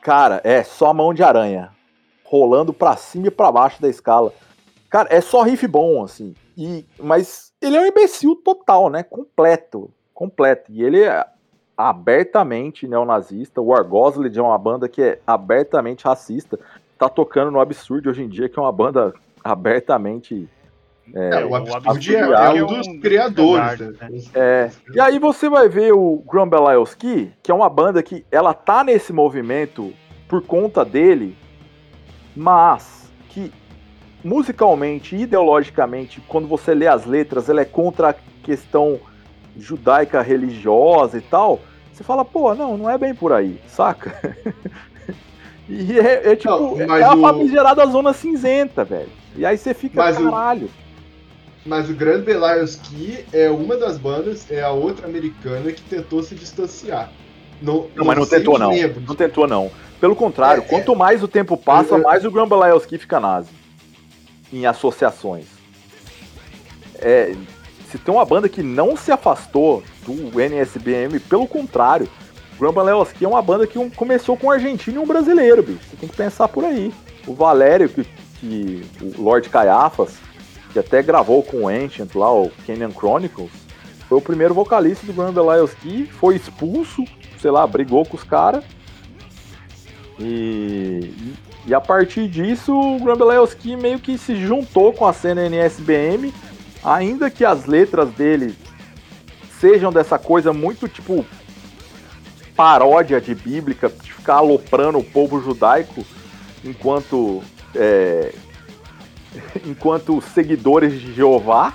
[0.03, 1.71] Cara, é só mão de aranha.
[2.25, 4.33] Rolando pra cima e pra baixo da escala.
[4.89, 6.35] Cara, é só riff bom, assim.
[6.61, 9.03] E, mas ele é um imbecil total, né?
[9.03, 9.91] Completo.
[10.13, 10.71] Completo.
[10.71, 11.25] E ele é
[11.75, 13.63] abertamente neonazista.
[13.63, 16.61] O Argoslid é uma banda que é abertamente racista.
[16.99, 20.47] Tá tocando no Absurd hoje em dia, que é uma banda abertamente.
[21.15, 23.81] É, É, o Absurd é, é é um dos criadores.
[23.81, 24.31] standards, né?
[24.35, 28.85] É, e aí você vai ver o Grumbeliowski, que é uma banda que ela tá
[28.85, 29.95] nesse movimento
[30.29, 31.35] por conta dele,
[32.37, 33.00] mas
[34.23, 38.99] musicalmente, ideologicamente, quando você lê as letras, ela é contra a questão
[39.59, 41.61] judaica religiosa e tal.
[41.93, 44.35] Você fala, pô, não, não é bem por aí, saca?
[45.69, 49.11] e é, é tipo, Não, é a o- famigerada zona cinzenta, velho.
[49.37, 50.71] E aí você fica, Mas o- caralho.
[51.65, 56.35] Mas o Grand Belowski é uma das bandas, é a outra americana que tentou se
[56.35, 57.13] distanciar.
[57.61, 58.71] Não, Não, mas não tentou não.
[58.71, 59.05] membros.
[59.07, 59.71] Não tentou não.
[60.01, 63.51] Pelo contrário, É, quanto mais o tempo passa, mais o Grumbeliowski fica nazi.
[64.53, 65.47] Em associações.
[66.97, 67.35] É,
[67.91, 72.09] se tem uma banda que não se afastou do NSBM, pelo contrário,
[72.55, 75.81] o Grumbeliowski é uma banda que um- começou com um argentino e um brasileiro, bicho.
[75.91, 76.93] Você tem que pensar por aí.
[77.27, 78.05] o Valério, que,
[78.41, 80.15] que o Lord Caiaphas,
[80.73, 83.51] que até gravou com o Ancient lá, o Canyon Chronicles,
[84.09, 87.05] foi o primeiro vocalista do Belials que foi expulso,
[87.41, 88.65] sei lá, brigou com os caras.
[90.19, 91.13] E,
[91.67, 96.33] e a partir disso, o Grambelowski meio que se juntou com a cena NSBM,
[96.83, 98.57] ainda que as letras dele
[99.61, 101.25] sejam dessa coisa muito tipo
[102.57, 106.05] paródia de bíblica, de ficar aloprando o povo judaico
[106.65, 107.43] enquanto
[107.75, 108.35] é,
[109.67, 111.75] enquanto seguidores de Jeová.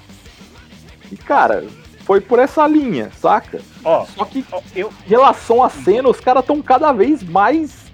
[1.12, 1.64] E cara,
[2.06, 3.62] foi por essa linha, saca?
[3.84, 7.85] Ó, Só que ó, eu, em relação à cena, os caras estão cada vez mais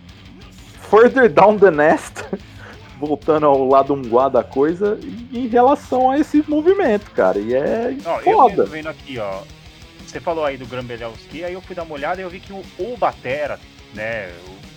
[0.92, 2.26] further down the nest,
[3.00, 5.00] voltando ao lado umguá da coisa,
[5.32, 7.40] em relação a esse movimento, cara.
[7.40, 8.58] E é ó, eu foda.
[8.58, 9.42] mesmo vendo aqui, ó.
[10.06, 12.52] Você falou aí do Grambelowski, aí eu fui dar uma olhada e eu vi que
[12.52, 13.58] o, o Batera,
[13.94, 14.30] né,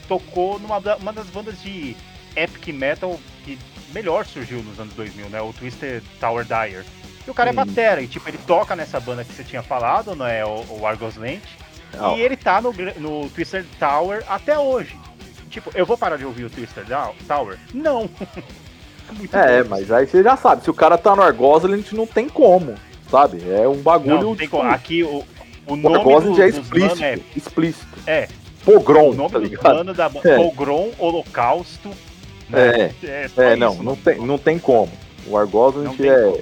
[0.06, 1.96] tocou numa uma das bandas de
[2.36, 3.58] epic metal que
[3.92, 6.84] melhor surgiu nos anos 2000, né, o Twisted Tower Dyer.
[7.26, 10.14] E o cara é batera, e tipo, ele toca nessa banda que você tinha falado,
[10.14, 11.42] né, o, o Argos Lent,
[11.92, 12.16] Não.
[12.16, 14.96] e ele tá no, no Twisted Tower até hoje.
[15.54, 17.56] Tipo, eu vou parar de ouvir o Twisted Dow- Tower?
[17.72, 18.10] Não.
[19.08, 19.70] é muito É, bom.
[19.70, 22.74] mas aí você já sabe, se o cara tá no Argosland, não tem como,
[23.08, 23.40] sabe?
[23.48, 24.20] É um bagulho.
[24.20, 24.68] Não, tem tipo, como.
[24.68, 25.22] Aqui o,
[25.66, 27.04] o o nome Argosland do, é explícito.
[27.04, 27.86] é, Explícito.
[28.04, 28.28] é,
[28.64, 29.62] Pogrom, o nome tá do ligado?
[29.62, 30.10] plano da.
[30.24, 30.36] É.
[30.36, 31.88] Pogrom, Holocausto.
[32.50, 32.92] né?
[33.04, 34.90] É, só É, isso, não, não tem, não tem como.
[35.26, 36.40] O Não tem é, como.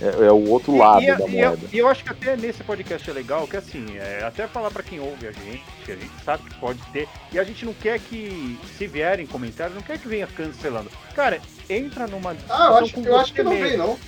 [0.00, 1.58] É, é o outro E- lado e, da e eu, moeda.
[1.72, 4.82] e eu acho que até nesse podcast é legal, que assim, é, até falar pra
[4.82, 7.98] quem ouve a gente, a gente sabe que pode ter, e a gente não quer
[7.98, 10.90] que, se vierem comentários, não quer que venha cancelando.
[11.14, 13.98] Cara, entra numa Ah, eu acho, com eu acho que não vem, não.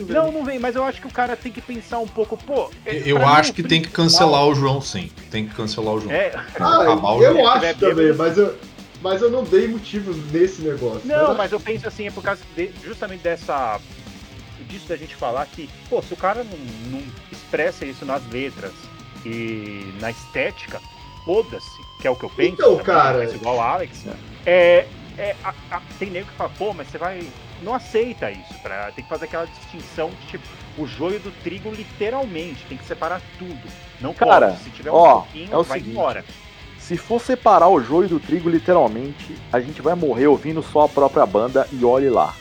[0.00, 2.70] Não, não vem, mas eu acho que o cara tem que pensar um pouco, pô.
[2.84, 5.10] é, Eu acho que tem que cancelar o João, sim.
[5.30, 6.14] Tem que cancelar o João.
[6.14, 7.48] É, Acabar Ah, o eu jogo.
[7.48, 8.54] acho também, mas eu,
[9.00, 11.00] mas eu não dei motivos nesse negócio.
[11.06, 13.80] Não, mas, mas eu penso assim, é por causa de- justamente dessa.
[14.70, 16.58] Disso da gente falar que, pô, se o cara não,
[16.98, 17.02] não
[17.32, 18.72] expressa isso nas letras
[19.26, 20.80] e na estética,
[21.24, 22.52] foda-se, que é o que eu penso.
[22.54, 24.06] Então, também, cara- igual o Alex.
[24.46, 24.86] É,
[25.18, 27.20] é, a- a- tem nego que fala, pô, mas você vai.
[27.62, 28.54] Não aceita isso.
[28.62, 30.44] Pra, tem que fazer aquela distinção de tipo,
[30.78, 32.64] o joio do trigo, literalmente.
[32.66, 33.60] Tem que separar tudo.
[34.00, 34.62] Não Cara, pode.
[34.62, 36.24] Se tiver um ó, pouquinho, é o vai seguinte, embora.
[36.78, 40.88] Se for separar o joio do trigo, literalmente, a gente vai morrer ouvindo só a
[40.88, 42.34] própria banda e olhe lá.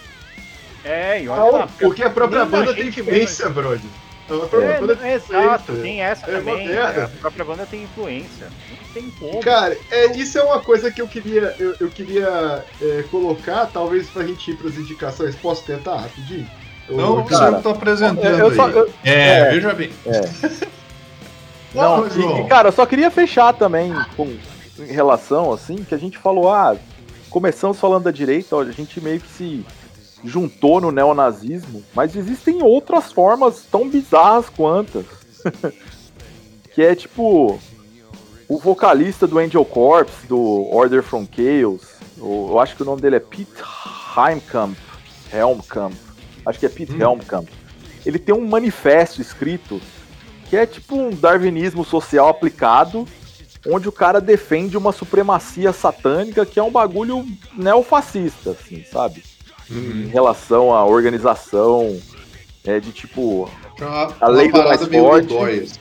[0.84, 1.68] É, e olha Não, lá.
[1.80, 3.82] porque a própria banda tem gente influência, brother.
[4.26, 5.76] A própria É, banda é, exato, influência.
[5.84, 6.68] tem essa É também.
[6.68, 7.04] moderna.
[7.06, 8.48] A própria banda tem influência.
[8.70, 9.40] Não tem como.
[9.42, 14.08] Cara, é, isso é uma coisa que eu queria, eu, eu queria é, colocar, talvez
[14.10, 15.36] pra gente ir pras indicações.
[15.36, 16.48] Posso tentar rapidinho?
[16.90, 19.50] Não, o cara, senhor tá apresentando Eu- eu só- eu- É, é.
[19.52, 19.92] veja bem.
[21.74, 22.40] Não, Não, e- João.
[22.46, 24.28] e, cara, eu só queria fechar também com
[24.80, 26.76] em relação, assim, que a gente falou, ah,
[27.30, 29.66] começamos falando da direita, ó, a gente meio que se
[30.24, 35.06] juntou no neonazismo, mas existem outras formas tão bizarras quantas.
[36.74, 37.60] que é tipo
[38.48, 40.40] o vocalista do Angel Corpse, do
[40.72, 41.84] Order from Chaos,
[42.18, 43.48] o- eu acho que o nome dele é Pete
[44.18, 44.76] Heimkamp,
[45.32, 45.94] Helmkamp,
[46.46, 47.02] acho que é Pete Hum.
[47.02, 47.48] Helmkamp.
[48.06, 49.80] Ele tem um manifesto escrito
[50.50, 53.08] que é tipo um darwinismo social aplicado,
[53.68, 59.22] onde o cara defende uma supremacia satânica que é um bagulho neofascista, assim, sabe?
[59.72, 59.76] Em
[60.06, 60.10] Uhum.
[60.12, 62.00] relação à organização,
[62.66, 65.80] é, de tipo, Uma- A lei do mais forte.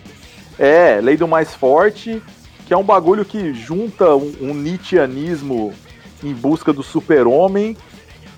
[0.59, 2.23] é, lei do mais forte,
[2.67, 5.73] que é um bagulho que junta um, um Nietzscheanismo
[6.23, 7.77] em busca do super-homem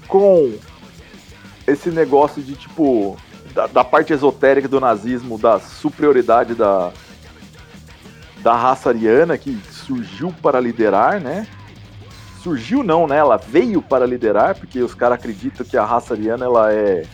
[0.09, 0.52] com
[1.66, 3.16] esse negócio de tipo
[3.55, 6.93] da, da parte esotérica do nazismo, da superioridade da,
[8.43, 11.47] da raça ariana que surgiu para liderar, né?
[12.42, 13.16] Surgiu não, né?
[13.18, 17.04] Ela veio para liderar, porque os caras acreditam que a raça ariana ela é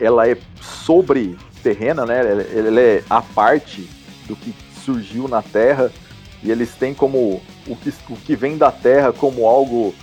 [0.00, 2.20] ela é sobre terrena, né?
[2.20, 3.88] Ela, é a parte
[4.26, 4.52] do que
[4.84, 5.90] surgiu na Terra
[6.42, 9.94] e eles têm como o que, o que vem da Terra como algo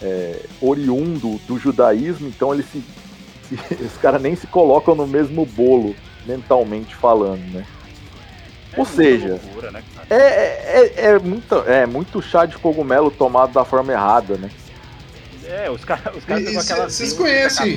[0.00, 2.82] é, oriundo do judaísmo, então eles se,
[3.48, 5.94] se- os caras nem se colocam no mesmo bolo
[6.26, 7.64] mentalmente falando, né?
[8.72, 10.06] É ou seja, loucura, né, cara?
[10.10, 14.48] É, é, é, muito, é muito chá de cogumelo tomado da forma errada, né?
[15.44, 16.88] É, os caras os E- e cê- aquela.
[16.88, 17.76] vocês conhecem?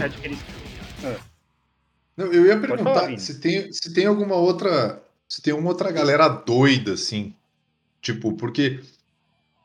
[2.18, 5.02] Não, eu ia perguntar falar, se tem, se tem alguma outra.
[5.28, 7.34] Se tem uma outra galera doida, assim.
[8.02, 8.80] Tipo, porque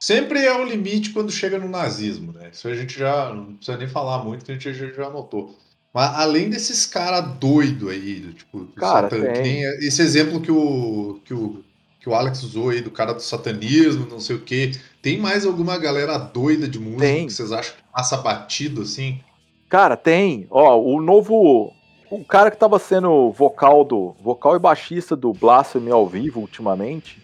[0.01, 2.51] sempre é o limite quando chega no nazismo, né?
[2.53, 5.57] Isso a gente já não precisa nem falar muito, que a gente já, já notou.
[5.93, 9.21] Mas além desses caras doidos aí, do tipo, do Cara, tem.
[9.21, 11.65] nem esse exemplo que o, que o
[12.01, 14.73] que o Alex usou aí do cara do satanismo, não sei o quê.
[15.03, 17.27] Tem mais alguma galera doida de música Tem.
[17.27, 19.21] que vocês acham que passa batido assim?
[19.69, 20.47] Cara, tem.
[20.51, 21.73] Ó, o novo.
[22.11, 24.17] O cara que tava sendo vocal do.
[24.21, 27.23] vocal e baixista do Blasphemy ao vivo ultimamente.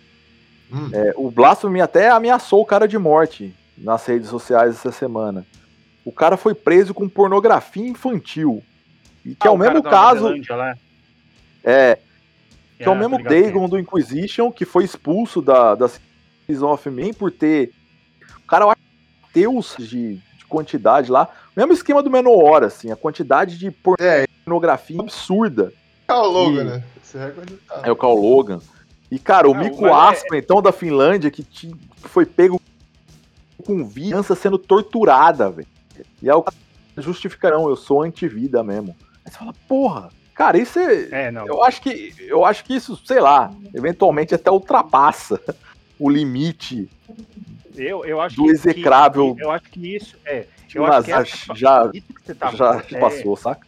[0.71, 5.47] Hum, é, o Blasphemy até ameaçou o cara de morte nas redes sociais essa semana.
[6.07, 8.63] O cara foi preso com pornografia infantil.
[9.25, 10.29] E que Ah, é o cara mesmo caso.
[11.65, 11.99] É,
[12.79, 13.23] que é o Ah, mesmo é.
[13.25, 15.91] Dagon do Inquisition, que foi expulso da, da
[16.47, 17.73] Season of Man por ter.
[18.45, 21.29] O cara, eu acho que Deus de, de quantidade lá.
[21.57, 25.73] Mesmo esquema do Menor, assim, a quantidade de É, pornografia absurda.
[26.07, 26.85] é o logo, E- né?
[27.03, 27.81] Esse recorde tá.
[27.83, 28.61] É o Carl Logan.
[29.11, 31.45] E, cara, o Ah, Mico mas é- então, da Finlândia, que
[31.97, 32.61] foi pego
[33.65, 35.67] com criança sendo torturada, velho.
[36.27, 36.57] E aí o cara
[36.99, 38.97] justifica, não, eu sou antivida mesmo.
[39.25, 41.27] Aí você fala, porra, cara, isso é.
[41.27, 41.47] É, não.
[41.47, 42.13] Eu acho que.
[42.19, 45.41] Eu acho que isso, sei lá, eventualmente até ultrapassa
[46.01, 46.89] o limite
[47.77, 49.37] Eu, eu acho do que- execrável.
[49.37, 50.47] que- eu acho que isso é.
[50.75, 53.65] Eu o acho que já, que tá já é, passou, saca?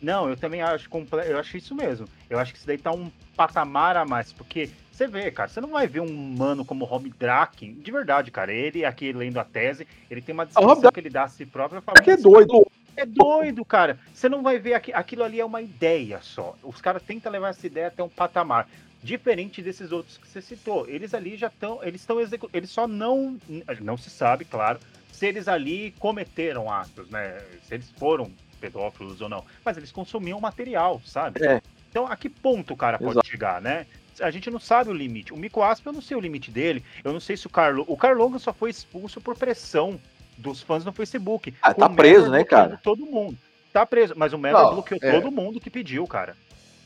[0.00, 0.88] Não, eu também acho
[1.26, 2.06] eu acho isso mesmo.
[2.30, 4.70] Eu acho que isso daí tá um patamar a mais, porque
[5.02, 8.30] você vê, cara, você não vai ver um mano como o Rob Draken, de verdade,
[8.30, 8.52] cara.
[8.52, 11.44] Ele aqui lendo a tese, ele tem uma Ah, descrição que ele dá a si
[11.44, 11.82] próprio.
[11.82, 12.66] Porque é "Mano, doido.
[12.96, 13.98] É doido, cara.
[14.12, 16.54] Você não vai ver aqui, aquilo ali é uma ideia só.
[16.62, 18.68] Os caras tentam levar essa ideia até um patamar
[19.02, 20.86] diferente desses outros que você citou.
[20.86, 23.38] Eles ali já estão, eles estão executando, eles só não
[23.80, 24.78] não se sabe, claro,
[25.10, 27.42] se eles ali cometeram atos, né?
[27.66, 28.30] Se eles foram
[28.60, 31.42] pedófilos ou não, mas eles consumiam material, sabe?
[31.44, 31.60] É.
[31.90, 33.26] Então, a que ponto o cara pode Exato.
[33.26, 33.86] chegar, né?
[34.20, 35.32] A gente não sabe o limite.
[35.32, 36.84] O Mico Asp, eu não sei o limite dele.
[37.02, 37.84] Eu não sei se o Carlo.
[37.88, 39.98] O Carlonga só foi expulso por pressão
[40.36, 41.54] dos fãs no Facebook.
[41.62, 42.80] Ah, tá o preso, né, bloqueando cara?
[42.82, 43.36] Todo mundo.
[43.72, 44.14] Tá preso.
[44.16, 45.10] Mas o Menor Não, bloqueou é.
[45.12, 46.36] todo mundo que pediu, cara.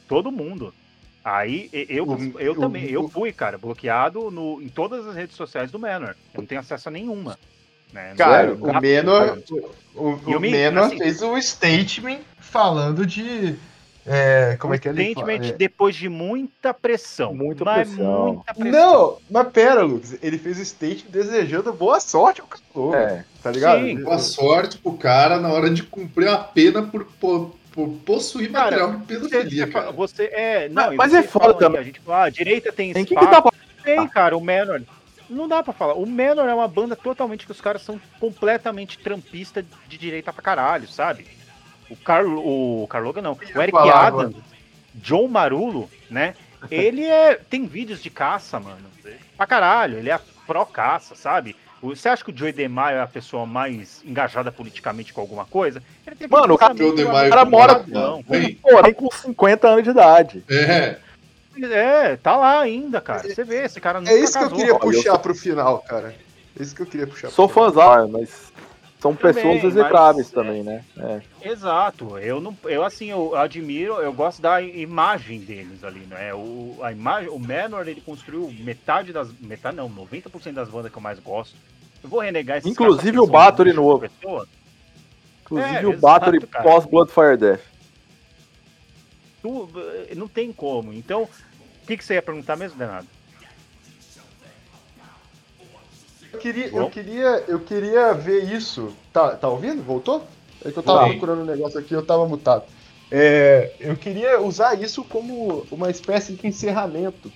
[0.08, 0.72] Todo mundo.
[1.24, 5.16] Aí eu, O- eu o- também, eu o- fui, cara, bloqueado no, em todas as
[5.16, 6.14] redes sociais do Menor.
[6.32, 7.36] Eu não tenho acesso a nenhuma.
[7.92, 8.14] Né?
[8.16, 13.56] Cara, Não- o não- Menor, o, o o Menor assim- fez um statement falando de.
[14.06, 15.06] É, como é que ele fala?
[15.32, 15.56] Evidentemente, É.
[15.56, 17.34] depois de muita pressão.
[17.34, 18.26] Muita mas pressão.
[18.34, 18.80] Muita pressão.
[18.80, 20.16] Não, mas pera, Lucas.
[20.22, 22.94] Ele fez o statement desejando boa sorte ao Carlos.
[22.94, 23.24] É.
[23.42, 23.80] Tá ligado?
[23.84, 28.50] Sim, Boa sorte pro cara na hora de cumprir a pena por, por, por possuir
[28.50, 29.90] Cara, material de pedofilia, você, cara.
[29.92, 30.68] você é.
[30.68, 31.80] Não, Mas- é foda também.
[31.80, 33.20] A gente fala, ah, a direita tem Tem espaço.
[33.20, 33.52] que que dá pra.
[33.84, 34.82] Tem, cara, o Menor.
[35.28, 35.94] Não dá pra falar.
[35.94, 40.42] O Menor é uma banda totalmente que os caras são completamente trampistas de direita pra
[40.42, 41.26] caralho, sabe?
[41.90, 42.82] O Carlo.
[42.82, 43.32] O Carloga não.
[43.32, 44.36] O Eric falar Adams,
[44.94, 46.34] John Marulo, né?
[46.70, 47.34] Ele é.
[47.34, 48.86] Tem vídeos de caça, mano.
[49.36, 49.98] Pra caralho.
[49.98, 51.54] Ele é pró-caça, sabe?
[51.82, 55.44] O- Você acha que o Joey DeMaio é a pessoa mais engajada politicamente com alguma
[55.44, 55.82] coisa?
[56.06, 58.22] Ele tem Mano, o cara- Joe DeMaio cara mora- Não.
[58.22, 58.58] Porém,
[58.94, 60.42] com 50 anos de idade.
[60.48, 60.96] é,
[61.62, 63.20] É, tá lá ainda, cara.
[63.22, 64.56] Você vê, esse cara nunca É isso que eu casou.
[64.58, 66.14] queria eu puxar pro final, cara.
[66.58, 67.72] É isso que eu queria puxar Sou pro final.
[67.72, 68.52] fãzão, mas
[68.98, 70.84] são Também, pessoas mas- execráveis também, né?
[70.96, 71.20] É.
[71.50, 72.18] Exato.
[72.18, 76.32] Eu não, eu assim, eu admiro, eu gosto da imagem deles ali, né?
[76.34, 80.98] O a imagem, o Menor ele construiu metade das, metade não, 90% das bandas que
[80.98, 81.54] eu mais gosto.
[82.02, 83.26] Eu vou renegar esses Inclusive o
[83.64, 84.00] lixo novo.
[84.00, 84.46] pessoa.
[85.42, 86.64] Inclusive É, o exato, Bathory cara.
[86.64, 87.60] pós Blood Fire Death.
[89.42, 89.68] Tu,
[90.10, 90.92] eh, não tem como.
[90.92, 93.06] Então, o que, que você ia perguntar mesmo, Denado?
[96.36, 96.78] Eu queria, Bom.
[96.80, 98.94] eu queria, eu queria ver isso.
[99.10, 99.82] Tá, tá ouvindo?
[99.82, 100.26] Voltou?
[100.62, 102.64] É que eu tava procurando um negócio aqui, eu tava mutado.
[103.10, 107.32] É, eu queria usar isso como uma espécie de encerramento.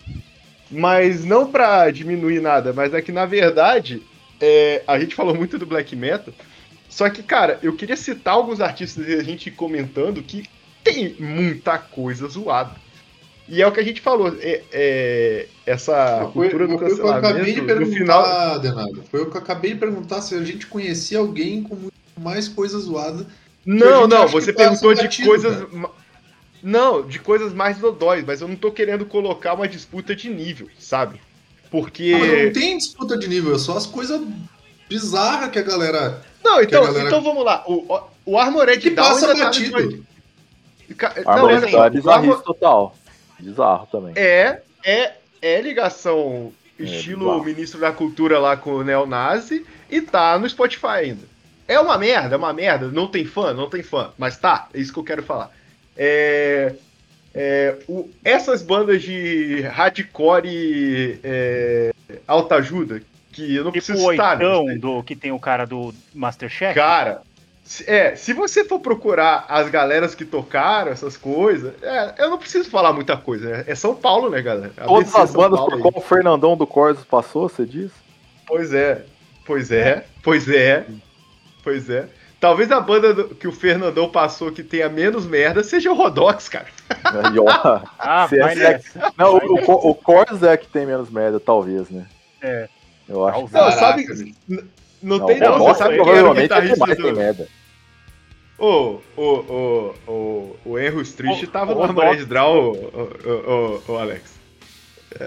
[0.71, 4.03] Mas não pra diminuir nada, mas é que na verdade
[4.41, 6.35] é, a gente falou muito do black metal.
[6.89, 10.45] Só que, cara, eu queria citar alguns artistas e a gente comentando que
[10.85, 12.75] tem muita coisa zoada.
[13.53, 16.95] E é o que a gente falou, é, é, essa foi, cultura do foi o
[16.95, 19.05] que eu acabei de cancelamento, no final, perguntar, Denado.
[19.11, 21.77] Foi o que eu acabei de perguntar se a gente conhecia alguém com
[22.21, 23.23] mais coisa zoada.
[23.23, 23.27] a
[23.67, 25.57] Não, não, você que passa perguntou de batido, coisas.
[25.65, 25.91] cara.
[26.63, 30.69] Não, de coisas mais dodóis, mas eu não tô querendo colocar uma disputa de nível,
[30.79, 31.21] sabe?
[31.71, 32.13] Porque.
[32.15, 34.21] Ah, mas não tem disputa de nível, é só as coisas
[34.89, 36.23] bizarras que a galera.
[36.45, 37.65] Não, então, que galera- então vamos lá.
[37.67, 40.05] O, o- o Armored que Down passa ainda tá batido.
[40.99, 42.97] A Não, Armored Down é o bizarrice total.
[43.41, 44.13] Bizarro também.
[44.17, 45.13] é, é,
[45.43, 47.45] é ligação estilo bizarro.
[47.45, 51.29] ministro da cultura lá com o neonazi e tá no Spotify ainda.
[51.69, 52.89] É uma merda, é uma merda.
[52.89, 54.11] Não tem fã, não tem fã.
[54.19, 55.51] Mas tá, é isso que eu quero falar.
[55.97, 56.75] É,
[57.35, 61.93] é, o- essas bandas de hardcore é,
[62.27, 63.01] alta ajuda,
[63.33, 64.75] que eu não Tipo preciso o citar, né?
[64.79, 66.75] do que tem o cara do Masterchef.
[66.75, 67.23] Cara,
[67.87, 72.69] É, se você for procurar as galeras que tocaram, essas coisas, é, eu não preciso
[72.69, 73.65] falar muita coisa, né?
[73.67, 74.73] É São Paulo, né, galera?
[74.85, 77.93] Todas as bandas por qual o Fernandão do Corsos passou, você diz?
[78.47, 79.05] Pois é,
[79.47, 80.85] pois é, pois é,
[81.63, 82.09] pois é.
[82.41, 86.49] Talvez a banda do, que o Fernandão passou que tenha menos merda seja o Rodox,
[86.49, 86.67] cara.
[87.39, 87.81] Ó.
[87.99, 88.81] ah, vai é,
[89.17, 92.07] Não, vai o, o, o Corsos é que tem menos merda, talvez, né?
[92.43, 92.69] É.
[93.09, 93.41] Eu acho.
[93.53, 94.63] Não, sabe, não,
[95.03, 95.59] não tem não.
[95.59, 97.03] Você sabe provavelmente é que mais do...
[97.03, 97.60] tem merda.
[98.61, 102.73] O, o, o, o, o Erro Street tava no Armored Draw,
[103.89, 104.39] o, Alex.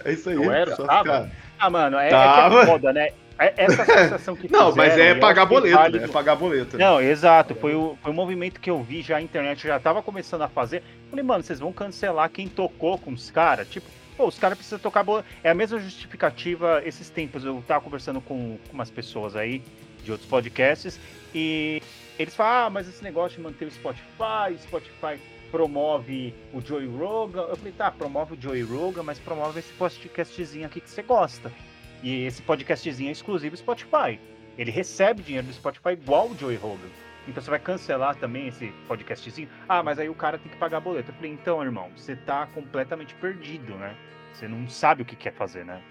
[0.05, 0.35] É isso aí.
[0.35, 0.76] Não era?
[0.77, 1.31] Tava?
[1.60, 2.60] Ah, mano, é, tava.
[2.60, 3.10] é, é foda, né?
[3.39, 5.99] É, essa sensação que Não, mas é pagar boleto, válido...
[5.99, 6.05] né?
[6.05, 6.77] É pagar boleto.
[6.77, 7.55] Não, exato.
[7.55, 10.47] Foi o, foi o movimento que eu vi já a internet já tava começando a
[10.47, 10.84] fazer.
[11.10, 13.68] Falei, mano, vocês vão cancelar quem tocou com os caras?
[13.68, 15.27] Tipo, pô, os caras precisam tocar boleto.
[15.43, 17.43] É a mesma justificativa esses tempos.
[17.43, 19.64] Eu tava conversando com, com umas pessoas aí
[20.03, 20.99] de outros podcasts
[21.34, 21.81] e
[22.18, 25.19] eles falam, ah, mas esse negócio de manter o Spotify, Spotify
[25.52, 27.41] promove o Joey Rogan.
[27.41, 31.52] Eu falei, tá, promove o Joey Rogan, mas promove esse podcastzinho aqui que você gosta.
[32.02, 34.19] E esse podcastzinho é exclusivo Spotify.
[34.57, 36.90] Ele recebe dinheiro do Spotify igual o Joey Rogan.
[37.27, 39.48] Então você vai cancelar também esse podcastzinho?
[39.68, 41.11] Ah, mas aí o cara tem que pagar boleto.
[41.11, 43.95] Eu falei, então, irmão, você tá completamente perdido, né?
[44.34, 45.81] Você não sabe o que quer fazer, né?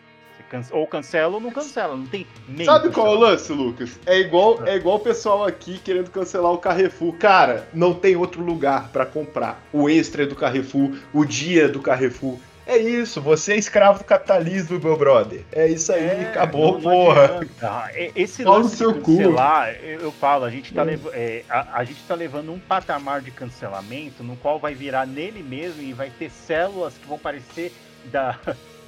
[0.71, 2.67] Ou cancela ou não cancela, não tem meio.
[2.67, 3.99] Sabe qual é o lance, Lucas?
[4.07, 7.15] É igual é igual o pessoal aqui querendo cancelar o Carrefour.
[7.15, 9.63] Cara, não tem outro lugar para comprar.
[9.73, 12.39] O extra é do Carrefour, o dia do Carrefour.
[12.65, 15.43] É isso, você é escravo do capitalismo, meu brother.
[15.51, 17.41] É isso aí, é, acabou, não, não porra.
[17.61, 19.85] Ah, esse Fala lance de cancelar, cu.
[19.85, 23.33] eu falo, a gente, tá lev é, a, a, gente tá levando um patamar de
[23.33, 27.73] cancelamento no qual vai virar nele mesmo e vai ter células que vão parecer
[28.05, 28.39] da,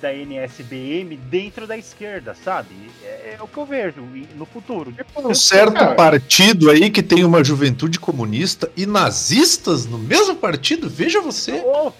[0.04, 2.74] da NSBM dentro da esquerda, sabe?
[3.02, 4.02] É, é o que eu vejo
[4.36, 4.92] no futuro.
[4.92, 5.94] Tipo, um certo cara.
[5.94, 11.62] partido aí que tem uma juventude comunista e nazistas no mesmo partido, veja você.
[11.64, 11.90] Oh,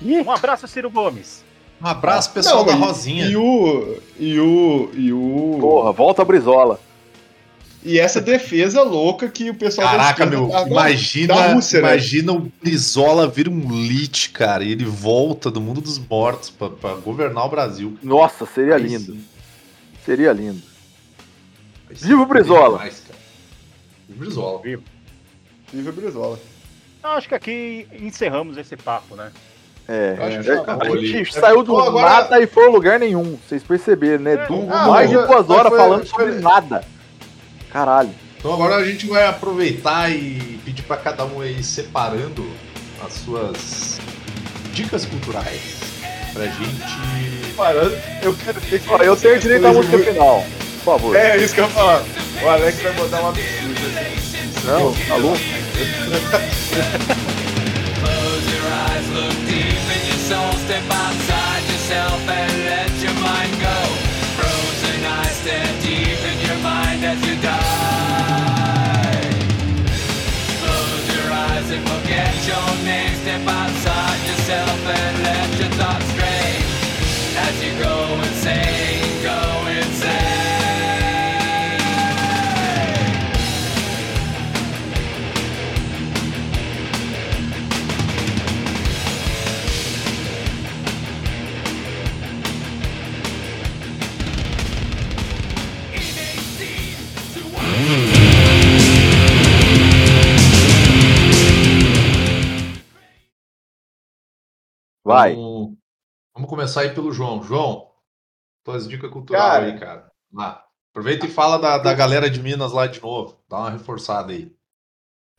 [0.00, 1.42] um abraço, Ciro Gomes.
[1.82, 3.26] Um abraço, pessoal Não, da Rosinha.
[3.26, 3.98] E o.
[4.16, 4.90] E o.
[4.94, 5.58] E o.
[5.60, 6.78] Porra, volta a Brizola.
[7.84, 11.88] E essa defesa louca que o pessoal Caraca, meu, da, imagina, da Rússia, né?
[11.88, 12.38] imagina né?
[12.38, 17.44] o Brizola vir um lit, cara, e ele volta do mundo dos mortos para governar
[17.44, 17.98] o Brasil.
[18.02, 19.12] Nossa, seria Aí lindo.
[19.12, 19.24] Sim.
[20.02, 20.62] Seria lindo.
[21.90, 22.78] Viva o Brizola!
[22.78, 22.94] Viva
[24.08, 24.62] o Brizola.
[24.62, 24.82] Viva.
[25.70, 26.38] Viva o Brizola.
[27.02, 29.30] Acho que aqui encerramos esse papo, né?
[29.86, 30.24] É, é.
[30.24, 32.08] a gente saiu do agora...
[32.08, 33.36] nada e foi a lugar nenhum.
[33.46, 34.32] Vocês perceberam, né?
[34.32, 36.24] É, du ah, mais de duas horas foi, falando foi...
[36.24, 36.93] sobre nada.
[37.74, 38.14] Caralho.
[38.38, 42.46] Então agora a gente vai aproveitar e pedir para cada um aí separando
[43.04, 43.98] as suas
[44.72, 45.80] dicas culturais
[46.32, 47.54] pra gente.
[47.56, 48.88] Parando, eu quero ter que.
[48.88, 50.46] eu tenho direito à música final,
[50.84, 51.16] por favor.
[51.16, 52.04] É, isso que eu ia falar.
[52.44, 54.06] O Alex vai botar uma absurda.
[54.66, 55.40] Não, tá louco?
[60.64, 63.78] step outside yourself and let your mind go.
[64.38, 65.83] Frozen eyes deep in your
[67.02, 68.84] as you die.
[70.60, 73.14] Close your eyes and forget your name.
[73.22, 76.62] Step outside yourself and let your thoughts stray
[77.46, 78.23] as you go
[105.04, 105.34] Vai.
[105.34, 105.76] Vamos,
[106.34, 107.42] vamos começar aí pelo João.
[107.42, 107.92] João,
[108.64, 110.12] tuas dicas culturais cara, aí, cara.
[110.32, 110.64] Lá.
[110.90, 113.36] Aproveita e fala da, da galera de Minas lá de novo.
[113.48, 114.54] Dá uma reforçada aí.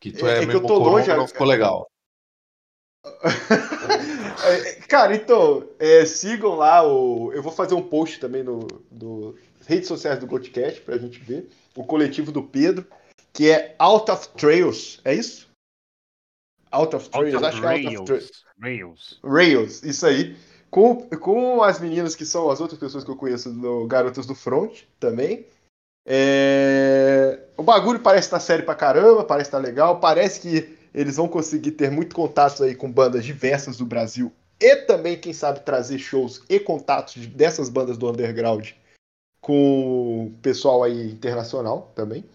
[0.02, 1.90] Que tu é, é, é meio tô longe, não ficou legal.
[4.46, 7.32] É, cara, então, é, sigam lá o.
[7.34, 9.34] Eu vou fazer um post também no, no
[9.66, 11.50] redes sociais do Godcast pra gente ver.
[11.74, 12.86] O coletivo do Pedro,
[13.34, 15.00] que é Out of Trails.
[15.04, 15.50] É isso?
[16.76, 18.46] Out of Trails, out of acho que é Out of Trails.
[18.60, 19.20] Rails.
[19.24, 20.36] Rails, isso aí.
[20.70, 24.36] Com, com as meninas que são as outras pessoas que eu conheço no Garotas do
[24.36, 25.46] Front também.
[26.06, 27.40] É...
[27.56, 31.72] O bagulho parece estar sério pra caramba, parece estar legal, parece que eles vão conseguir
[31.72, 36.42] ter muito contatos aí com bandas diversas do Brasil e também, quem sabe, trazer shows
[36.50, 38.72] e contatos dessas bandas do underground
[39.42, 42.26] com o pessoal aí internacional também.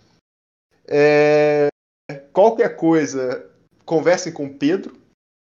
[0.86, 1.68] É...
[2.32, 3.49] Qualquer coisa,
[3.90, 4.96] conversem com o Pedro,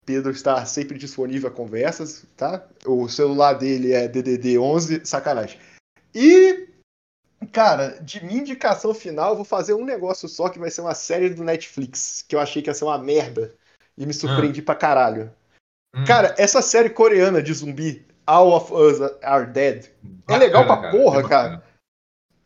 [0.03, 2.67] Pedro está sempre disponível a conversas, tá?
[2.87, 5.59] O celular dele é DDD 11, sacanagem.
[6.13, 6.67] E
[7.51, 10.95] cara, de minha indicação final, eu vou fazer um negócio só que vai ser uma
[10.95, 13.53] série do Netflix, que eu achei que ia ser uma merda.
[13.95, 15.31] E me surpreendi pra caralho.
[15.93, 16.03] Hum.
[16.05, 19.85] Cara, essa série coreana de zumbi, All of Us Are Dead,
[20.27, 21.49] é legal pra Bacana, porra, é cara.
[21.49, 21.63] bacana.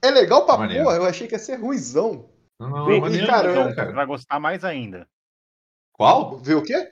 [0.02, 0.84] É legal pra Maneiro.
[0.84, 2.26] porra, eu achei que ia ser ruizão.
[2.60, 5.08] Não, não, E, é maneiro, cara, bacana, eu- Você vai gostar mais ainda.
[5.98, 6.38] Qual?
[6.40, 6.90] Viu o quê?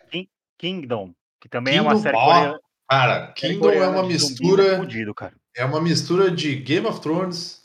[0.58, 2.60] Kingdom, que também é uma Kingdom, série ó, coreana.
[2.90, 4.78] Cara, série Kingdom é uma mistura.
[4.78, 5.34] fudido, cara.
[5.56, 7.64] É uma mistura de Game of Thrones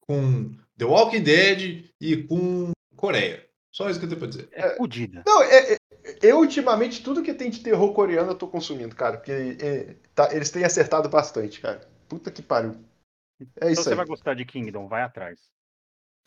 [0.00, 3.46] com The Walking Dead e com Coreia.
[3.72, 4.48] Só isso que eu tenho pra dizer.
[4.52, 5.22] É fudida.
[5.26, 5.78] Não, é- é-
[6.22, 9.18] eu ultimamente tudo que tem de terror coreano eu tô consumindo, cara.
[9.18, 9.30] Porque
[9.60, 11.80] é, tá- eles têm acertado bastante, cara.
[12.08, 12.72] Puta que pariu.
[12.72, 13.94] É Então isso você aí.
[13.96, 15.38] vai gostar de Kingdom, vai atrás.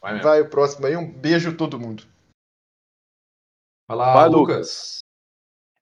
[0.01, 0.21] Vai.
[0.21, 0.95] Vai o próximo aí.
[0.95, 2.03] Um beijo a todo mundo.
[3.89, 5.03] Lá, Vai, Lucas.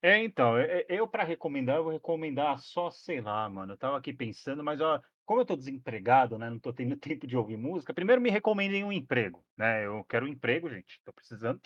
[0.02, 0.54] É, então,
[0.88, 3.74] eu, para recomendar, eu vou recomendar só, sei lá, mano.
[3.74, 6.50] Eu tava aqui pensando, mas ó, como eu tô desempregado, né?
[6.50, 9.86] Não tô tendo tempo de ouvir música, primeiro me recomendem um emprego, né?
[9.86, 11.60] Eu quero um emprego, gente, tô precisando.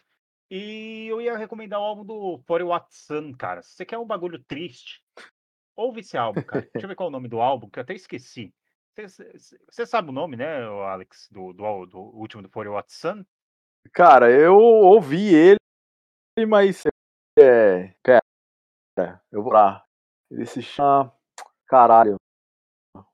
[0.50, 3.62] E eu ia recomendar o álbum do For Watson, cara.
[3.62, 5.02] Se você quer um bagulho triste,
[5.74, 6.68] ouve esse álbum, cara.
[6.72, 8.52] Deixa eu ver qual é o nome do álbum, que eu até esqueci.
[8.94, 13.24] Você- sabe o nome, né, Alex, do, do, do último do For Watson?
[13.92, 15.58] Cara, eu ouvi ele,
[16.44, 16.82] mas.
[17.38, 17.94] É.
[18.02, 19.84] Pera, eu vou lá.
[20.30, 21.12] Ele se chama.
[21.66, 22.16] Caralho.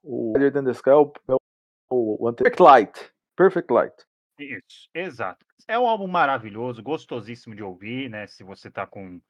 [0.03, 1.35] O Higher Than the Sky é o, é
[1.91, 3.13] o, o Perfect Light.
[3.37, 3.95] Perfect Light.
[4.39, 5.45] Isso, exato.
[5.69, 8.27] É um álbum maravilhoso, gostosíssimo de ouvir, né?
[8.27, 9.21] Se você tá com,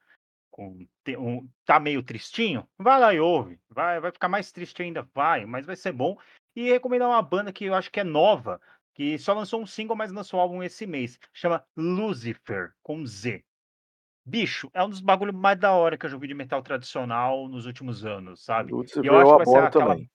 [0.50, 0.86] com
[1.18, 3.60] um, tá meio tristinho, vai lá e ouve.
[3.68, 6.18] Vai, vai ficar mais triste ainda, vai, mas vai ser bom.
[6.54, 8.60] E recomendar uma banda que eu acho que é nova,
[8.94, 11.18] que só lançou um single, mas lançou um álbum esse mês.
[11.32, 13.44] Chama Lucifer, com Z.
[14.24, 17.48] Bicho, é um dos bagulhos mais da hora que eu já ouvi de metal tradicional
[17.48, 18.72] nos últimos anos, sabe?
[18.72, 20.10] Lucifer E eu acho eu que vai ser aquela também.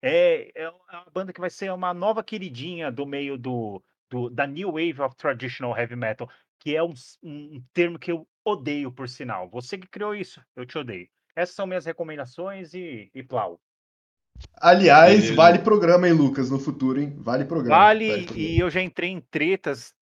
[0.00, 4.46] é, é uma banda que vai ser uma nova queridinha do meio do, do- da
[4.46, 6.28] New Wave of Traditional Heavy Metal,
[6.60, 6.92] que é um,
[7.22, 9.48] um termo que eu odeio, por sinal.
[9.50, 11.08] Você que criou isso, eu te odeio.
[11.34, 13.58] Essas são minhas recomendações e, e plau.
[14.60, 15.36] Aliás, Beleza.
[15.36, 17.12] vale programa, hein, Lucas, no futuro, hein?
[17.18, 17.76] Vale programa.
[17.76, 18.38] Vale, programa.
[18.38, 19.94] e eu já entrei em tretas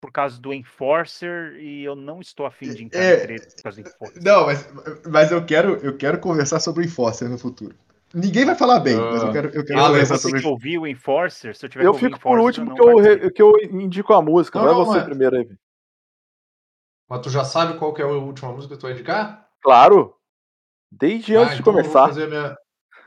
[0.00, 3.62] por causa do Enforcer e eu não estou afim de entrar É, em tretas por
[3.64, 4.22] causa do Enforcer.
[4.22, 4.68] Não, mas,
[5.06, 7.74] mas eu, quero, eu quero conversar sobre o Enforcer no futuro.
[8.14, 10.82] Ninguém vai falar bem, mas eu quero, eu quero Eu, Ah, conversar sobre que ouviu
[10.82, 13.52] o Enforcer, se eu tiver Eu que ouvir fico por último que eu, que eu
[13.70, 14.58] indico a música.
[14.58, 15.48] Não, Vai não, você mas- primeiro aí.
[17.08, 19.48] Mas tu já sabe qual que é a última música que tu vai indicar?
[19.62, 20.14] Claro.
[20.90, 22.08] Desde Ah, antes de então eu vou começar.
[22.08, 22.56] fazer minha-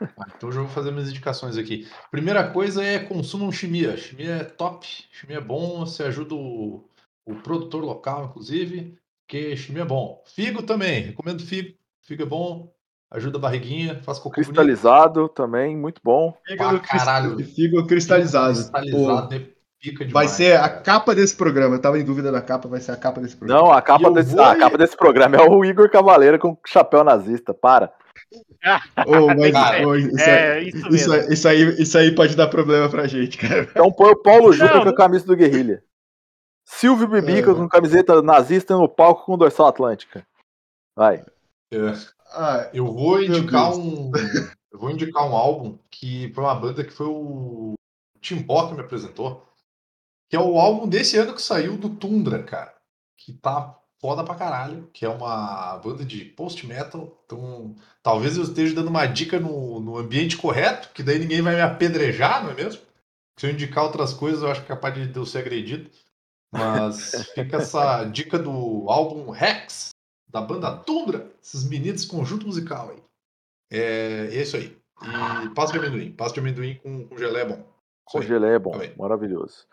[0.00, 1.88] Ah, então eu já vou fazer minhas indicações aqui.
[2.10, 3.96] Primeira coisa é consumam chimia.
[3.96, 6.84] Chimia é top, chimia é bom, você ajuda o,
[7.24, 10.22] o produtor local, inclusive, porque chimia é bom.
[10.26, 11.76] Figo também, recomendo figo.
[12.02, 12.72] Figo é bom,
[13.10, 14.46] ajuda a barriguinha, faz cocô bonito.
[14.46, 16.36] Cristalizado também, muito bom.
[16.84, 17.38] Caralho.
[17.44, 18.54] Fígado cristalizado.
[18.54, 19.52] Cristalizado, Pô?
[19.82, 21.74] Pica vai demais, ser a capa desse programa.
[21.74, 23.62] Eu tava em dúvida da capa, vai ser a capa desse programa.
[23.62, 27.02] Não, a capa, desse, vou a capa desse programa é o Igor Cavaleiro com chapéu
[27.02, 27.52] nazista.
[27.52, 27.92] Para.
[29.06, 32.48] Ô, mas, Cara, ô, isso, é, aí, isso isso, isso, aí, isso aí pode dar
[32.48, 33.62] problema pra gente, cara.
[33.70, 35.82] Então põe o Paulo Júnior com a camisa do Guerrilha.
[36.64, 37.54] Silvio Bibica É.
[37.54, 40.26] com camiseta nazista no palco com dorsal atlântica.
[40.96, 41.24] Vai.
[41.72, 41.92] É.
[42.34, 44.10] Ah, Eu vou indicar um.
[44.70, 47.74] Eu vou indicar um álbum que foi uma banda que foi o
[48.20, 49.46] Timbó que me apresentou.
[50.30, 52.72] Que é o álbum desse ano que saiu do Tundra, cara.
[53.18, 54.90] Que tá foda pra caralho.
[54.92, 57.22] Que é uma banda de post-metal.
[57.24, 61.54] Então, talvez eu esteja dando uma dica no, no ambiente correto, que daí ninguém vai
[61.54, 62.82] me apedrejar, não é mesmo?
[63.38, 65.88] Se eu indicar outras coisas, eu acho que é capaz de eu ser agredido.
[66.52, 69.90] Mas fica essa dica do álbum Rex,
[70.28, 73.02] da banda Tundra, esses meninos conjunto musical aí.
[73.70, 74.76] É, é isso aí.
[75.02, 76.12] E pasta de amendoim.
[76.12, 77.66] Pasta de amendoim com, com gelé é bom.
[78.04, 79.66] Com gelé é bom, Tá maravilhoso.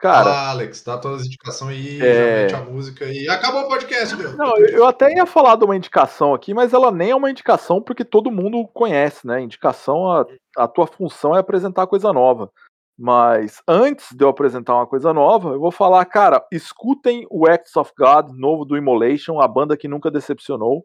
[0.00, 2.48] Cara, Fala, Alex, dá todas as indicações aí, É.
[2.48, 4.32] já mete a música e acabou o podcast, meu.
[4.34, 7.30] Não, eu, eu até ia falar de uma indicação aqui, mas ela nem é uma
[7.30, 9.42] indicação porque todo mundo conhece, né?
[9.42, 12.50] Indicação, a, a tua função é apresentar coisa nova.
[12.98, 17.74] Mas antes de eu apresentar uma coisa nova, eu vou falar, cara, escutem o Acts
[17.76, 20.84] of God, novo do Immolation, a banda que nunca decepcionou.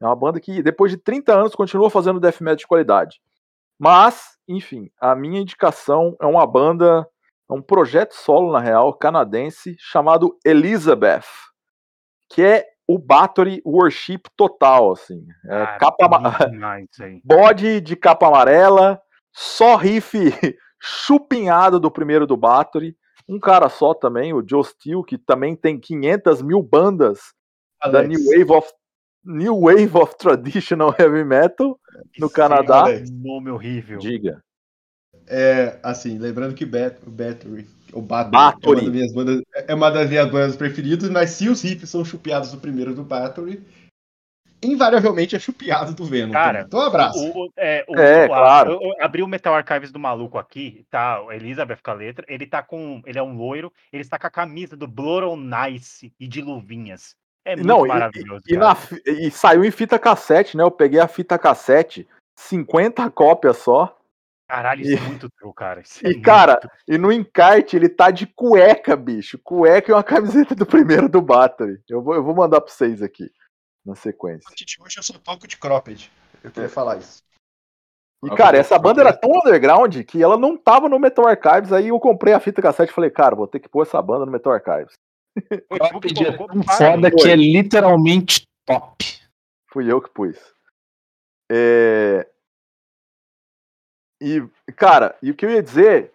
[0.00, 3.20] É uma banda que, depois de 30 anos, continua fazendo death metal de qualidade.
[3.78, 7.06] Mas, enfim, a minha indicação é uma banda,
[7.50, 11.24] é um projeto solo, na real, canadense, chamado Elizabeth
[12.28, 15.26] que é o Battery Worship total, assim.
[15.46, 16.08] É capa
[17.00, 17.20] aí.
[17.24, 19.00] bode de capa amarela,
[19.32, 20.12] só riff
[20.80, 22.96] chupinhado do primeiro do Battery,
[23.28, 27.34] um cara só também, o Joe Steele, que também tem 500 mil bandas
[27.82, 28.72] da Alex, New Wave of
[29.24, 31.78] New Wave of Traditional Heavy Metal
[32.18, 32.80] no Canadá.
[32.80, 33.10] Alex.
[33.10, 33.98] Nome horrível.
[33.98, 34.42] Diga.
[35.28, 38.64] É, assim, lembrando que Bat Battery, o Battery, Battery.
[38.64, 41.90] É, uma das minhas bandas, é uma das minhas bandas preferidas, mas se os riffs
[41.90, 43.62] são chupiados do primeiro do Battery,
[44.62, 46.32] invariavelmente é chupiado do Venom.
[46.32, 47.18] Cara, então, um abraço.
[47.18, 48.72] O, o- é, o- É, o- a- claro.
[48.72, 51.22] Eu, eu abri o Metal Archives do maluco aqui, tá?
[51.22, 52.24] o Elizabeth com a letra.
[52.28, 53.00] Ele tá com.
[53.06, 56.40] Ele é um loiro, ele está com a camisa do Blood on Nice e de
[56.40, 57.14] luvinhas.
[57.44, 58.42] É muito Não, e- maravilhoso.
[58.48, 58.74] E, cara.
[58.74, 58.76] na
[59.12, 60.62] e saiu em fita cassete, né?
[60.64, 62.06] Eu peguei a fita cassete,
[62.38, 63.97] 50 cópias só.
[64.48, 65.80] Caralho, isso e- é muito true, cara.
[65.82, 66.70] Isso é E, muito cara, true.
[66.88, 69.38] e no encarte ele tá de cueca, bicho.
[69.44, 70.02] Cueca e uma
[70.48, 71.80] camiseta do primeiro do Battery.
[71.88, 73.30] Eu vou, eu vou mandar pra vocês aqui,
[73.84, 74.48] na sequência.
[74.80, 76.10] Hoje eu só toco de cropped.
[76.42, 77.22] Eu queria falar isso.
[78.24, 81.72] E, cara, essa banda era tão underground que ela não tava no Metal Archives.
[81.72, 84.24] Aí eu comprei a fita cassete e falei, cara, vou ter que pôr essa banda
[84.26, 84.94] no Metal Archives.
[85.70, 89.04] O Edmundo Cropped é tão foda que é literalmente top.
[89.70, 90.36] Fui eu que pus.
[91.50, 92.26] É...
[94.20, 94.42] E,
[94.76, 96.12] cara, e o que eu ia dizer?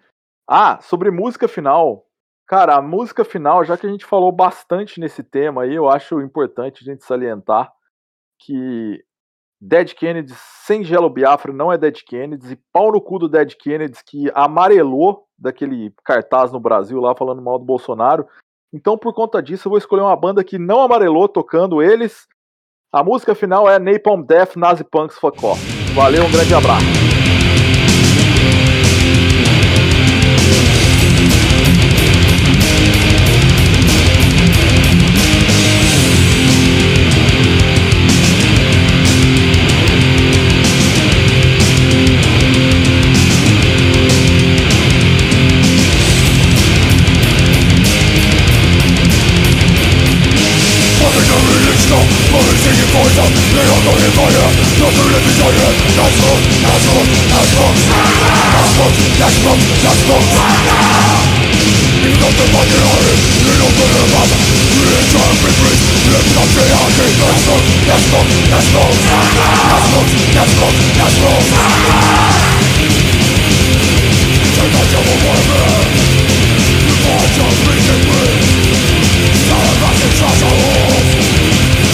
[0.48, 2.06] Ah, sobre música final.
[2.48, 6.22] Cara, a música final, já que a gente falou bastante nesse tema aí, eu acho
[6.22, 7.72] importante a gente salientar
[8.40, 9.04] que
[9.62, 13.56] Dead Kennedys sem Gelo Biafra não é Dead Kennedys e pau no cu do Dead
[13.56, 18.28] Kennedys que amarelou daquele cartaz no Brasil lá falando mal do Bolsonaro.
[18.74, 22.28] Então, por conta disso, eu vou escolher uma banda que não amarelou tocando eles
[22.94, 25.60] a música final é Napalm Death Nazi Punks Fuck Off.
[25.96, 27.33] Valeu, um grande abraço.
[80.24, 81.10] Trust our oath